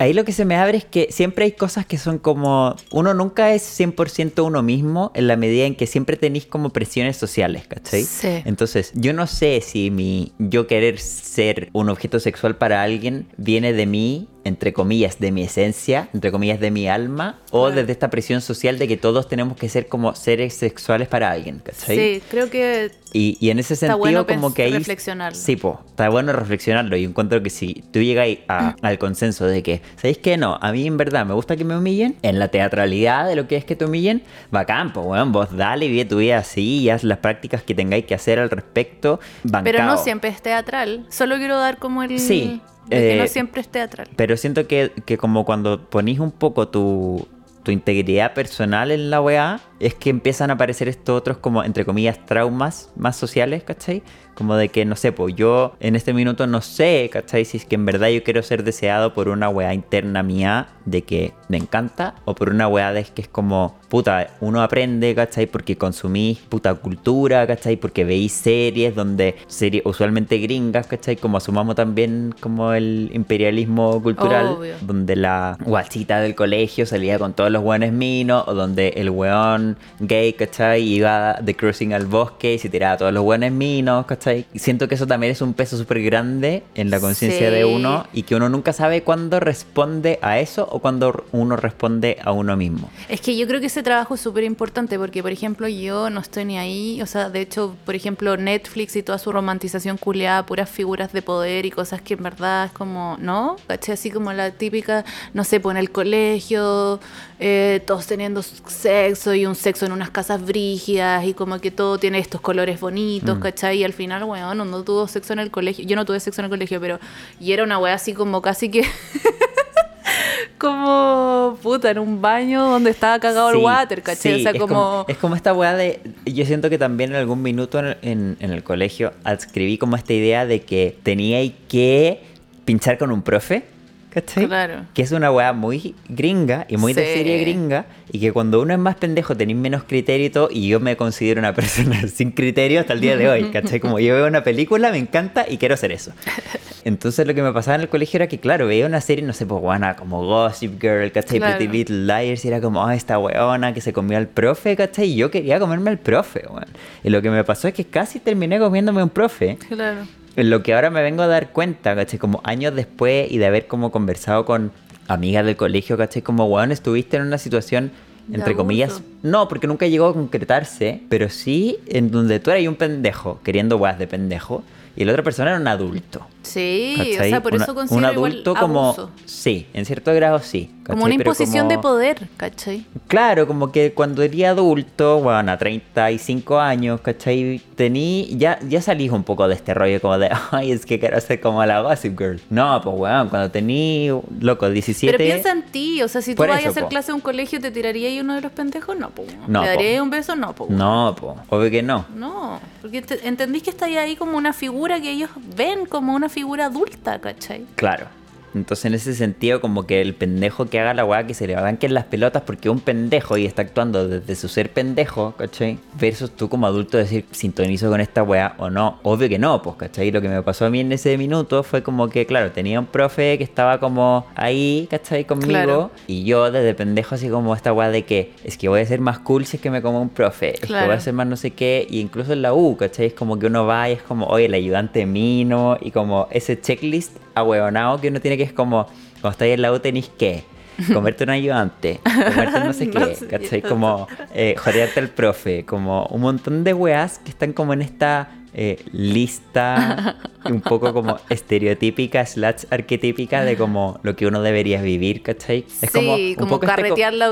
ahí 0.00 0.14
lo 0.14 0.24
que 0.24 0.32
se 0.32 0.44
me 0.44 0.56
abre 0.56 0.78
es 0.78 0.84
que 0.84 1.08
siempre 1.10 1.44
hay 1.44 1.52
cosas 1.52 1.86
que 1.86 1.98
son 1.98 2.18
como. 2.18 2.74
Uno 2.90 3.14
nunca 3.14 3.54
es 3.54 3.62
100% 3.78 4.44
uno 4.44 4.62
mismo 4.62 5.12
en 5.14 5.28
la 5.28 5.36
medida 5.36 5.66
en 5.66 5.76
que 5.76 5.86
siempre 5.86 6.16
tenéis 6.16 6.46
como 6.46 6.70
presiones 6.70 7.16
sociales, 7.16 7.66
¿cachai? 7.68 8.04
Sí. 8.04 8.42
Entonces, 8.46 8.92
yo 8.94 9.12
no 9.12 9.26
sé 9.26 9.60
si 9.60 9.90
mi 9.90 10.32
yo 10.38 10.66
querer 10.66 10.98
ser 10.98 11.68
un 11.72 11.90
objeto 11.90 12.18
sexual 12.18 12.56
para 12.56 12.82
alguien 12.82 13.28
viene 13.36 13.72
de 13.74 13.86
mí 13.86 14.28
entre 14.44 14.72
comillas, 14.72 15.18
de 15.18 15.32
mi 15.32 15.42
esencia, 15.42 16.08
entre 16.14 16.32
comillas, 16.32 16.60
de 16.60 16.70
mi 16.70 16.88
alma, 16.88 17.38
o 17.50 17.70
desde 17.70 17.92
esta 17.92 18.10
presión 18.10 18.40
social 18.40 18.78
de 18.78 18.88
que 18.88 18.96
todos 18.96 19.28
tenemos 19.28 19.56
que 19.56 19.68
ser 19.68 19.88
como 19.88 20.14
seres 20.14 20.54
sexuales 20.54 21.08
para 21.08 21.30
alguien, 21.30 21.60
¿cachai? 21.64 21.96
Sí, 21.96 22.22
creo 22.30 22.50
que... 22.50 22.92
Y, 23.12 23.36
y 23.40 23.50
en 23.50 23.58
ese 23.58 23.74
sentido 23.76 24.26
como 24.26 24.54
que 24.54 24.62
ahí... 24.62 24.72
Reflexionarlo. 24.72 25.36
Sí, 25.36 25.56
pues, 25.56 25.76
está 25.88 26.08
bueno 26.08 26.32
reflexionarlo 26.32 26.96
y 26.96 27.04
encuentro 27.04 27.42
que 27.42 27.50
si 27.50 27.84
tú 27.92 28.00
llegas 28.00 28.28
a, 28.48 28.76
al 28.82 28.98
consenso 28.98 29.46
de 29.46 29.62
que, 29.62 29.82
¿sabéis 29.96 30.18
qué? 30.18 30.36
No, 30.36 30.58
a 30.60 30.72
mí 30.72 30.86
en 30.86 30.96
verdad 30.96 31.26
me 31.26 31.34
gusta 31.34 31.56
que 31.56 31.64
me 31.64 31.76
humillen, 31.76 32.16
en 32.22 32.38
la 32.38 32.48
teatralidad 32.48 33.26
de 33.26 33.36
lo 33.36 33.48
que 33.48 33.56
es 33.56 33.64
que 33.64 33.76
te 33.76 33.84
humillen, 33.84 34.22
bacán, 34.50 34.92
pues, 34.92 35.06
bueno, 35.06 35.26
vos 35.26 35.56
dale, 35.56 35.88
vive 35.88 36.04
tu 36.04 36.18
vida 36.18 36.38
así 36.38 36.78
y 36.78 36.90
haz 36.90 37.02
las 37.02 37.18
prácticas 37.18 37.62
que 37.62 37.74
tengáis 37.74 38.04
que 38.04 38.14
hacer 38.14 38.38
al 38.38 38.50
respecto. 38.50 39.18
Pero 39.64 39.84
no 39.84 39.96
siempre 39.96 40.30
es 40.30 40.40
teatral, 40.40 41.06
solo 41.10 41.36
quiero 41.36 41.58
dar 41.58 41.78
como 41.78 42.02
el... 42.02 42.18
Sí, 42.18 42.60
que 42.90 43.16
no 43.16 43.24
eh, 43.24 43.28
siempre 43.28 43.60
es 43.60 43.68
teatral. 43.68 44.08
Pero 44.16 44.36
siento 44.36 44.66
que, 44.66 44.92
que 45.06 45.16
como 45.16 45.44
cuando 45.44 45.88
ponís 45.88 46.18
un 46.18 46.32
poco 46.32 46.68
tu, 46.68 47.26
tu 47.62 47.70
integridad 47.70 48.34
personal 48.34 48.90
en 48.90 49.10
la 49.10 49.20
weá, 49.20 49.60
es 49.78 49.94
que 49.94 50.10
empiezan 50.10 50.50
a 50.50 50.54
aparecer 50.54 50.88
estos 50.88 51.16
otros 51.16 51.38
como, 51.38 51.62
entre 51.64 51.84
comillas, 51.84 52.24
traumas 52.26 52.90
más 52.96 53.16
sociales, 53.16 53.62
¿cachai? 53.62 54.02
Como 54.40 54.56
de 54.56 54.70
que, 54.70 54.86
no 54.86 54.96
sé, 54.96 55.12
pues 55.12 55.34
yo 55.36 55.74
en 55.80 55.96
este 55.96 56.14
minuto 56.14 56.46
no 56.46 56.62
sé, 56.62 57.10
¿cachai? 57.12 57.44
Si 57.44 57.58
es 57.58 57.66
que 57.66 57.74
en 57.74 57.84
verdad 57.84 58.08
yo 58.08 58.24
quiero 58.24 58.42
ser 58.42 58.64
deseado 58.64 59.12
por 59.12 59.28
una 59.28 59.50
weá 59.50 59.74
interna 59.74 60.22
mía 60.22 60.68
de 60.86 61.02
que 61.02 61.34
me 61.48 61.58
encanta 61.58 62.14
o 62.24 62.34
por 62.34 62.48
una 62.48 62.66
weá 62.66 62.90
de 62.94 63.04
que 63.04 63.20
es 63.20 63.28
como, 63.28 63.76
puta, 63.90 64.28
uno 64.40 64.62
aprende, 64.62 65.14
¿cachai? 65.14 65.44
Porque 65.44 65.76
consumís 65.76 66.38
puta 66.38 66.72
cultura, 66.74 67.46
¿cachai? 67.46 67.76
Porque 67.76 68.04
veis 68.04 68.32
series 68.32 68.94
donde, 68.94 69.36
series 69.46 69.84
usualmente 69.84 70.38
gringas, 70.38 70.86
¿cachai? 70.86 71.16
Como 71.16 71.36
asumamos 71.36 71.74
también 71.74 72.34
como 72.40 72.72
el 72.72 73.10
imperialismo 73.12 74.02
cultural, 74.02 74.56
Obvio. 74.58 74.74
donde 74.80 75.16
la 75.16 75.58
guachita 75.60 76.20
del 76.20 76.34
colegio 76.34 76.86
salía 76.86 77.18
con 77.18 77.34
todos 77.34 77.50
los 77.50 77.62
buenos 77.62 77.92
minos 77.92 78.44
o 78.46 78.54
donde 78.54 78.94
el 78.96 79.10
weón 79.10 79.76
gay, 79.98 80.32
¿cachai? 80.32 80.82
Iba 80.82 81.34
de 81.42 81.54
cruising 81.54 81.92
al 81.92 82.06
bosque 82.06 82.54
y 82.54 82.58
se 82.58 82.70
tiraba 82.70 82.96
todos 82.96 83.12
los 83.12 83.22
buenos 83.22 83.50
minos, 83.50 84.06
¿cachai? 84.06 84.29
Y 84.34 84.58
siento 84.58 84.88
que 84.88 84.94
eso 84.94 85.06
también 85.06 85.32
es 85.32 85.40
un 85.42 85.54
peso 85.54 85.76
súper 85.76 86.02
grande 86.02 86.62
en 86.74 86.90
la 86.90 87.00
conciencia 87.00 87.50
de 87.50 87.58
Sí. 87.58 87.64
uno 87.64 88.06
y 88.12 88.22
que 88.22 88.34
uno 88.34 88.48
nunca 88.48 88.72
sabe 88.72 89.02
cuándo 89.02 89.40
responde 89.40 90.18
a 90.22 90.38
eso 90.38 90.66
o 90.70 90.78
cuándo 90.80 91.24
uno 91.32 91.56
responde 91.56 92.18
a 92.22 92.32
uno 92.32 92.56
mismo. 92.56 92.90
Es 93.08 93.20
que 93.20 93.36
yo 93.36 93.46
creo 93.46 93.60
que 93.60 93.66
ese 93.66 93.82
trabajo 93.82 94.14
es 94.14 94.20
súper 94.20 94.44
importante 94.44 94.98
porque, 94.98 95.22
por 95.22 95.32
ejemplo, 95.32 95.68
yo 95.68 96.10
no 96.10 96.20
estoy 96.20 96.44
ni 96.44 96.58
ahí. 96.58 97.00
O 97.02 97.06
sea, 97.06 97.30
de 97.30 97.40
hecho, 97.40 97.74
por 97.84 97.94
ejemplo, 97.94 98.36
Netflix 98.36 98.96
y 98.96 99.02
toda 99.02 99.18
su 99.18 99.32
romantización 99.32 99.96
culeada, 99.96 100.46
puras 100.46 100.68
figuras 100.70 101.12
de 101.12 101.22
poder 101.22 101.66
y 101.66 101.70
cosas 101.70 102.00
que 102.02 102.14
en 102.14 102.22
verdad 102.22 102.66
es 102.66 102.72
como, 102.72 103.16
¿no? 103.20 103.56
¿Cachai? 103.66 103.94
Así 103.94 104.10
como 104.10 104.32
la 104.32 104.50
típica, 104.52 105.04
no 105.34 105.44
sé, 105.44 105.60
pues 105.60 105.74
en 105.74 105.78
el 105.78 105.90
colegio, 105.90 107.00
eh, 107.38 107.82
todos 107.86 108.06
teniendo 108.06 108.42
sexo 108.42 109.34
y 109.34 109.46
un 109.46 109.54
sexo 109.54 109.86
en 109.86 109.92
unas 109.92 110.10
casas 110.10 110.44
brígidas 110.44 111.24
y 111.24 111.34
como 111.34 111.58
que 111.60 111.70
todo 111.70 111.98
tiene 111.98 112.18
estos 112.18 112.40
colores 112.40 112.80
bonitos, 112.80 113.38
Mm. 113.38 113.40
¿cachai? 113.40 113.78
Y 113.78 113.84
al 113.84 113.92
final, 113.92 114.09
weón, 114.18 114.58
no 114.70 114.82
tuvo 114.84 115.06
sexo 115.08 115.32
en 115.32 115.38
el 115.38 115.50
colegio. 115.50 115.84
Yo 115.86 115.96
no 115.96 116.04
tuve 116.04 116.20
sexo 116.20 116.40
en 116.40 116.46
el 116.46 116.50
colegio, 116.50 116.80
pero. 116.80 116.98
Y 117.40 117.52
era 117.52 117.62
una 117.64 117.78
weá 117.78 117.94
así 117.94 118.12
como 118.14 118.42
casi 118.42 118.70
que. 118.70 118.84
como 120.58 121.58
puta 121.62 121.90
en 121.90 121.98
un 121.98 122.20
baño 122.20 122.62
donde 122.68 122.90
estaba 122.90 123.18
cagado 123.18 123.50
el 123.50 123.56
water, 123.58 124.02
¿cachai? 124.02 124.34
sí, 124.34 124.40
o 124.40 124.42
sea, 124.42 124.52
es 124.52 124.58
como, 124.58 125.04
Es 125.08 125.16
como 125.16 125.34
esta 125.34 125.54
weá 125.54 125.74
de... 125.74 126.00
Yo 126.26 126.44
siento 126.44 126.68
que 126.68 126.76
también 126.78 127.10
en 127.10 127.16
algún 127.16 127.40
minuto 127.42 127.78
en, 127.78 127.96
en- 128.02 128.36
en 128.40 128.50
el 128.52 128.62
colegio 128.62 129.12
adscribí 129.24 129.78
como 129.78 129.96
esta 129.96 130.12
idea 130.12 130.44
de 130.46 130.60
que 130.60 130.96
tenía 131.02 131.40
que 131.68 132.22
pinchar 132.66 132.98
con 132.98 133.10
un 133.10 133.22
profe, 133.22 133.64
¿cachai? 134.10 134.46
Claro. 134.46 134.86
Que 134.94 135.02
es 135.02 135.12
una 135.12 135.30
weá 135.30 135.52
muy 135.52 135.94
gringa 136.08 136.66
y 136.68 136.76
muy 136.76 136.92
de 136.92 137.04
serie 137.04 137.38
gringa 137.38 137.86
y 138.12 138.20
que 138.20 138.32
cuando 138.32 138.60
uno 138.60 138.72
es 138.72 138.78
más 138.78 138.96
pendejo 138.96 139.36
tenéis 139.36 139.58
menos 139.58 139.84
criterio 139.84 140.26
y 140.26 140.30
todo 140.30 140.48
y 140.50 140.68
yo 140.68 140.80
me 140.80 140.96
considero 140.96 141.40
una 141.40 141.54
persona 141.60 142.06
sin 142.08 142.32
criterio 142.32 142.80
hasta 142.80 142.92
el 142.92 143.00
día 143.00 143.16
de 143.16 143.28
hoy, 143.28 143.44
¿cachai? 143.50 143.80
Como 143.80 143.98
yo 143.98 144.14
veo 144.14 144.26
una 144.26 144.42
película, 144.42 144.90
me 144.90 144.98
encanta 144.98 145.46
y 145.48 145.58
quiero 145.58 145.74
hacer 145.74 145.92
eso. 145.92 146.12
Entonces 146.84 147.26
lo 147.26 147.34
que 147.34 147.42
me 147.42 147.52
pasaba 147.52 147.76
en 147.76 147.82
el 147.82 147.88
colegio 147.88 148.18
era 148.18 148.26
que, 148.26 148.38
claro, 148.38 148.66
veía 148.66 148.86
una 148.86 149.00
serie, 149.00 149.24
no 149.24 149.32
sé, 149.32 149.46
pues 149.46 149.60
buena, 149.60 149.96
como 149.96 150.24
Gossip 150.24 150.80
Girl, 150.80 151.12
¿cachai? 151.12 151.38
Claro. 151.38 151.56
Pretty 151.56 151.72
Little 151.72 152.06
Liars, 152.06 152.44
y 152.44 152.48
era 152.48 152.60
como, 152.60 152.84
ah, 152.86 152.94
esta 152.94 153.18
weona 153.18 153.74
que 153.74 153.80
se 153.80 153.92
comió 153.92 154.16
al 154.16 154.28
profe, 154.28 154.76
¿cachai? 154.76 155.10
Y 155.10 155.16
yo 155.16 155.30
quería 155.30 155.58
comerme 155.58 155.90
al 155.90 155.98
profe, 155.98 156.44
weón. 156.48 156.66
Y 157.04 157.10
lo 157.10 157.20
que 157.22 157.30
me 157.30 157.44
pasó 157.44 157.68
es 157.68 157.74
que 157.74 157.84
casi 157.84 158.18
terminé 158.18 158.58
comiéndome 158.58 159.02
un 159.02 159.10
profe. 159.10 159.58
claro. 159.68 160.06
En 160.36 160.50
lo 160.50 160.62
que 160.62 160.74
ahora 160.74 160.90
me 160.90 161.02
vengo 161.02 161.22
a 161.22 161.26
dar 161.26 161.50
cuenta, 161.52 161.94
¿cachai? 161.96 162.18
Como 162.18 162.40
años 162.44 162.74
después 162.74 163.30
y 163.30 163.38
de 163.38 163.46
haber 163.46 163.66
como 163.66 163.90
conversado 163.90 164.44
con 164.44 164.72
amigas 165.08 165.44
del 165.44 165.56
colegio, 165.56 165.96
¿cachai? 165.96 166.22
Como, 166.22 166.46
weón, 166.46 166.70
estuviste 166.72 167.16
en 167.16 167.24
una 167.24 167.38
situación, 167.38 167.90
entre 168.32 168.54
comillas, 168.54 169.02
no, 169.22 169.48
porque 169.48 169.66
nunca 169.66 169.86
llegó 169.88 170.06
a 170.06 170.14
concretarse, 170.14 171.02
pero 171.08 171.28
sí 171.28 171.78
en 171.88 172.10
donde 172.12 172.38
tú 172.38 172.50
eras 172.52 172.66
un 172.68 172.76
pendejo, 172.76 173.40
queriendo 173.42 173.76
weas 173.76 173.98
de 173.98 174.06
pendejo, 174.06 174.62
y 174.96 175.04
la 175.04 175.12
otra 175.12 175.22
persona 175.24 175.50
era 175.50 175.60
un 175.60 175.66
adulto. 175.68 176.26
Sí, 176.42 177.16
o 177.18 177.24
sea, 177.24 177.42
por 177.42 177.54
Una- 177.54 177.64
eso 177.64 177.74
considero 177.74 177.98
Un 177.98 178.04
adulto 178.04 178.50
igual 178.50 178.62
como... 178.62 178.84
abuso. 178.88 179.10
Sí, 179.24 179.66
en 179.72 179.84
cierto 179.84 180.14
grado 180.14 180.38
sí. 180.40 180.70
Como 180.84 181.04
una 181.04 181.14
imposición 181.14 181.68
de 181.68 181.78
poder, 181.78 182.28
¿cachai? 182.36 182.84
Claro, 183.06 183.46
como 183.46 183.70
que 183.70 183.92
cuando 183.92 184.22
eres 184.22 184.44
adulto, 184.44 185.20
bueno, 185.20 185.52
a 185.52 185.58
35 185.58 186.58
años, 186.58 187.00
¿cachai? 187.00 187.60
Tení, 187.76 188.28
ya, 188.36 188.58
ya 188.68 188.80
salís 188.82 189.10
un 189.12 189.22
poco 189.22 189.46
de 189.46 189.54
este 189.54 189.74
rollo 189.74 190.00
como 190.00 190.18
de, 190.18 190.30
ay, 190.50 190.72
es 190.72 190.86
que 190.86 190.98
quiero 190.98 191.20
ser 191.20 191.40
como 191.40 191.64
la 191.64 191.80
Gossip 191.82 192.18
Girl. 192.18 192.40
No, 192.50 192.80
pues 192.82 192.96
weón, 192.98 193.28
cuando 193.28 193.50
tení, 193.50 194.08
loco, 194.40 194.68
17... 194.68 195.16
Pero 195.16 195.30
piensa 195.30 195.52
en 195.52 195.62
ti, 195.70 196.02
o 196.02 196.08
sea, 196.08 196.22
si 196.22 196.34
tú 196.34 196.42
vas 196.42 196.64
a 196.64 196.68
hacer 196.68 196.84
po. 196.84 196.88
clase 196.88 197.10
en 197.10 197.16
un 197.16 197.20
colegio, 197.20 197.60
¿te 197.60 197.70
tiraría 197.70 198.08
ahí 198.08 198.20
uno 198.20 198.34
de 198.34 198.40
los 198.40 198.52
pendejos? 198.52 198.96
No, 198.96 199.10
pues. 199.10 199.28
No, 199.46 199.62
¿Le 199.62 199.68
daría 199.68 200.02
un 200.02 200.10
beso? 200.10 200.34
No, 200.34 200.54
pues. 200.54 200.70
No, 200.70 201.14
pues, 201.18 201.36
obvio 201.50 201.70
que 201.70 201.82
no. 201.82 202.06
No, 202.14 202.60
porque 202.80 203.02
te- 203.02 203.28
entendís 203.28 203.62
que 203.62 203.70
está 203.70 203.86
ahí 203.86 204.16
como 204.16 204.36
una 204.36 204.52
figura 204.52 205.00
que 205.00 205.10
ellos 205.10 205.30
ven 205.56 205.86
como 205.86 206.14
una 206.14 206.28
figura 206.28 206.66
adulta, 206.66 207.20
¿cachai? 207.20 207.64
Claro. 207.76 208.06
Entonces, 208.54 208.86
en 208.86 208.94
ese 208.94 209.14
sentido, 209.14 209.60
como 209.60 209.86
que 209.86 210.00
el 210.00 210.14
pendejo 210.14 210.66
que 210.66 210.80
haga 210.80 210.94
la 210.94 211.04
weá 211.04 211.26
que 211.26 211.34
se 211.34 211.46
le 211.46 211.54
banquen 211.54 211.94
las 211.94 212.04
pelotas 212.04 212.42
porque 212.42 212.68
un 212.68 212.80
pendejo 212.80 213.36
y 213.36 213.46
está 213.46 213.62
actuando 213.62 214.08
desde 214.08 214.34
su 214.34 214.48
ser 214.48 214.70
pendejo, 214.70 215.34
¿cachai? 215.36 215.78
Versus 215.98 216.30
tú 216.30 216.48
como 216.48 216.66
adulto 216.66 216.98
decir, 216.98 217.24
sintonizo 217.30 217.90
con 217.90 218.00
esta 218.00 218.22
weá 218.22 218.54
o 218.58 218.70
no. 218.70 218.98
Obvio 219.02 219.28
que 219.28 219.38
no, 219.38 219.62
pues, 219.62 219.76
¿cachai? 219.76 220.10
Lo 220.10 220.20
que 220.20 220.28
me 220.28 220.42
pasó 220.42 220.66
a 220.66 220.70
mí 220.70 220.80
en 220.80 220.92
ese 220.92 221.16
minuto 221.16 221.62
fue 221.62 221.82
como 221.82 222.08
que, 222.08 222.26
claro, 222.26 222.50
tenía 222.52 222.80
un 222.80 222.86
profe 222.86 223.38
que 223.38 223.44
estaba 223.44 223.78
como 223.78 224.26
ahí, 224.34 224.86
¿cachai? 224.90 225.24
Conmigo. 225.24 225.50
Claro. 225.50 225.90
Y 226.06 226.24
yo 226.24 226.50
desde 226.50 226.74
pendejo 226.74 227.14
así 227.14 227.28
como 227.28 227.54
esta 227.54 227.72
weá 227.72 227.90
de 227.90 228.04
que 228.04 228.32
es 228.44 228.56
que 228.56 228.68
voy 228.68 228.80
a 228.80 228.86
ser 228.86 229.00
más 229.00 229.18
cool 229.20 229.44
si 229.46 229.56
es 229.56 229.62
que 229.62 229.70
me 229.70 229.82
como 229.82 230.00
un 230.00 230.08
profe. 230.08 230.54
Es 230.54 230.60
que 230.60 230.72
voy 230.72 230.90
a 230.90 231.00
ser 231.00 231.14
más 231.14 231.26
no 231.26 231.36
sé 231.36 231.52
qué. 231.52 231.86
Y 231.88 232.00
incluso 232.00 232.32
en 232.32 232.42
la 232.42 232.52
U, 232.54 232.76
¿cachai? 232.76 233.06
Es 233.06 233.14
como 233.14 233.38
que 233.38 233.46
uno 233.46 233.66
va 233.66 233.88
y 233.88 233.92
es 233.92 234.02
como, 234.02 234.26
oye, 234.26 234.46
el 234.46 234.54
ayudante 234.54 235.06
mino. 235.06 235.78
Y 235.80 235.90
como 235.90 236.28
ese 236.30 236.60
checklist 236.60 237.16
ahueonado 237.34 238.00
que 238.00 238.08
uno 238.08 238.20
tiene 238.20 238.36
que 238.36 238.39
es 238.42 238.52
como, 238.52 238.86
cuando 239.20 239.30
estáis 239.30 239.54
en 239.54 239.62
la 239.62 239.72
U 239.72 239.78
tenéis 239.80 240.10
que 240.16 240.44
comerte 240.92 241.24
un 241.24 241.30
ayudante, 241.30 242.00
comerte 242.04 242.60
no 242.60 242.72
sé 242.72 242.86
No 242.94 243.06
qué, 243.06 243.14
sé, 243.14 243.26
¿cachai? 243.26 243.62
yo 243.62 243.68
Como 243.68 244.08
eh, 244.34 244.54
jodearte 244.58 245.00
al 245.00 245.08
profe, 245.08 245.64
como 245.64 246.06
un 246.06 246.20
montón 246.20 246.64
de 246.64 246.74
weas 246.74 247.18
que 247.18 247.30
están 247.30 247.52
como 247.52 247.72
en 247.72 247.82
esta 247.82 248.30
eh, 248.54 248.78
lista 248.92 250.16
un 250.44 250.60
poco 250.60 250.92
como 250.92 251.18
estereotípica 251.30 252.24
slash 252.26 252.64
arquetípica 252.70 253.44
de 253.44 253.56
como 253.56 254.00
lo 254.02 254.16
que 254.16 254.26
uno 254.26 254.42
debería 254.42 254.82
vivir, 254.82 255.22
¿cachai? 255.22 255.64
Es 255.82 255.90
sí, 255.92 256.34
como, 256.36 256.48
poco 256.48 256.66
este 256.66 256.66
co- 256.66 256.76
carretear 256.82 257.14
la 257.14 257.30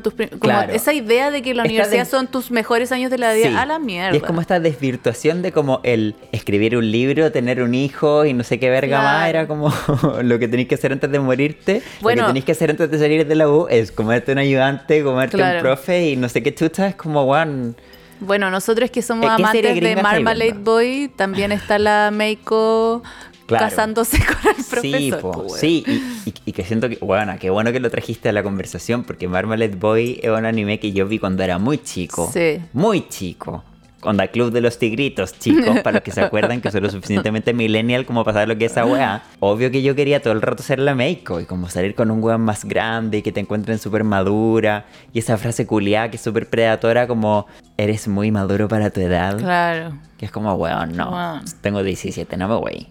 tus 0.00 0.14
como 0.14 0.38
Claro. 0.40 0.72
esa 0.72 0.92
idea 0.92 1.30
de 1.30 1.42
que 1.42 1.54
la 1.54 1.64
universidad 1.64 2.04
de- 2.04 2.10
son 2.10 2.26
tus 2.26 2.50
mejores 2.50 2.92
años 2.92 3.10
de 3.10 3.18
la 3.18 3.32
vida, 3.34 3.48
Sí. 3.50 3.54
a 3.56 3.66
la 3.66 3.78
mierda. 3.78 4.14
Y 4.14 4.18
es 4.18 4.22
como 4.24 4.40
esta 4.40 4.58
desvirtuación 4.60 5.42
de 5.42 5.52
como 5.52 5.80
el 5.84 6.14
escribir 6.32 6.76
un 6.76 6.90
libro, 6.90 7.30
tener 7.32 7.62
un 7.62 7.74
hijo 7.74 8.24
y 8.24 8.32
no 8.32 8.42
sé 8.44 8.58
qué 8.58 8.70
verga 8.70 9.02
más, 9.02 9.28
era 9.28 9.46
como 9.46 9.72
lo 10.22 10.38
que 10.38 10.48
tenéis 10.48 10.68
que 10.68 10.74
hacer 10.76 10.92
antes 10.92 11.10
de 11.10 11.20
morirte. 11.20 11.82
Bueno. 12.00 12.22
lo 12.22 12.26
que 12.26 12.30
tenéis 12.30 12.44
que 12.44 12.52
hacer 12.52 12.70
antes 12.70 12.90
de 12.90 12.98
salir 12.98 13.26
de 13.26 13.34
la 13.34 13.48
U 13.48 13.66
es 13.68 13.92
comerte 13.92 14.32
un 14.32 14.38
ayudante, 14.38 15.02
comerte 15.02 15.36
Claro. 15.36 15.58
un 15.58 15.62
profe 15.62 16.08
y 16.10 16.16
no 16.16 16.28
sé 16.28 16.42
qué 16.42 16.54
chucha, 16.54 16.88
es 16.88 16.96
como, 16.96 17.22
one 17.22 17.74
Bueno, 18.20 18.50
nosotros 18.50 18.90
que 18.90 19.02
somos 19.02 19.26
Eh, 19.26 19.34
¿qué 19.36 19.44
serie 19.52 19.70
amantes 19.70 19.96
de 19.96 20.02
Marmalade? 20.02 20.52
Boy, 20.54 21.10
también 21.14 21.52
está 21.52 21.78
la 21.78 22.10
Meiko 22.12 23.02
Claro. 23.46 23.64
casándose 23.66 24.18
con 24.18 24.50
el 24.56 24.64
profesor. 24.64 24.80
Sí, 24.82 25.12
po, 25.20 25.30
po, 25.30 25.38
weón. 25.42 25.58
sí, 25.58 25.84
y, 25.86 25.92
y- 26.30 26.34
y 26.46 26.52
que 26.52 26.64
siento 26.64 26.88
que, 26.88 26.96
bueno, 27.00 27.32
qué 27.38 27.48
bueno 27.50 27.70
que 27.70 27.78
lo 27.78 27.88
trajiste 27.90 28.28
a 28.28 28.32
la 28.32 28.42
conversación, 28.42 29.04
porque 29.04 29.28
Marmalade 29.28 29.76
Boy 29.76 30.18
es 30.20 30.30
un 30.30 30.44
anime 30.44 30.80
que 30.80 30.90
yo 30.92 31.06
vi 31.06 31.20
cuando 31.20 31.44
era 31.44 31.56
muy 31.58 31.78
chico. 31.78 32.28
Sí. 32.32 32.58
Muy 32.72 33.08
chico. 33.08 33.62
Onda 34.06 34.28
Club 34.28 34.52
de 34.52 34.60
los 34.60 34.78
Tigritos, 34.78 35.38
chicos, 35.38 35.80
para 35.80 35.96
los 35.96 36.02
que 36.02 36.10
se 36.12 36.20
acuerdan 36.22 36.60
que 36.60 36.70
soy 36.70 36.80
lo 36.80 36.90
suficientemente 36.90 37.52
millennial 37.52 38.06
como 38.06 38.24
para 38.24 38.34
saber 38.34 38.48
lo 38.48 38.56
que 38.58 38.66
es 38.66 38.72
esa 38.72 38.86
weá. 38.86 39.22
Obvio 39.40 39.70
que 39.70 39.82
yo 39.82 39.94
quería 39.94 40.22
todo 40.22 40.32
el 40.32 40.42
rato 40.42 40.62
ser 40.62 40.78
la 40.78 40.94
Meiko 40.94 41.40
y 41.40 41.44
como 41.44 41.68
salir 41.68 41.94
con 41.94 42.10
un 42.10 42.22
weón 42.22 42.40
más 42.42 42.64
grande 42.64 43.18
y 43.18 43.22
que 43.22 43.32
te 43.32 43.40
encuentren 43.40 43.78
súper 43.78 44.04
madura. 44.04 44.86
Y 45.12 45.18
esa 45.18 45.36
frase 45.36 45.66
culiada 45.66 46.10
que 46.10 46.16
es 46.16 46.22
súper 46.22 46.48
predatora 46.48 47.06
como, 47.06 47.46
eres 47.76 48.08
muy 48.08 48.30
maduro 48.30 48.68
para 48.68 48.90
tu 48.90 49.00
edad. 49.00 49.36
Claro, 49.38 49.98
Que 50.18 50.26
es 50.26 50.30
como, 50.30 50.54
weón, 50.54 50.96
no, 50.96 51.40
tengo 51.60 51.82
17, 51.82 52.36
no 52.36 52.48
me 52.48 52.54
voy. 52.54 52.88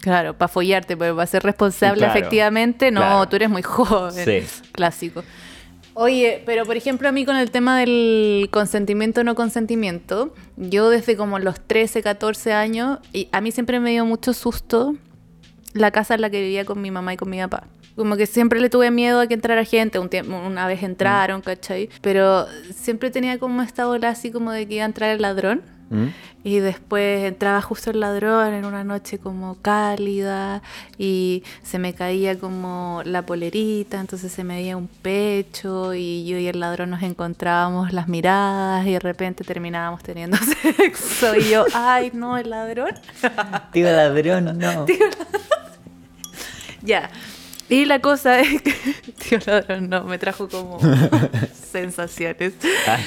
claro, 0.00 0.34
para 0.36 0.48
follarte, 0.48 0.96
pero 0.96 1.14
para 1.16 1.26
ser 1.26 1.42
responsable 1.42 1.98
Claro, 1.98 2.18
efectivamente, 2.18 2.90
no, 2.90 3.00
claro. 3.00 3.28
tú 3.28 3.36
eres 3.36 3.50
muy 3.50 3.62
joven. 3.62 4.24
Sí. 4.24 4.62
Clásico. 4.72 5.22
Oye, 5.98 6.42
pero 6.44 6.66
por 6.66 6.76
ejemplo 6.76 7.08
a 7.08 7.12
mí 7.12 7.24
con 7.24 7.36
el 7.36 7.50
tema 7.50 7.78
del 7.78 8.48
consentimiento 8.50 9.22
o 9.22 9.24
no 9.24 9.34
consentimiento, 9.34 10.34
yo 10.58 10.90
desde 10.90 11.16
como 11.16 11.38
los 11.38 11.58
13, 11.58 12.02
14 12.02 12.52
años, 12.52 12.98
y 13.14 13.28
a 13.32 13.40
mí 13.40 13.50
siempre 13.50 13.80
me 13.80 13.92
dio 13.92 14.04
mucho 14.04 14.34
susto 14.34 14.94
la 15.72 15.90
casa 15.92 16.14
en 16.14 16.20
la 16.20 16.28
que 16.28 16.42
vivía 16.42 16.66
con 16.66 16.82
mi 16.82 16.90
mamá 16.90 17.14
y 17.14 17.16
con 17.16 17.30
mi 17.30 17.38
papá. 17.38 17.64
Como 17.96 18.18
que 18.18 18.26
siempre 18.26 18.60
le 18.60 18.68
tuve 18.68 18.90
miedo 18.90 19.20
a 19.20 19.26
que 19.26 19.32
entrara 19.32 19.64
gente, 19.64 19.98
un 19.98 20.10
tiempo, 20.10 20.36
una 20.36 20.66
Mm. 20.66 20.68
vez 20.68 20.82
entraron, 20.82 21.40
¿cachai? 21.40 21.88
Pero 22.02 22.46
siempre 22.74 23.10
tenía 23.10 23.38
como 23.38 23.62
esta 23.62 23.86
bola 23.86 24.10
así 24.10 24.30
como 24.30 24.52
de 24.52 24.68
que 24.68 24.74
iba 24.74 24.82
a 24.82 24.86
entrar 24.86 25.08
el 25.16 25.22
ladrón. 25.22 25.62
¿Mm? 25.88 26.06
Y 26.42 26.58
después 26.58 27.24
entraba 27.24 27.60
justo 27.62 27.90
el 27.90 28.00
ladrón 28.00 28.54
en 28.54 28.64
una 28.64 28.82
noche 28.82 29.18
como 29.18 29.56
cálida 29.62 30.62
y 30.98 31.44
se 31.62 31.78
me 31.78 31.94
caía 31.94 32.38
como 32.38 33.02
la 33.04 33.22
polerita, 33.22 34.00
entonces 34.00 34.32
se 34.32 34.44
me 34.44 34.56
veía 34.56 34.76
un 34.76 34.88
pecho 34.88 35.94
y 35.94 36.26
yo 36.26 36.38
y 36.38 36.48
el 36.48 36.60
ladrón 36.60 36.90
nos 36.90 37.02
encontrábamos 37.02 37.92
las 37.92 38.08
miradas 38.08 38.86
y 38.86 38.92
de 38.92 39.00
repente 39.00 39.44
terminábamos 39.44 40.02
teniendo 40.02 40.36
sexo 40.62 41.36
y 41.36 41.50
yo, 41.50 41.64
ay 41.74 42.10
no, 42.12 42.36
el 42.36 42.50
ladrón. 42.50 42.94
Tío 43.72 43.86
ladrón, 43.86 44.58
no. 44.58 44.86
Ya. 46.82 47.10
Y 47.68 47.84
la 47.84 48.00
cosa 48.00 48.38
es 48.38 48.62
que, 48.62 48.72
tío 49.18 49.40
ladrón, 49.44 49.88
no, 49.88 50.04
me 50.04 50.18
trajo 50.18 50.48
como 50.48 50.78
sensaciones. 51.72 52.52
Ay. 52.86 53.04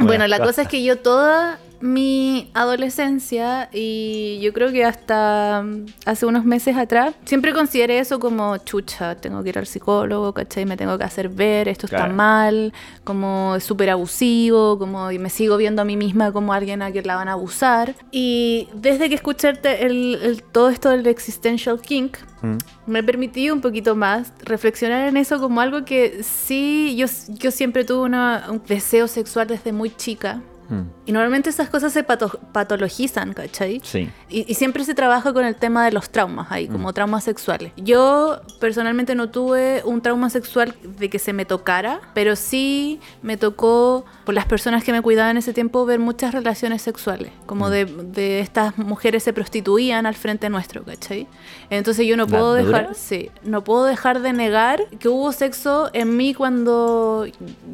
Bueno, 0.00 0.26
la 0.26 0.40
cosa 0.40 0.62
es 0.62 0.68
que 0.68 0.82
yo 0.82 0.98
toda 0.98 1.60
mi 1.80 2.50
adolescencia 2.54 3.68
y 3.72 4.38
yo 4.42 4.52
creo 4.52 4.70
que 4.70 4.84
hasta 4.84 5.62
mm, 5.64 5.86
hace 6.06 6.26
unos 6.26 6.44
meses 6.44 6.76
atrás 6.76 7.14
siempre 7.24 7.52
consideré 7.52 7.98
eso 7.98 8.18
como 8.20 8.56
chucha, 8.58 9.14
tengo 9.16 9.42
que 9.42 9.48
ir 9.50 9.58
al 9.58 9.66
psicólogo, 9.66 10.32
¿cachai? 10.34 10.66
Me 10.66 10.76
tengo 10.76 10.98
que 10.98 11.04
hacer 11.04 11.28
ver, 11.28 11.68
esto 11.68 11.86
está 11.86 11.98
Claro. 11.98 12.14
mal, 12.14 12.72
como 13.04 13.54
es 13.56 13.64
súper 13.64 13.90
abusivo, 13.90 14.78
como 14.78 15.10
y 15.10 15.18
me 15.18 15.30
sigo 15.30 15.56
viendo 15.56 15.82
a 15.82 15.84
mí 15.84 15.96
misma 15.96 16.32
como 16.32 16.52
alguien 16.52 16.82
a 16.82 16.90
quien 16.90 17.06
la 17.06 17.16
van 17.16 17.28
a 17.28 17.32
abusar. 17.32 17.94
Y 18.10 18.68
desde 18.74 19.08
que 19.08 19.14
escuché 19.14 19.50
el- 19.50 20.18
el- 20.22 20.42
todo 20.42 20.68
esto 20.70 20.90
del 20.90 21.06
existential 21.06 21.80
kink, 21.80 22.18
¿Mm? 22.42 22.58
me 22.86 23.02
permití 23.02 23.50
un 23.50 23.60
poquito 23.60 23.96
más 23.96 24.32
reflexionar 24.42 25.08
en 25.08 25.16
eso 25.16 25.38
como 25.40 25.60
algo 25.60 25.84
que 25.84 26.22
sí, 26.22 26.94
yo, 26.96 27.06
yo 27.28 27.50
siempre 27.50 27.84
tuve 27.84 28.00
una- 28.02 28.46
un 28.50 28.62
deseo 28.66 29.08
sexual 29.08 29.46
desde 29.48 29.72
muy 29.72 29.90
chica. 29.90 30.40
Mm. 30.70 30.82
Y 31.06 31.12
normalmente 31.12 31.50
esas 31.50 31.68
cosas 31.68 31.92
se 31.92 32.02
pato- 32.06 32.38
patologizan, 32.52 33.32
¿cachai? 33.34 33.80
Sí. 33.84 34.08
Y, 34.28 34.50
y 34.50 34.54
siempre 34.54 34.84
se 34.84 34.94
trabaja 34.94 35.32
con 35.32 35.44
el 35.44 35.56
tema 35.56 35.84
de 35.84 35.92
los 35.92 36.08
traumas 36.10 36.50
ahí, 36.50 36.68
como 36.68 36.92
traumas 36.92 37.24
sexuales. 37.24 37.72
Yo 37.76 38.40
personalmente 38.60 39.14
no 39.14 39.28
tuve 39.30 39.82
un 39.84 40.00
trauma 40.00 40.30
sexual 40.30 40.74
de 40.98 41.10
que 41.10 41.18
se 41.18 41.32
me 41.32 41.44
tocara, 41.44 42.00
pero 42.14 42.36
sí 42.36 43.00
me 43.22 43.36
tocó, 43.36 44.04
por 44.24 44.34
las 44.34 44.46
personas 44.46 44.84
que 44.84 44.92
me 44.92 45.02
cuidaban 45.02 45.32
en 45.32 45.36
ese 45.38 45.52
tiempo, 45.52 45.84
ver 45.84 45.98
muchas 45.98 46.32
relaciones 46.32 46.82
sexuales. 46.82 47.32
Como 47.46 47.68
de, 47.68 47.84
de 47.84 48.40
estas 48.40 48.78
mujeres 48.78 49.24
se 49.24 49.32
prostituían 49.32 50.06
al 50.06 50.14
frente 50.14 50.48
nuestro, 50.48 50.84
¿cachai? 50.84 51.26
Entonces 51.68 52.06
yo 52.06 52.16
no 52.16 52.24
¿La 52.24 52.28
puedo 52.30 52.56
dura? 52.56 52.78
dejar, 52.80 52.94
sí, 52.94 53.30
no 53.42 53.64
puedo 53.64 53.84
dejar 53.84 54.20
de 54.22 54.32
negar 54.32 54.84
que 55.00 55.08
hubo 55.08 55.32
sexo 55.32 55.90
en 55.92 56.16
mí 56.16 56.32
cuando 56.34 57.26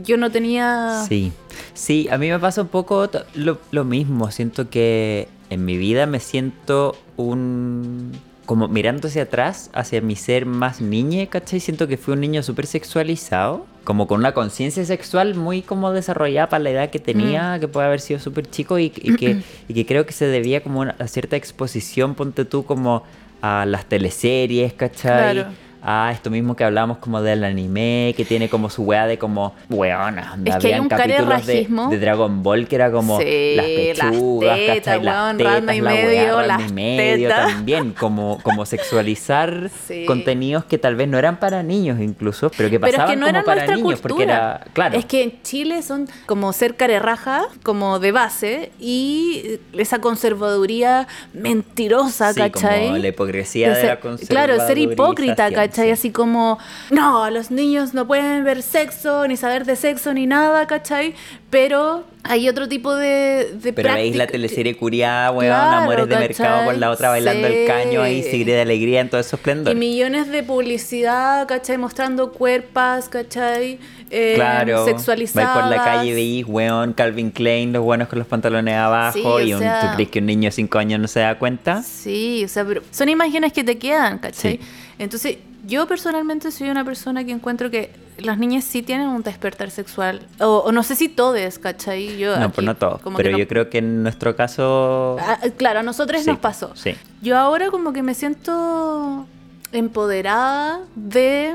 yo 0.03 0.17
no 0.17 0.31
tenía... 0.31 1.05
Sí, 1.07 1.33
sí, 1.75 2.09
a 2.11 2.19
mí 2.19 2.29
me 2.31 2.39
pasa 2.39 2.63
un 2.63 2.69
poco 2.69 3.09
lo, 3.35 3.59
lo 3.71 3.85
mismo. 3.85 4.31
Siento 4.31 4.69
que 4.71 5.29
en 5.51 5.65
mi 5.65 5.77
vida 5.77 6.07
me 6.07 6.21
siento 6.21 6.97
un... 7.17 8.13
Como 8.47 8.69
mirando 8.69 9.09
hacia 9.09 9.23
atrás, 9.25 9.71
hacia 9.73 10.01
mi 10.01 10.15
ser 10.15 10.47
más 10.47 10.81
niña, 10.81 11.27
¿cachai? 11.27 11.59
Siento 11.59 11.89
que 11.89 11.97
fui 11.97 12.15
un 12.15 12.21
niño 12.21 12.45
súper 12.45 12.67
sexualizado, 12.69 13.67
como 13.83 14.07
con 14.07 14.21
una 14.21 14.35
conciencia 14.35 14.85
sexual 14.85 15.35
muy 15.35 15.63
como 15.63 15.91
desarrollada 15.91 16.49
para 16.49 16.63
la 16.63 16.71
edad 16.71 16.91
que 16.91 17.01
tenía, 17.01 17.59
que 17.59 17.67
puede 17.67 17.87
haber 17.89 18.01
sido 18.01 18.21
súper 18.21 18.49
chico 18.49 18.79
y, 18.79 18.93
y 19.03 19.17
que, 19.17 19.43
y 19.67 19.75
que 19.75 19.85
creo 19.85 20.07
que 20.07 20.13
se 20.13 20.27
debía 20.27 20.63
como 20.63 20.79
una- 20.79 20.95
a 21.01 21.09
cierta 21.09 21.35
exposición, 21.35 22.15
ponte 22.15 22.45
tú 22.45 22.65
como 22.65 23.03
a 23.43 23.67
las 23.67 23.87
teleseries, 23.87 24.73
¿cachai? 24.75 25.35
Claro. 25.35 25.51
A 25.83 26.11
esto 26.13 26.31
mismo 26.31 26.57
que 26.57 26.65
hablamos 26.65 26.99
como 26.99 27.23
del 27.23 27.45
anime, 27.45 28.15
que 28.17 28.25
tiene 28.25 28.49
como 28.49 28.71
su 28.71 28.83
weá 28.83 29.07
de 29.07 29.19
como, 29.19 29.55
weona, 29.71 30.37
Es 30.45 30.57
que 30.57 30.75
hay 30.75 30.81
un 30.81 30.89
capítulos 30.89 31.47
de, 31.47 31.67
de 31.91 31.99
Dragon 31.99 32.43
Ball 32.43 32.67
que 32.67 32.77
era 32.77 32.91
como 32.91 33.21
Sí, 33.21 33.55
las 33.57 33.67
las 33.99 34.11
pechugas, 34.11 34.57
tetas, 34.57 34.85
¿cachai? 34.85 35.03
Las 35.05 35.37
tetas, 35.37 35.77
y 35.77 35.81
la 35.81 35.91
weá, 35.95 36.07
medio, 36.07 36.37
Ranma 36.39 36.47
las 36.47 36.71
y 36.71 36.73
medio 36.73 37.29
tetas. 37.29 37.53
también, 37.53 37.93
como, 37.93 38.41
como 38.43 38.67
sexualizar 38.67 39.71
Sí. 39.87 40.05
contenidos 40.07 40.65
que 40.65 40.79
tal 40.79 40.97
vez 40.97 41.07
no 41.09 41.19
eran 41.19 41.39
para 41.39 41.63
niños 41.63 42.01
incluso, 42.01 42.51
pero 42.57 42.69
que 42.71 42.81
Pero 42.81 42.87
es 42.89 42.93
pasaban 42.97 43.15
que 43.15 43.21
no 43.21 43.27
como 43.27 43.45
para 43.45 43.67
niños, 43.67 44.01
cultura. 44.01 44.01
porque 44.09 44.23
era, 44.25 44.61
claro, 44.73 44.99
Es 44.99 45.05
que 45.05 45.23
en 45.23 45.43
Chile 45.43 45.83
son 45.83 46.09
como 46.27 46.53
ser 46.53 46.77
carerraja, 46.77 47.45
como 47.63 47.99
de 48.01 48.13
base, 48.13 48.73
y 48.81 49.59
esa 49.73 50.01
conservaduría 50.01 51.07
mentirosa, 51.33 52.33
sí, 52.33 52.41
¿cachai? 52.41 52.87
como 52.87 52.99
la 52.99 53.09
hipocresía 53.09 53.69
de, 53.71 53.75
ser- 53.77 53.87
la 54.03 54.17
Claro, 54.27 54.67
ser 54.67 54.79
hipócrita, 54.79 55.45
conservadurización, 55.45 55.55
¿cachai? 55.77 55.87
sí. 55.87 55.93
Así 55.93 56.11
como, 56.11 56.59
no, 56.91 57.31
los 57.31 57.51
niños 57.51 57.95
no 57.95 58.07
pueden 58.07 58.45
ver 58.45 58.63
sexo, 58.63 59.27
ni 59.29 59.37
saber 59.37 59.65
de 59.65 59.77
sexo, 59.77 60.13
ni 60.15 60.27
nada, 60.27 60.67
¿cachai? 60.67 61.15
Pero 61.51 62.05
hay 62.25 62.49
otro 62.49 62.69
tipo 62.69 62.95
de, 62.95 63.53
de 63.63 63.73
Pero 63.73 63.93
veis 63.95 64.17
la 64.17 64.25
práctica- 64.25 64.33
teleserie 64.33 64.77
curiada, 64.77 65.31
weón, 65.31 65.53
Claro, 65.55 65.77
Amores 65.83 66.09
de 66.09 66.17
Mercado 66.17 66.65
con 66.67 66.81
la 66.81 66.91
otra 66.91 67.09
bailando 67.11 67.47
el 67.47 67.67
caño 67.67 68.03
ahí, 68.03 68.23
Sí. 68.25 68.31
Sigre 68.33 68.53
de 68.55 68.61
Alegría 68.63 69.01
en 69.01 69.09
todo 69.09 69.21
eso 69.21 69.37
esplendor. 69.37 69.73
Y 69.75 69.79
millones 69.79 70.29
de 70.31 70.43
publicidad, 70.43 71.47
¿cachai? 71.47 71.79
Mostrando 71.79 72.33
cuerpas, 72.33 73.09
¿cachai? 73.09 73.79
Eh, 74.11 74.33
Claro, 74.37 74.85
sexualizadas. 74.85 75.55
vais 75.55 75.63
por 75.63 75.71
la 75.77 75.85
calle 75.85 76.11
y 76.11 76.15
veis, 76.15 76.45
weón, 76.47 76.93
Calvin 76.93 77.31
Klein, 77.31 77.73
los 77.73 77.83
buenos 77.83 78.09
con 78.09 78.19
los 78.19 78.29
pantalones 78.29 78.75
abajo, 78.77 79.39
Sí, 79.41 79.49
y 79.49 79.53
un- 79.55 79.61
sea- 79.61 79.81
¿tú 79.91 79.95
crees 79.97 80.11
que 80.11 80.19
un 80.19 80.27
niño 80.27 80.49
de 80.49 80.53
5 80.53 80.79
años 80.79 81.01
no 81.01 81.09
se 81.09 81.21
da 81.21 81.39
cuenta? 81.39 81.83
Sí, 81.83 82.43
o 82.45 82.49
sea, 82.49 82.65
pero 82.65 82.83
son 82.91 83.09
imágenes 83.09 83.53
que 83.53 83.65
te 83.65 83.79
quedan, 83.79 84.19
¿cachai? 84.19 84.59
Sí. 84.59 84.61
Entonces, 84.99 85.39
yo 85.67 85.87
personalmente 85.87 86.51
soy 86.51 86.71
una 86.71 86.85
persona 86.85 87.25
que 87.25 87.33
encuentro 87.33 87.71
que 87.71 87.91
las 88.19 88.39
niñas 88.39 88.65
sí 88.65 88.83
tienen 88.83 89.09
un 89.09 89.23
despertar 89.23 89.71
sexual. 89.71 90.27
O, 90.41 90.59
o 90.65 90.73
no 90.73 90.83
sé 90.83 90.97
si 90.97 91.09
todos, 91.09 91.59
¿cachai? 91.59 92.17
Yo 92.19 92.37
No, 92.39 92.45
aquí 92.47 92.53
pues 92.55 92.65
no 92.67 92.77
todos, 92.77 93.01
pero 93.17 93.31
no- 93.33 93.39
yo 93.39 93.47
creo 93.49 93.69
que 93.69 93.79
en 93.79 94.03
nuestro 94.03 94.35
caso... 94.37 95.17
Ah, 95.21 95.39
claro, 95.57 95.81
a 95.81 95.83
nosotros 95.83 96.23
sí, 96.23 96.31
nos 96.31 96.39
pasó. 96.39 96.75
Sí. 96.77 96.95
Yo 97.21 97.37
ahora 97.37 97.71
como 97.71 97.93
que 97.93 98.03
me 98.03 98.15
siento 98.15 99.27
empoderada 99.73 100.81
de 100.95 101.55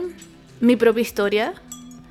mi 0.59 0.75
propia 0.75 1.01
historia, 1.01 1.53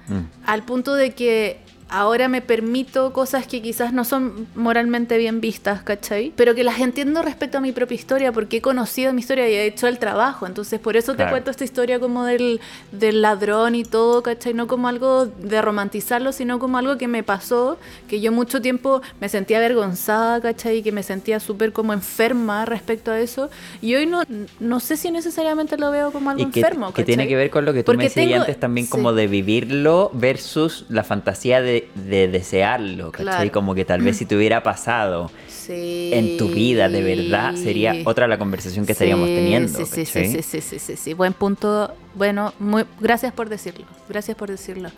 Mm. 0.08 0.24
al 0.44 0.64
punto 0.64 0.94
de 0.94 1.12
que 1.14 1.60
ahora 1.90 2.28
me 2.28 2.40
permito 2.40 3.12
cosas 3.12 3.46
que 3.46 3.60
quizás 3.62 3.92
no 3.92 4.04
son 4.04 4.46
moralmente 4.54 5.18
bien 5.18 5.40
vistas, 5.40 5.82
¿cachai? 5.82 6.32
Pero 6.36 6.54
que 6.54 6.64
las 6.64 6.78
entiendo 6.80 7.22
respecto 7.22 7.58
a 7.58 7.60
mi 7.60 7.72
propia 7.72 7.94
historia, 7.96 8.32
porque 8.32 8.58
he 8.58 8.60
conocido 8.62 9.12
mi 9.12 9.20
historia 9.20 9.48
y 9.48 9.54
he 9.54 9.66
hecho 9.66 9.86
el 9.88 9.98
trabajo. 9.98 10.46
Entonces, 10.46 10.78
por 10.80 10.96
eso 10.96 11.14
Claro. 11.14 11.28
te 11.28 11.32
cuento 11.32 11.50
esta 11.50 11.64
historia 11.64 11.98
como 12.00 12.24
del, 12.24 12.60
del 12.92 13.22
ladrón 13.22 13.74
y 13.74 13.84
todo, 13.84 14.22
¿cachai? 14.22 14.54
No 14.54 14.66
como 14.66 14.88
algo 14.88 15.26
de 15.26 15.60
romantizarlo, 15.62 16.32
sino 16.32 16.58
como 16.58 16.78
algo 16.78 16.96
que 16.98 17.08
me 17.08 17.22
pasó, 17.22 17.78
que 18.08 18.20
yo 18.20 18.32
mucho 18.32 18.62
tiempo 18.62 19.02
me 19.20 19.28
sentía 19.28 19.58
avergonzada, 19.58 20.40
¿cachai? 20.40 20.82
Que 20.82 20.92
me 20.92 21.02
sentía 21.02 21.40
súper 21.40 21.72
como 21.72 21.92
enferma 21.92 22.64
respecto 22.66 23.10
a 23.10 23.18
eso. 23.20 23.50
Y 23.82 23.94
hoy 23.94 24.06
no, 24.06 24.22
no 24.60 24.80
sé 24.80 24.96
si 24.96 25.10
necesariamente 25.10 25.76
lo 25.76 25.90
veo 25.90 26.12
como 26.12 26.30
algo 26.30 26.42
Y 26.42 26.46
que, 26.50 26.60
enfermo, 26.60 26.92
que 26.92 27.04
tiene 27.04 27.22
¿cachai? 27.24 27.28
que 27.28 27.36
ver 27.36 27.50
con 27.50 27.64
lo 27.64 27.72
que 27.72 27.82
tú 27.82 27.92
me 27.92 27.96
Porque 27.96 28.08
decías 28.08 28.26
tengo- 28.28 28.40
antes 28.42 28.60
también 28.60 28.86
sí. 28.86 28.90
como 28.90 29.12
de 29.12 29.26
vivirlo 29.26 30.10
versus 30.14 30.84
la 30.88 31.04
fantasía 31.04 31.60
de, 31.60 31.79
de 31.94 32.28
desearlo, 32.28 33.10
¿cachai? 33.12 33.24
Claro. 33.26 33.52
Como 33.52 33.74
que 33.74 33.84
tal 33.84 34.02
vez 34.02 34.16
si 34.16 34.26
te 34.26 34.36
hubiera 34.36 34.62
pasado 34.62 35.30
Sí. 35.48 36.10
en 36.12 36.36
tu 36.36 36.48
vida 36.48 36.88
de 36.88 37.02
verdad 37.02 37.54
sería 37.54 37.94
otra 38.04 38.26
la 38.26 38.38
conversación 38.38 38.86
que 38.86 38.92
estaríamos 38.92 39.28
Sí, 39.28 39.34
teniendo, 39.34 39.78
Sí, 39.78 39.84
sí, 39.86 40.04
sí, 40.06 40.42
sí, 40.42 40.60
sí, 40.60 40.78
sí, 40.78 40.96
sí. 40.96 41.14
Buen 41.14 41.32
punto. 41.32 41.94
Bueno, 42.14 42.52
muy, 42.58 42.84
gracias 43.00 43.32
por 43.32 43.48
decirlo. 43.48 43.86
Gracias 44.08 44.36
por 44.36 44.50
decirlo. 44.50 44.90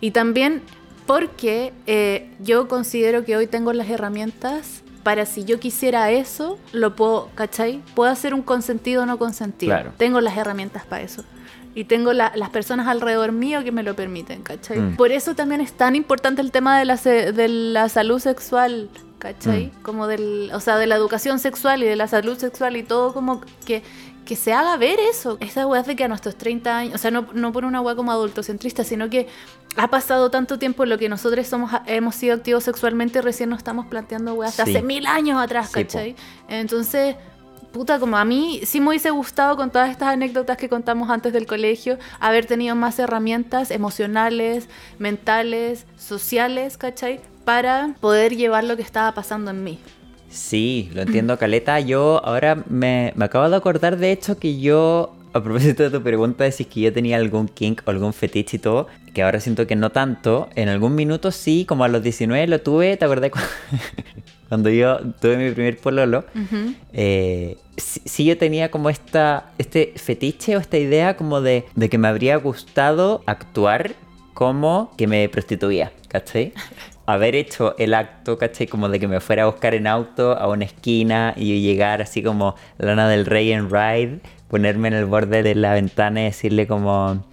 Y 0.00 0.12
también 0.12 0.62
porque 1.06 1.72
eh, 1.86 2.30
yo 2.40 2.68
considero 2.68 3.24
que 3.24 3.36
hoy 3.36 3.46
tengo 3.46 3.72
las 3.72 3.88
herramientas 3.90 4.82
para 5.02 5.24
si 5.26 5.44
yo 5.44 5.58
quisiera 5.58 6.10
eso, 6.10 6.58
lo 6.72 6.94
puedo, 6.94 7.30
¿cachai? 7.34 7.80
Puedo 7.94 8.10
hacer 8.12 8.34
un 8.34 8.42
consentido 8.42 9.02
o 9.02 9.06
no 9.06 9.18
consentido. 9.18 9.72
Claro. 9.72 9.92
Tengo 9.96 10.20
las 10.20 10.36
herramientas 10.36 10.84
para 10.84 11.02
eso. 11.02 11.24
Y 11.74 11.84
tengo 11.84 12.12
la- 12.12 12.32
las 12.34 12.50
personas 12.50 12.88
alrededor 12.88 13.32
mío 13.32 13.62
que 13.62 13.70
me 13.72 13.82
lo 13.82 13.94
permiten, 13.94 14.42
¿cachai? 14.42 14.78
Mm. 14.78 14.96
Por 14.96 15.12
eso 15.12 15.34
también 15.34 15.60
es 15.60 15.72
tan 15.72 15.94
importante 15.94 16.40
el 16.42 16.50
tema 16.50 16.78
de 16.78 16.84
la, 16.84 16.96
de 16.96 17.48
la 17.48 17.88
salud 17.88 18.18
sexual, 18.18 18.88
¿cachai? 19.18 19.66
Mm. 19.66 19.82
Como 19.82 20.06
del, 20.08 20.50
o 20.52 20.60
sea, 20.60 20.76
de 20.78 20.86
la 20.86 20.96
educación 20.96 21.38
sexual 21.38 21.82
y 21.82 21.86
de 21.86 21.94
la 21.96 22.08
salud 22.08 22.36
sexual 22.38 22.76
y 22.76 22.82
todo 22.82 23.12
como 23.12 23.40
que, 23.64 23.82
que 24.24 24.34
se 24.36 24.52
haga 24.52 24.76
ver 24.76 24.98
eso. 24.98 25.38
Esa 25.40 25.66
weá 25.66 25.82
de 25.82 25.94
que 25.94 26.04
a 26.04 26.08
nuestros 26.08 26.36
30 26.36 26.76
años, 26.76 26.94
o 26.94 26.98
sea, 26.98 27.10
no, 27.12 27.26
no 27.34 27.52
por 27.52 27.64
una 27.64 27.80
weá 27.80 27.94
como 27.94 28.10
adultocentrista, 28.10 28.82
sino 28.84 29.08
que 29.08 29.28
ha 29.76 29.88
pasado 29.88 30.30
tanto 30.30 30.58
tiempo 30.58 30.82
en 30.82 30.90
lo 30.90 30.98
que 30.98 31.08
nosotros 31.08 31.46
somos, 31.46 31.70
hemos 31.86 32.16
sido 32.16 32.34
activos 32.34 32.64
sexualmente 32.64 33.20
y 33.20 33.22
recién 33.22 33.48
nos 33.50 33.58
estamos 33.58 33.86
planteando 33.86 34.34
weas 34.34 34.56
de 34.56 34.64
Sí. 34.64 34.70
hace 34.76 34.82
mil 34.82 35.06
años 35.06 35.40
atrás, 35.40 35.68
Sí. 35.68 35.82
¿cachai? 35.84 36.16
Entonces, 36.48 37.14
puta, 37.72 37.98
como 37.98 38.16
a 38.16 38.24
mí 38.24 38.60
sí 38.64 38.80
me 38.80 38.88
hubiese 38.88 39.10
gustado 39.10 39.56
con 39.56 39.70
todas 39.70 39.90
estas 39.90 40.08
anécdotas 40.08 40.56
que 40.56 40.68
contamos 40.68 41.10
antes 41.10 41.32
del 41.32 41.46
colegio, 41.46 41.98
haber 42.18 42.46
tenido 42.46 42.74
más 42.74 42.98
herramientas 42.98 43.70
emocionales, 43.70 44.68
mentales, 44.98 45.86
sociales, 45.96 46.76
¿cachai? 46.76 47.20
Para 47.44 47.94
poder 48.00 48.36
llevar 48.36 48.64
lo 48.64 48.76
que 48.76 48.82
estaba 48.82 49.12
pasando 49.12 49.50
en 49.50 49.64
mí. 49.64 49.78
Sí, 50.28 50.90
lo 50.94 51.02
entiendo, 51.02 51.36
Caleta. 51.38 51.80
Yo 51.80 52.24
ahora 52.24 52.62
me, 52.68 53.12
me 53.16 53.24
acabo 53.24 53.48
de 53.48 53.56
acordar, 53.56 53.96
de 53.96 54.12
hecho, 54.12 54.38
que 54.38 54.60
yo, 54.60 55.16
a 55.32 55.42
propósito 55.42 55.82
de 55.82 55.90
tu 55.90 56.02
pregunta 56.02 56.44
de 56.44 56.52
si 56.52 56.62
es 56.62 56.68
que 56.68 56.80
yo 56.82 56.92
tenía 56.92 57.16
algún 57.16 57.48
kink 57.48 57.82
o 57.84 57.90
algún 57.90 58.12
fetiche 58.12 58.58
y 58.58 58.60
todo, 58.60 58.86
que 59.12 59.22
ahora 59.24 59.40
siento 59.40 59.66
que 59.66 59.74
no 59.74 59.90
tanto, 59.90 60.48
en 60.54 60.68
algún 60.68 60.94
minuto 60.94 61.32
sí, 61.32 61.64
como 61.64 61.82
a 61.82 61.88
los 61.88 62.02
19 62.02 62.46
lo 62.46 62.60
tuve, 62.60 62.96
¿te 62.96 63.04
acordás? 63.04 63.32
cu- 64.50 64.56
cuando 64.56 64.70
yo 64.70 64.98
tuve 65.20 65.36
mi 65.36 65.50
primer 65.52 65.78
pololo, 65.78 66.24
eh, 66.92 67.56
sí, 67.76 68.24
yo 68.24 68.36
tenía 68.36 68.70
como 68.70 68.90
esta, 68.90 69.52
este 69.58 69.92
fetiche 69.96 70.56
o 70.56 70.60
esta 70.60 70.76
idea 70.78 71.16
como 71.16 71.40
de, 71.40 71.64
de 71.74 71.88
que 71.88 71.98
me 71.98 72.08
habría 72.08 72.36
gustado 72.36 73.22
actuar 73.26 73.92
como 74.34 74.92
que 74.96 75.06
me 75.06 75.28
prostituía, 75.28 75.92
¿cachai? 76.08 76.52
haber 77.06 77.34
hecho 77.34 77.74
el 77.78 77.94
acto, 77.94 78.38
¿cachai? 78.38 78.66
Como 78.68 78.88
de 78.88 79.00
que 79.00 79.08
me 79.08 79.20
fuera 79.20 79.42
a 79.42 79.46
buscar 79.46 79.74
en 79.74 79.86
auto 79.86 80.32
a 80.36 80.48
una 80.48 80.64
esquina 80.64 81.34
y 81.36 81.60
llegar 81.60 82.02
así 82.02 82.22
como 82.22 82.54
Lana 82.78 83.08
del 83.08 83.26
Rey 83.26 83.52
en 83.52 83.68
Ride, 83.70 84.20
ponerme 84.48 84.88
en 84.88 84.94
el 84.94 85.06
borde 85.06 85.42
de 85.42 85.54
la 85.56 85.74
ventana 85.74 86.20
y 86.20 86.24
decirle 86.24 86.66
como, 86.68 87.24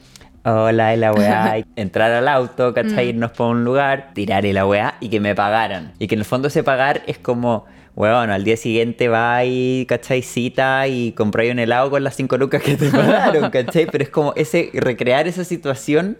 hola, 0.47 0.93
y 0.93 0.97
la 0.97 1.11
weá, 1.13 1.57
entrar 1.75 2.11
al 2.11 2.27
auto, 2.27 2.73
¿cachai? 2.73 3.05
Mm. 3.05 3.09
Irnos 3.09 3.31
por 3.31 3.47
un 3.47 3.63
lugar, 3.63 4.11
tirar 4.13 4.45
y 4.45 4.53
la 4.53 4.65
weá 4.65 4.95
y 4.99 5.09
que 5.09 5.19
me 5.19 5.35
pagaran. 5.35 5.93
Y 5.99 6.07
que 6.07 6.15
en 6.15 6.19
el 6.19 6.25
fondo 6.25 6.47
ese 6.47 6.63
pagar 6.63 7.03
es 7.07 7.17
como, 7.17 7.65
bueno, 7.95 8.33
al 8.33 8.43
día 8.43 8.57
siguiente 8.57 9.07
va 9.09 9.43
y, 9.43 9.85
¿cachai? 9.87 10.21
Cita 10.21 10.87
y 10.87 11.11
compráis 11.11 11.51
un 11.51 11.59
helado 11.59 11.89
con 11.89 12.03
las 12.03 12.15
cinco 12.15 12.37
lucas 12.37 12.61
que 12.61 12.75
te 12.75 12.89
pagaron, 12.91 13.49
¿cachai? 13.49 13.87
Pero 13.87 14.03
es 14.03 14.09
como 14.09 14.33
ese, 14.35 14.69
recrear 14.73 15.27
esa 15.27 15.43
situación 15.43 16.17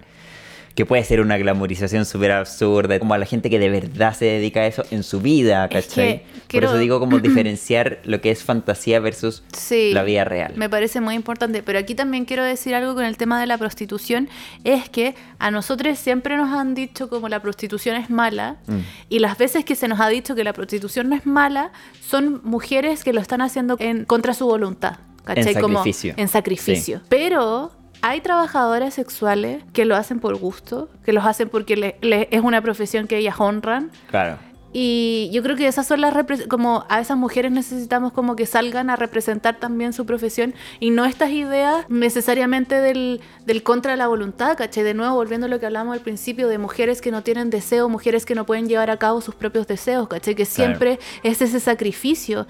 que 0.78 0.86
puede 0.86 1.03
ser 1.03 1.21
una 1.21 1.39
glamorización 1.39 2.05
súper 2.05 2.32
absurda, 2.32 2.99
como 2.99 3.15
a 3.15 3.17
la 3.17 3.25
gente 3.25 3.49
que 3.49 3.57
de 3.57 3.67
verdad 3.67 4.13
se 4.13 4.25
dedica 4.25 4.59
a 4.59 4.67
eso 4.67 4.84
en 4.91 5.01
su 5.01 5.21
vida, 5.21 5.67
¿cachai? 5.69 6.21
Por 6.51 6.63
eso 6.63 6.78
digo 6.78 6.99
como 6.99 7.17
diferenciar 7.19 7.97
lo 8.03 8.21
que 8.21 8.30
es 8.30 8.43
fantasía 8.43 8.99
versus 8.99 9.41
la 9.71 10.03
vida 10.03 10.23
real. 10.23 10.53
Me 10.55 10.69
parece 10.69 11.01
muy 11.01 11.15
importante, 11.15 11.63
pero 11.63 11.80
aquí 11.80 11.95
también 11.95 12.25
quiero 12.25 12.43
decir 12.43 12.75
algo 12.75 12.93
con 12.93 13.05
el 13.05 13.17
tema 13.17 13.39
de 13.39 13.47
la 13.47 13.57
prostitución, 13.57 14.30
es 14.63 14.88
que 14.88 15.15
a 15.39 15.49
nosotros 15.49 15.97
siempre 15.97 16.38
nos 16.38 16.55
han 16.55 16.75
dicho 16.75 17.09
como 17.09 17.28
la 17.28 17.41
prostitución 17.41 17.95
es 17.95 18.11
mala, 18.11 18.57
mm. 18.67 18.78
y 19.09 19.17
las 19.17 19.36
veces 19.36 19.65
que 19.65 19.75
se 19.75 19.88
nos 19.88 19.99
ha 19.99 20.09
dicho 20.09 20.36
que 20.36 20.43
la 20.43 20.53
prostitución 20.53 21.09
no 21.09 21.15
es 21.15 21.25
mala, 21.25 21.71
son 22.07 22.39
mujeres 22.43 23.03
que 23.03 23.13
lo 23.13 23.21
están 23.21 23.41
haciendo 23.41 23.78
en 23.80 24.05
contra 24.05 24.36
su 24.36 24.45
voluntad. 24.45 24.97
¿cachai? 25.23 25.55
En 25.55 25.61
sacrificio. 25.61 26.13
en 26.17 26.28
sacrificio. 26.28 27.01
Pero 27.09 27.71
hay 28.01 28.21
trabajadoras 28.21 28.93
sexuales 28.93 29.63
que 29.73 29.85
lo 29.85 29.95
hacen 29.95 30.19
por 30.19 30.35
gusto, 30.37 30.89
que 31.03 31.13
los 31.13 31.25
hacen 31.25 31.49
porque 31.49 31.97
es 32.01 32.41
una 32.41 32.61
profesión 32.61 33.07
que 33.07 33.17
ellas 33.17 33.35
honran. 33.39 33.91
Claro. 34.09 34.37
Y 34.73 35.29
yo 35.31 35.41
creo 35.43 35.55
que 35.55 35.65
esas 35.65 35.87
son 35.87 36.01
las 36.01 36.13
como 36.49 36.85
a 36.89 36.99
esas 36.99 37.17
mujeres 37.17 37.51
necesitamos 37.51 38.11
como 38.11 38.35
que 38.35 38.45
salgan 38.45 38.89
a 38.89 38.95
representar 38.95 39.57
también 39.57 39.93
su 39.93 40.05
profesión 40.05 40.53
y 40.79 40.91
no 40.91 41.05
estas 41.05 41.31
ideas 41.31 41.85
necesariamente 41.89 42.75
del, 42.75 43.21
del 43.45 43.63
contra 43.63 43.95
la 43.95 44.07
voluntad, 44.07 44.57
¿caché? 44.57 44.83
De 44.83 44.93
nuevo, 44.93 45.15
volviendo 45.15 45.47
a 45.47 45.49
lo 45.49 45.59
que 45.59 45.65
hablamos 45.65 45.93
al 45.93 46.01
principio 46.01 46.47
de 46.47 46.57
mujeres 46.57 47.01
que 47.01 47.11
no 47.11 47.23
tienen 47.23 47.49
deseo, 47.49 47.87
mujeres 47.89 48.25
que 48.25 48.35
no 48.35 48.45
pueden 48.45 48.67
llevar 48.67 48.91
a 48.91 48.97
cabo 48.97 49.21
sus 49.21 49.35
propios 49.35 49.67
deseos, 49.67 50.07
¿caché? 50.09 50.35
Que 50.35 50.45
siempre 50.45 50.99
es 51.23 51.41
ese 51.41 51.59
sacrificio 51.59 52.45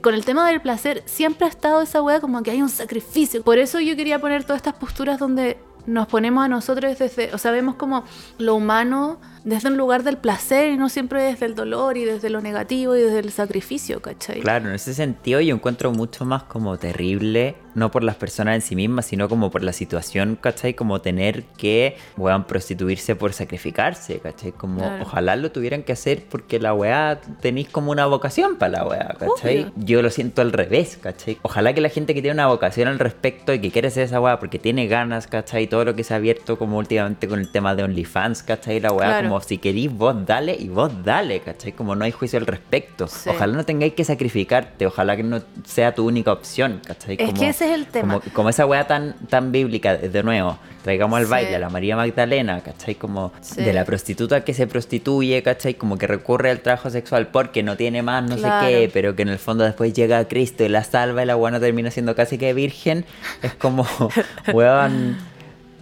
con 0.00 0.14
el 0.14 0.24
tema 0.24 0.48
del 0.48 0.60
placer, 0.60 1.02
siempre 1.06 1.46
ha 1.46 1.50
estado 1.50 1.82
esa 1.82 2.02
weá 2.02 2.20
como 2.20 2.42
que 2.42 2.50
hay 2.50 2.62
un 2.62 2.68
sacrificio. 2.68 3.42
Por 3.42 3.58
eso 3.58 3.80
yo 3.80 3.94
quería 3.96 4.20
poner 4.20 4.44
todas 4.44 4.58
estas 4.58 4.74
posturas 4.74 5.18
donde 5.18 5.58
nos 5.86 6.06
ponemos 6.06 6.44
a 6.44 6.48
nosotros 6.48 6.98
desde, 6.98 7.34
o 7.34 7.38
sea, 7.38 7.50
vemos 7.50 7.74
como 7.74 8.04
lo 8.38 8.54
humano 8.54 9.20
desde 9.44 9.68
un 9.68 9.76
lugar 9.76 10.02
del 10.02 10.18
placer 10.18 10.72
y 10.72 10.76
no 10.76 10.88
siempre 10.88 11.22
desde 11.22 11.46
el 11.46 11.54
dolor 11.54 11.96
y 11.96 12.04
desde 12.04 12.30
lo 12.30 12.40
negativo 12.40 12.96
y 12.96 13.00
desde 13.00 13.18
el 13.18 13.32
sacrificio, 13.32 14.00
¿cachai? 14.00 14.40
Claro, 14.40 14.68
en 14.68 14.74
ese 14.74 14.94
sentido 14.94 15.40
yo 15.40 15.54
encuentro 15.54 15.92
mucho 15.92 16.24
más 16.24 16.44
como 16.44 16.76
terrible, 16.78 17.56
no 17.74 17.90
por 17.90 18.04
las 18.04 18.16
personas 18.16 18.54
en 18.56 18.62
sí 18.62 18.76
mismas, 18.76 19.06
sino 19.06 19.28
como 19.28 19.50
por 19.50 19.62
la 19.62 19.72
situación, 19.72 20.38
¿cachai? 20.40 20.74
Como 20.74 21.00
tener 21.00 21.44
que, 21.56 21.96
weón, 22.16 22.44
prostituirse 22.44 23.16
por 23.16 23.32
sacrificarse, 23.32 24.18
¿cachai? 24.20 24.52
Como 24.52 24.82
ojalá 25.00 25.36
lo 25.36 25.50
tuvieran 25.50 25.82
que 25.82 25.92
hacer 25.92 26.24
porque 26.28 26.58
la 26.58 26.74
weá 26.74 27.20
tenéis 27.40 27.68
como 27.68 27.90
una 27.90 28.06
vocación 28.06 28.56
para 28.56 28.78
la 28.78 28.86
weá, 28.86 29.16
¿cachai? 29.18 29.72
Yo 29.76 30.02
lo 30.02 30.10
siento 30.10 30.42
al 30.42 30.52
revés, 30.52 30.98
¿cachai? 31.00 31.38
Ojalá 31.42 31.72
que 31.74 31.80
la 31.80 31.88
gente 31.88 32.14
que 32.14 32.22
tiene 32.22 32.34
una 32.34 32.46
vocación 32.46 32.88
al 32.88 32.98
respecto 32.98 33.52
y 33.52 33.60
que 33.60 33.70
quiere 33.70 33.88
hacer 33.88 34.04
esa 34.04 34.20
weá 34.20 34.38
porque 34.38 34.58
tiene 34.58 34.86
ganas, 34.86 35.26
¿cachai? 35.26 35.66
Todo 35.66 35.84
lo 35.84 35.96
que 35.96 36.04
se 36.04 36.14
ha 36.14 36.18
abierto 36.18 36.58
como 36.58 36.78
últimamente 36.78 37.26
con 37.26 37.40
el 37.40 37.50
tema 37.50 37.74
de 37.74 37.82
OnlyFans, 37.82 38.42
¿cachai? 38.42 38.80
La 38.80 38.92
weá 38.92 39.22
como 39.22 39.31
si 39.40 39.58
querís 39.58 39.92
vos 39.92 40.26
dale 40.26 40.56
y 40.58 40.68
vos 40.68 40.90
dale, 41.04 41.40
¿cachai? 41.40 41.72
Como 41.72 41.94
no 41.94 42.04
hay 42.04 42.12
juicio 42.12 42.38
al 42.38 42.46
respecto. 42.46 43.06
Ojalá 43.26 43.56
no 43.56 43.64
tengáis 43.64 43.94
que 43.94 44.04
sacrificarte, 44.04 44.86
ojalá 44.86 45.16
que 45.16 45.22
no 45.22 45.42
sea 45.64 45.94
tu 45.94 46.06
única 46.06 46.32
opción, 46.32 46.80
¿cachai? 46.86 47.16
es 47.18 47.32
que 47.34 47.48
ese 47.48 47.66
es 47.66 47.72
el 47.72 47.86
tema. 47.86 48.20
Como, 48.32 48.48
esa 48.48 48.66
weá 48.66 48.86
tan, 48.86 49.14
tan 49.28 49.52
bíblica, 49.52 49.96
de 49.96 50.22
nuevo, 50.22 50.58
traigamos 50.82 51.18
al 51.18 51.26
baile 51.26 51.56
a 51.56 51.58
la 51.58 51.68
María 51.68 51.96
Magdalena, 51.96 52.60
¿cachai? 52.60 52.94
Como 52.94 53.32
de 53.56 53.72
la 53.72 53.84
prostituta 53.84 54.44
que 54.44 54.54
se 54.54 54.66
prostituye, 54.66 55.42
¿cachai? 55.42 55.74
Como 55.74 55.98
que 55.98 56.06
recurre 56.06 56.50
al 56.50 56.60
trabajo 56.60 56.90
sexual 56.90 57.28
porque 57.28 57.62
no 57.62 57.76
tiene 57.76 58.02
más, 58.02 58.22
no 58.28 58.36
sé 58.36 58.48
qué, 58.60 58.90
pero 58.92 59.14
que 59.16 59.22
en 59.22 59.28
el 59.28 59.38
fondo 59.38 59.64
después 59.64 59.92
llega 59.92 60.18
a 60.18 60.28
Cristo 60.28 60.64
y 60.64 60.68
la 60.68 60.84
salva 60.84 61.22
y 61.22 61.26
la 61.26 61.36
weá 61.36 61.50
no 61.50 61.60
termina 61.60 61.90
siendo 61.90 62.14
casi 62.14 62.38
que 62.38 62.52
virgen. 62.54 63.04
Es 63.42 63.54
como, 63.54 63.86
weón 64.52 65.31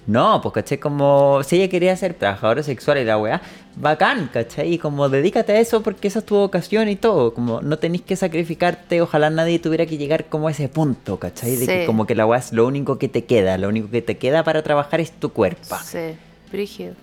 no, 0.07 0.40
pues 0.42 0.55
caché 0.55 0.80
como 0.80 1.42
si 1.42 1.57
ella 1.57 1.68
quería 1.68 1.94
ser 1.96 2.14
trabajadora 2.14 2.62
sexual 2.62 2.98
y 2.98 3.05
la 3.05 3.18
weá, 3.18 3.40
bacán, 3.76 4.30
¿cachai? 4.32 4.74
Y 4.74 4.78
como 4.78 5.09
dedícate 5.09 5.53
a 5.53 5.61
eso 5.61 5.82
porque 5.82 6.09
esa 6.09 6.20
es 6.20 6.26
tu 6.26 6.36
vocación 6.36 6.88
y 6.88 6.96
todo. 6.96 7.34
Como 7.34 7.61
no 7.61 7.78
tenés 7.78 8.03
que 8.03 8.16
sacrificarte, 8.16 9.01
ojalá 9.03 9.30
nadie 9.30 9.59
tuviera 9.59 9.86
que 9.86 9.98
llegar 9.98 10.26
como 10.26 10.48
a 10.48 10.51
ese 10.51 10.68
punto, 10.68 11.18
¿cachai? 11.18 11.57
De 11.57 11.66
que 11.66 11.86
como 11.86 12.07
que 12.07 12.14
la 12.14 12.26
weá 12.26 12.40
es 12.40 12.53
lo 12.53 12.66
único 12.66 12.98
que 12.98 13.09
te 13.09 13.24
queda, 13.24 13.59
lo 13.59 13.68
único 13.68 13.90
que 13.90 14.03
te 14.03 14.16
queda 14.16 14.42
para 14.42 14.62
trabajar 14.62 15.01
es 15.01 15.12
tu 15.12 15.32
cuerpo. 15.32 15.76
Sí, 15.84 16.16
brígido. 16.51 16.94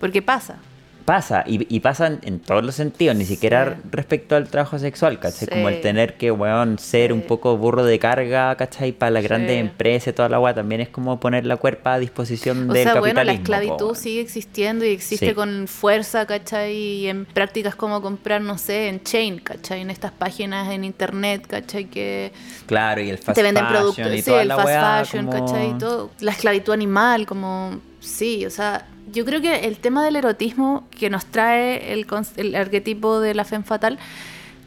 Porque 0.00 0.22
pasa 0.22 0.58
pasa, 1.06 1.44
y, 1.46 1.74
y 1.74 1.80
pasa 1.80 2.18
en, 2.20 2.40
todos 2.40 2.64
los 2.64 2.74
sentidos, 2.74 3.16
ni 3.16 3.24
siquiera 3.24 3.78
respecto 3.90 4.34
al 4.34 4.48
trabajo 4.48 4.78
sexual, 4.78 5.20
¿cachai? 5.20 5.48
Como 5.48 5.68
el 5.68 5.80
tener 5.80 6.16
que, 6.16 6.32
weón, 6.32 6.78
ser 6.80 7.12
un 7.12 7.22
poco 7.22 7.56
burro 7.56 7.84
de 7.84 7.98
carga, 8.00 8.54
¿cachai? 8.56 8.90
Para 8.90 9.10
las 9.12 9.22
grandes 9.22 9.58
empresas, 9.58 10.14
toda 10.14 10.28
la 10.28 10.40
weá, 10.40 10.52
también 10.52 10.80
es 10.80 10.88
como 10.88 11.18
poner 11.20 11.46
la 11.46 11.56
cuerpa 11.56 11.94
a 11.94 11.98
disposición 12.00 12.68
o 12.68 12.72
del 12.72 12.82
sea, 12.82 12.98
bueno, 12.98 13.22
la 13.22 13.32
esclavitud 13.32 13.94
sigue 13.94 14.20
existiendo 14.20 14.84
y 14.84 14.88
existe 14.88 15.34
con 15.34 15.68
fuerza, 15.68 16.26
¿cachai? 16.26 16.74
Y 16.74 17.06
en 17.06 17.24
prácticas 17.24 17.76
como 17.76 18.02
comprar, 18.02 18.40
no 18.40 18.58
sé, 18.58 18.88
en 18.88 19.02
chain, 19.02 19.38
¿cachai? 19.38 19.82
En 19.82 19.90
estas 19.90 20.10
páginas 20.10 20.70
en 20.72 20.82
internet, 20.82 21.46
¿cachai? 21.46 21.84
Que 21.84 22.32
claro, 22.66 23.00
y 23.00 23.10
el 23.10 23.18
fast 23.18 23.36
te 23.36 23.44
venden 23.44 23.66
productos, 23.68 24.06
el 24.06 24.48
fast 24.48 25.08
fashion, 25.08 25.30
¿cachai? 25.30 25.70
Y 25.70 25.74
todo. 25.74 26.10
La 26.18 26.32
esclavitud 26.32 26.72
animal, 26.72 27.26
como, 27.26 27.78
sí, 28.00 28.44
o 28.44 28.50
sea 28.50 28.84
yo 29.16 29.24
creo 29.24 29.40
que 29.40 29.60
el 29.60 29.78
tema 29.78 30.04
del 30.04 30.16
erotismo 30.16 30.86
que 30.90 31.08
nos 31.08 31.24
trae 31.24 31.94
el, 31.94 32.06
el 32.36 32.54
arquetipo 32.54 33.18
de 33.18 33.34
la 33.34 33.46
femme 33.46 33.64
fatal 33.64 33.98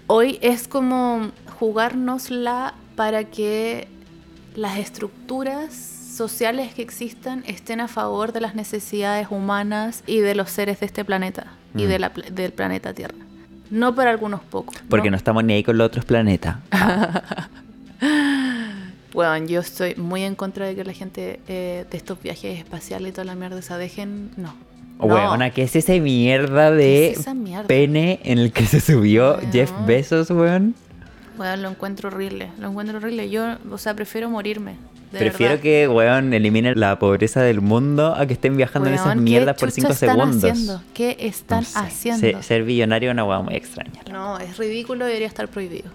hoy 0.07 0.39
es 0.41 0.67
como 0.67 1.29
jugárnosla 1.59 2.73
para 2.95 3.25
que 3.25 3.87
las 4.55 4.79
estructuras 4.79 5.71
sociales 5.71 6.73
que 6.73 6.81
existan 6.81 7.43
estén 7.45 7.79
a 7.79 7.87
favor 7.87 8.33
de 8.33 8.41
las 8.41 8.55
necesidades 8.55 9.27
humanas 9.29 10.03
y 10.07 10.17
de 10.17 10.33
los 10.33 10.49
seres 10.49 10.79
de 10.79 10.87
este 10.87 11.05
planeta 11.05 11.45
y 11.75 11.85
de 11.85 11.99
mm. 11.99 12.33
del 12.33 12.51
planeta 12.51 12.91
Tierra. 12.95 13.15
No 13.69 13.93
para 13.93 14.09
algunos 14.09 14.41
pocos. 14.41 14.75
Porque 14.89 15.11
no, 15.11 15.17
estamos 15.17 15.43
ni 15.43 15.53
ahí 15.53 15.63
con 15.63 15.77
los 15.77 15.85
otros 15.85 16.05
planetas. 16.05 16.57
Bueno, 19.13 19.45
yo 19.47 19.61
estoy 19.61 19.95
muy 19.95 20.23
en 20.23 20.35
contra 20.35 20.67
de 20.67 20.75
que 20.75 20.83
la 20.83 20.93
gente 20.93 21.39
eh, 21.47 21.85
de 21.89 21.97
estos 21.97 22.21
viajes 22.21 22.59
espaciales 22.59 23.09
y 23.09 23.11
toda 23.11 23.25
la 23.25 23.35
mierda 23.35 23.61
se 23.61 23.73
dejen. 23.75 24.31
No. 24.37 24.53
Weona, 24.99 25.49
¿qué 25.51 25.63
es 25.63 25.75
esa 25.75 25.93
mierda 25.93 26.71
de 26.71 27.17
pene 27.67 28.19
en 28.23 28.37
el 28.37 28.51
que 28.51 28.65
se 28.65 28.81
subió 28.81 29.39
Jeff 29.51 29.71
Bezos, 29.85 30.29
weón? 30.29 30.75
Weón, 31.37 31.61
lo 31.61 31.69
encuentro 31.69 32.09
horrible. 32.09 32.51
Lo 32.59 32.69
encuentro 32.69 32.97
horrible. 32.97 33.29
Yo, 33.29 33.57
o 33.71 33.77
sea, 33.77 33.93
prefiero 33.93 34.29
morirme. 34.29 34.75
Prefiero 35.11 35.59
que, 35.59 35.87
weón, 35.87 36.33
eliminen 36.33 36.79
la 36.79 36.99
pobreza 36.99 37.41
del 37.41 37.61
mundo 37.61 38.13
a 38.13 38.27
que 38.27 38.33
estén 38.33 38.57
viajando 38.57 38.89
en 38.89 38.95
esas 38.95 39.15
mierdas 39.15 39.57
por 39.57 39.71
5 39.71 39.93
segundos. 39.93 40.43
Haciendo? 40.43 40.83
¿Qué 40.93 41.15
están 41.19 41.63
haciendo? 41.75 42.43
Ser, 42.43 42.63
billonario 42.63 43.09
es 43.09 43.13
una 43.13 43.23
weón 43.23 43.45
muy 43.45 43.55
extraña. 43.55 44.01
No, 44.11 44.37
es 44.37 44.57
ridículo, 44.57 45.05
debería 45.05 45.27
estar 45.27 45.47
prohibido. 45.47 45.89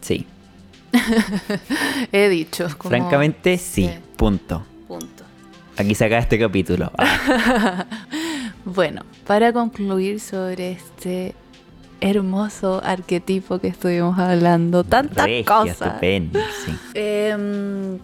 Sí. 0.00 0.24
He 2.12 2.28
dicho. 2.28 2.68
Francamente, 2.68 3.58
sí. 3.58 3.90
Punto. 4.16 4.64
Punto. 4.88 5.24
Aquí 5.76 5.94
se 5.94 6.06
acaba 6.06 6.20
este 6.20 6.38
capítulo. 6.38 6.90
bueno, 8.64 9.02
para 9.26 9.52
concluir 9.52 10.20
sobre 10.20 10.72
este 10.72 11.34
hermoso 12.00 12.82
arquetipo 12.84 13.58
que 13.58 13.68
estuvimos 13.68 14.18
hablando, 14.18 14.84
tantas 14.84 15.28
cosas. 15.44 16.00
sí. 16.00 16.30
Em, 16.94 17.98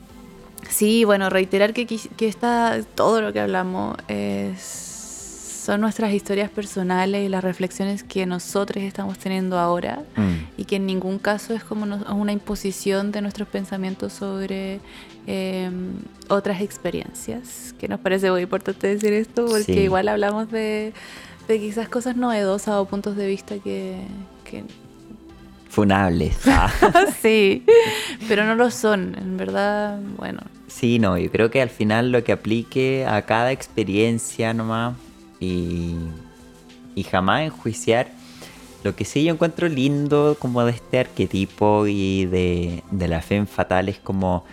sí, 0.69 1.05
bueno, 1.05 1.31
reiterar 1.31 1.73
que, 1.73 1.87
que 1.87 2.29
está, 2.29 2.81
todo 2.95 3.23
lo 3.23 3.33
que 3.33 3.41
hablamos 3.41 3.97
es 4.09 4.92
son 5.63 5.81
nuestras 5.81 6.13
historias 6.13 6.51
personales 6.51 7.25
y 7.25 7.29
las 7.29 7.45
reflexiones 7.45 8.03
que 8.03 8.27
nosotros 8.27 8.83
estamos 8.83 9.17
teniendo 9.19 9.61
ahora 9.61 10.03
mm. 10.17 10.61
y 10.61 10.65
que 10.65 10.77
en 10.77 10.87
ningún 10.87 11.21
caso 11.21 11.55
es 11.55 11.63
como 11.63 11.85
una 11.85 12.33
imposición 12.33 13.13
de 13.13 13.23
nuestros 13.23 13.47
pensamientos 13.47 14.13
sobre 14.13 14.81
em, 15.29 15.93
otras 16.29 16.61
experiencias, 16.63 17.77
que 17.79 17.87
nos 17.87 18.01
parece 18.01 18.29
muy 18.33 18.43
importante 18.43 18.89
decir 18.89 19.13
esto 19.13 19.47
porque 19.47 19.85
igual 19.85 20.09
hablamos 20.09 20.51
de, 20.51 20.95
quizás 21.47 21.89
cosas 21.89 22.17
novedosas 22.17 22.75
o 22.75 22.85
puntos 22.87 23.17
de 23.17 23.29
vista 23.29 23.55
que, 23.59 24.01
Funables. 25.71 26.39
Ah. 26.47 26.73
sí, 27.23 27.65
pero 28.27 28.45
no 28.45 28.57
lo 28.57 28.73
son, 28.73 29.15
en 29.17 29.37
verdad, 29.37 30.01
bueno. 30.17 30.41
Sí, 30.67 30.99
no, 30.99 31.17
yo 31.17 31.31
creo 31.31 31.53
que 31.53 31.63
al 31.63 31.71
final 31.71 32.11
lo 32.11 32.25
que 32.25 32.33
aplique 32.33 33.07
a 33.07 33.23
cada 33.23 33.53
experiencia 33.53 34.55
nomás 34.55 34.95
y, 35.43 35.97
y 36.95 37.03
jamás 37.05 37.43
enjuiciar. 37.43 38.09
Lo 38.85 38.97
que 38.97 39.05
sí 39.05 39.23
yo 39.25 39.33
encuentro 39.33 39.69
lindo 39.69 40.37
como 40.41 40.65
de 40.65 40.73
este 40.73 40.99
arquetipo 40.99 41.87
y 41.87 42.25
de, 42.27 42.83
de 42.91 43.09
la 43.09 43.23
fe 43.23 43.37
en 43.37 43.47
fatal 43.47 43.89
es 43.89 43.99
como 43.99 44.45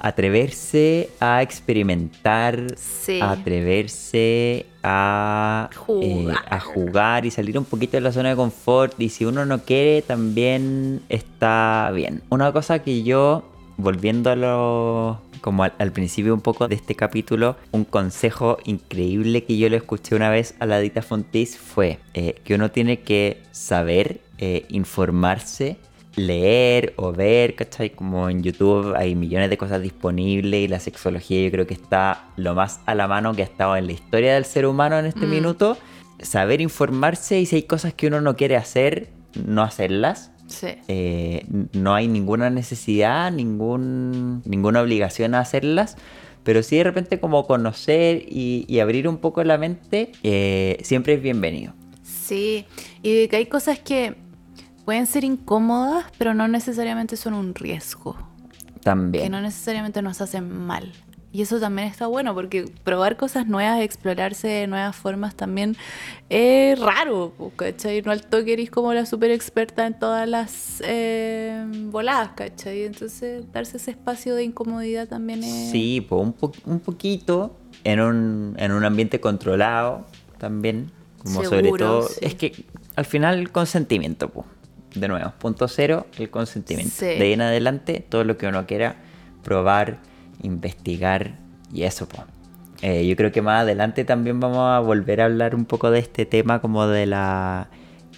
atreverse 0.00 1.10
a 1.20 1.42
experimentar, 1.42 2.74
Sí. 2.76 3.20
atreverse 3.22 4.66
a 4.82 5.70
eh, 5.72 5.76
Jugar. 5.76 6.44
a 6.50 6.60
jugar 6.60 7.24
y 7.26 7.30
salir 7.30 7.58
un 7.58 7.64
poquito 7.64 7.96
de 7.96 8.02
la 8.02 8.12
zona 8.12 8.30
de 8.30 8.36
confort. 8.36 9.00
Y 9.00 9.08
si 9.08 9.24
uno 9.24 9.46
no 9.46 9.60
quiere, 9.60 10.02
también 10.02 11.02
está 11.08 11.90
bien. 11.94 12.22
Una 12.28 12.52
cosa 12.52 12.80
que 12.80 13.02
yo, 13.02 13.42
volviendo 13.78 14.30
a 14.30 14.36
lo 14.36 15.20
como 15.40 15.64
al, 15.64 15.72
al 15.78 15.92
principio 15.92 16.34
un 16.34 16.40
poco 16.40 16.68
de 16.68 16.74
este 16.74 16.94
capítulo, 16.94 17.56
un 17.72 17.84
consejo 17.84 18.58
increíble 18.64 19.44
que 19.44 19.56
yo 19.58 19.68
le 19.68 19.76
escuché 19.76 20.14
una 20.14 20.30
vez 20.30 20.54
a 20.60 20.66
la 20.66 20.78
Dita 20.80 21.02
Fontis 21.02 21.56
fue 21.58 21.98
eh, 22.14 22.40
que 22.44 22.54
uno 22.54 22.70
tiene 22.70 23.00
que 23.00 23.42
saber 23.52 24.20
eh, 24.38 24.64
informarse 24.68 25.76
leer 26.16 26.94
o 26.96 27.12
ver, 27.12 27.54
¿cachai? 27.54 27.90
Como 27.90 28.28
en 28.30 28.42
YouTube 28.42 28.94
hay 28.96 29.14
millones 29.14 29.50
de 29.50 29.58
cosas 29.58 29.82
disponibles 29.82 30.64
y 30.64 30.68
la 30.68 30.80
sexología 30.80 31.44
yo 31.44 31.50
creo 31.50 31.66
que 31.66 31.74
está 31.74 32.24
lo 32.36 32.54
más 32.54 32.80
a 32.86 32.94
la 32.94 33.06
mano 33.06 33.34
que 33.34 33.42
ha 33.42 33.44
estado 33.44 33.76
en 33.76 33.86
la 33.86 33.92
historia 33.92 34.34
del 34.34 34.46
ser 34.46 34.64
humano 34.66 34.98
en 34.98 35.04
este 35.06 35.26
Mm. 35.26 35.30
minuto. 35.30 35.76
Saber 36.20 36.62
informarse 36.62 37.38
y 37.38 37.44
si 37.44 37.56
hay 37.56 37.62
cosas 37.64 37.92
que 37.92 38.06
uno 38.06 38.22
no 38.22 38.34
quiere 38.34 38.56
hacer, 38.56 39.10
no 39.46 39.62
hacerlas. 39.62 40.30
Sí. 40.46 40.68
Eh, 40.88 41.44
no 41.72 41.94
hay 41.94 42.08
ninguna 42.08 42.50
necesidad, 42.50 43.30
ningún, 43.32 44.42
ninguna 44.44 44.80
obligación 44.82 45.34
a 45.34 45.40
hacerlas. 45.40 45.96
Pero 46.44 46.62
sí 46.62 46.76
de 46.76 46.84
repente 46.84 47.18
como 47.18 47.44
conocer 47.46 48.22
y, 48.28 48.64
y 48.68 48.78
abrir 48.78 49.08
un 49.08 49.18
poco 49.18 49.42
la 49.42 49.58
mente, 49.58 50.12
eh, 50.22 50.78
siempre 50.82 51.14
es 51.14 51.22
bienvenido. 51.22 51.74
Sí, 52.04 52.66
y 53.02 53.14
de 53.14 53.28
que 53.28 53.36
hay 53.36 53.46
cosas 53.46 53.80
que 53.80 54.14
pueden 54.84 55.06
ser 55.06 55.24
incómodas, 55.24 56.06
pero 56.18 56.34
no 56.34 56.46
necesariamente 56.46 57.16
son 57.16 57.34
un 57.34 57.54
riesgo. 57.54 58.16
Que 58.74 58.80
También. 58.80 59.32
no 59.32 59.40
necesariamente 59.40 60.00
nos 60.02 60.20
hacen 60.20 60.48
mal. 60.48 60.92
Y 61.36 61.42
eso 61.42 61.60
también 61.60 61.86
está 61.88 62.06
bueno, 62.06 62.34
porque 62.34 62.64
probar 62.82 63.18
cosas 63.18 63.46
nuevas, 63.46 63.82
explorarse 63.82 64.48
de 64.48 64.66
nuevas 64.66 64.96
formas 64.96 65.34
también 65.34 65.76
es 66.30 66.78
raro, 66.78 67.34
po, 67.36 67.50
¿cachai? 67.50 68.00
No 68.00 68.10
al 68.10 68.22
toque 68.26 68.54
eres 68.54 68.70
como 68.70 68.94
la 68.94 69.04
super 69.04 69.30
experta 69.30 69.86
en 69.86 69.98
todas 69.98 70.26
las 70.26 70.80
eh, 70.82 71.62
voladas, 71.90 72.30
¿cachai? 72.36 72.84
Entonces, 72.84 73.44
darse 73.52 73.76
ese 73.76 73.90
espacio 73.90 74.34
de 74.34 74.44
incomodidad 74.44 75.08
también 75.08 75.44
es... 75.44 75.70
Sí, 75.70 76.00
pues 76.08 76.22
un, 76.22 76.32
po- 76.32 76.52
un 76.64 76.80
poquito 76.80 77.54
en 77.84 78.00
un, 78.00 78.54
en 78.58 78.72
un 78.72 78.86
ambiente 78.86 79.20
controlado 79.20 80.06
también. 80.38 80.90
Como 81.22 81.44
sobre 81.44 81.70
todo. 81.72 82.08
sí. 82.08 82.14
Es 82.22 82.34
que 82.34 82.64
al 82.94 83.04
final 83.04 83.38
el 83.38 83.50
consentimiento, 83.50 84.30
pues. 84.30 84.46
De 84.94 85.06
nuevo, 85.08 85.34
punto 85.38 85.68
cero, 85.68 86.06
el 86.18 86.30
consentimiento. 86.30 86.94
Sí. 86.96 87.04
De 87.04 87.20
ahí 87.24 87.32
en 87.34 87.42
adelante, 87.42 88.02
todo 88.08 88.24
lo 88.24 88.38
que 88.38 88.46
uno 88.46 88.64
quiera 88.66 88.96
probar, 89.42 89.98
investigar 90.42 91.38
y 91.72 91.82
eso, 91.82 92.08
pues. 92.08 92.22
Eh, 92.82 93.06
yo 93.06 93.16
creo 93.16 93.32
que 93.32 93.42
más 93.42 93.62
adelante 93.62 94.04
también 94.04 94.38
vamos 94.38 94.58
a 94.58 94.80
volver 94.80 95.20
a 95.20 95.24
hablar 95.24 95.54
un 95.54 95.64
poco 95.64 95.90
de 95.90 95.98
este 95.98 96.26
tema 96.26 96.60
como 96.60 96.86
de 96.86 97.06
la 97.06 97.68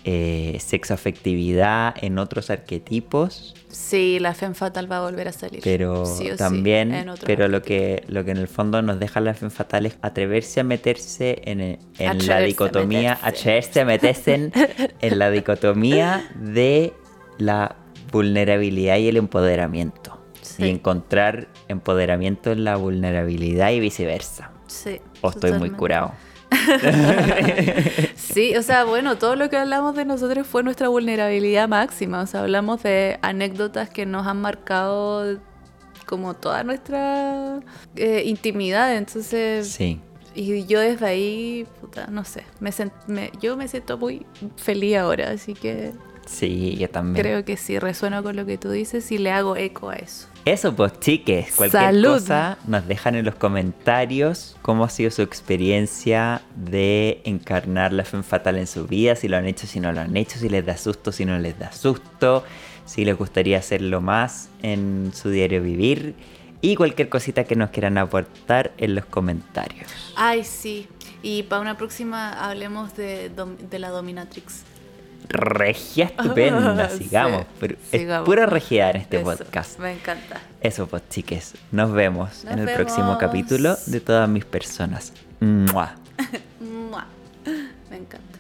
eh, 0.05 0.57
sexoafectividad 0.61 1.95
en 2.03 2.19
otros 2.19 2.51
arquetipos. 2.51 3.55
Sí, 3.69 4.19
la 4.21 4.35
femme 4.35 4.55
fatal 4.55 4.91
va 4.91 4.99
a 4.99 5.01
volver 5.03 5.29
a 5.29 5.33
salir. 5.33 5.61
Pero 5.63 6.07
Sí 6.07 6.31
también, 6.37 7.07
pero 7.25 7.49
lo 7.49 7.63
que, 7.63 8.05
lo 8.09 8.25
que 8.25 8.31
en 8.31 8.39
el 8.39 8.49
fondo 8.49 8.81
nos 8.83 8.99
deja 8.99 9.21
la 9.21 9.35
fe 9.35 9.51
fatal 9.51 9.87
es 9.87 9.99
atreverse 10.03 10.61
a 10.61 10.65
meterse 10.65 11.43
en, 11.45 11.79
la 11.99 12.11
Atreverse 12.11 12.47
dicotomía, 12.47 13.19
atreverse 13.23 13.81
a 13.81 13.85
meterse 13.85 14.35
en, 14.35 14.53
en 15.01 15.19
la 15.19 15.31
dicotomía 15.31 16.29
de 16.35 16.93
la 17.39 17.77
vulnerabilidad 18.11 18.97
y 18.97 19.09
el 19.09 19.17
empoderamiento. 19.17 20.18
Sí. 20.59 20.65
Y 20.67 20.69
encontrar 20.71 21.49
empoderamiento 21.69 22.53
en 22.53 22.65
la 22.65 22.77
vulnerabilidad 22.77 23.71
y 23.71 23.81
viceversa. 23.81 24.51
Sí, 24.67 25.01
O 25.23 25.31
estoy 25.31 25.53
muy 25.53 25.71
curado. 25.71 26.13
Sí, 28.17 28.55
o 28.57 28.63
sea, 28.63 28.85
bueno, 28.85 29.17
todo 29.19 29.37
lo 29.37 29.49
que 29.51 29.57
hablamos 29.57 29.95
de 29.97 30.05
nosotros 30.05 30.47
fue 30.47 30.63
nuestra 30.63 30.89
vulnerabilidad 30.89 31.69
máxima. 31.69 32.23
O 32.23 32.27
sea, 32.27 32.41
hablamos 32.43 32.83
de 32.83 33.19
anécdotas 33.23 33.91
que 33.91 34.07
nos 34.07 34.27
han 34.27 34.41
marcado 34.41 35.39
como 36.07 36.35
toda 36.35 36.63
nuestra 36.65 37.61
eh, 37.97 38.23
intimidad. 38.27 38.95
Entonces, 38.97 39.69
Sí. 39.69 40.01
y 40.35 40.65
yo 40.67 40.81
desde 40.81 41.07
ahí, 41.07 41.67
puta, 41.81 42.07
no 42.09 42.25
sé, 42.25 42.45
me 42.61 42.71
sent- 42.71 42.93
me- 43.07 43.31
yo 43.41 43.57
me 43.57 43.69
siento 43.69 43.99
muy 43.99 44.25
feliz 44.57 44.97
ahora. 44.97 45.31
Así 45.31 45.55
que 45.55 45.93
Sí, 46.27 46.77
yo 46.79 46.89
también. 46.91 47.25
creo 47.25 47.45
que 47.45 47.57
sí, 47.57 47.79
resueno 47.79 48.23
con 48.23 48.37
lo 48.37 48.45
que 48.47 48.59
tú 48.59 48.71
dices 48.71 49.11
y 49.13 49.19
le 49.19 49.31
hago 49.33 49.57
eco 49.57 49.91
a 49.91 49.97
eso. 49.97 50.29
Eso 50.45 50.75
pues 50.75 50.99
chiques, 51.01 51.55
cualquier 51.55 51.83
Salud. 51.83 52.15
cosa 52.15 52.57
nos 52.67 52.87
dejan 52.87 53.15
en 53.17 53.25
los 53.25 53.35
comentarios 53.35 54.57
cómo 54.63 54.85
ha 54.85 54.89
sido 54.89 55.11
su 55.11 55.21
experiencia 55.21 56.41
de 56.57 57.21
encarnar 57.25 57.93
la 57.93 58.05
fe 58.05 58.23
fatal 58.23 58.57
en 58.57 58.67
su 58.67 58.87
vida, 58.87 59.15
si 59.15 59.29
lo 59.29 59.37
han 59.37 59.47
hecho, 59.47 59.67
si 59.67 59.79
no 59.79 59.93
lo 59.93 60.01
han 60.01 60.17
hecho, 60.17 60.39
si 60.39 60.49
les 60.49 60.65
da 60.65 60.77
susto, 60.79 61.13
si 61.13 61.27
no 61.27 61.39
les 61.39 61.59
da 61.59 61.71
susto, 61.73 62.45
si 62.87 63.05
les 63.05 63.17
gustaría 63.17 63.59
hacerlo 63.59 64.01
más 64.01 64.49
en 64.63 65.13
su 65.15 65.29
diario 65.29 65.63
vivir 65.63 66.15
y 66.63 66.77
cualquier 66.77 67.09
cosita 67.11 67.45
que 67.45 67.55
nos 67.55 67.71
quieran 67.71 67.99
aportar 67.99 68.73
en 68.79 68.95
los 68.95 69.05
comentarios. 69.05 69.91
Ay, 70.17 70.45
sí. 70.45 70.89
Y 71.23 71.43
para 71.43 71.61
una 71.61 71.77
próxima 71.77 72.33
hablemos 72.49 72.97
de 72.97 73.31
la 73.79 73.91
dominatrix. 73.91 74.63
Regia 75.29 76.05
estupenda, 76.17 76.89
Sí, 76.91 77.05
sigamos. 77.05 77.45
pero 77.61 77.75
es 77.75 78.01
sigamos. 78.01 78.27
pura 78.27 78.47
regia 78.47 78.91
en 78.91 78.97
este 78.97 79.17
Eso, 79.21 79.25
podcast. 79.37 79.79
Me 79.79 79.93
encanta. 79.93 80.41
Eso 80.61 80.87
pues 80.87 81.03
chiques, 81.11 81.55
nos 81.73 81.93
vemos 81.93 82.45
Nos 82.45 82.53
en 82.53 82.59
el 82.61 82.67
vemos. 82.67 82.83
próximo 82.83 83.19
capítulo 83.19 83.77
de 83.87 84.01
todas 84.01 84.29
mis 84.29 84.45
personas. 84.45 85.13
¡Mua! 85.41 85.95
Mua. 86.61 87.07
Me 87.91 87.97
encanta. 87.97 88.38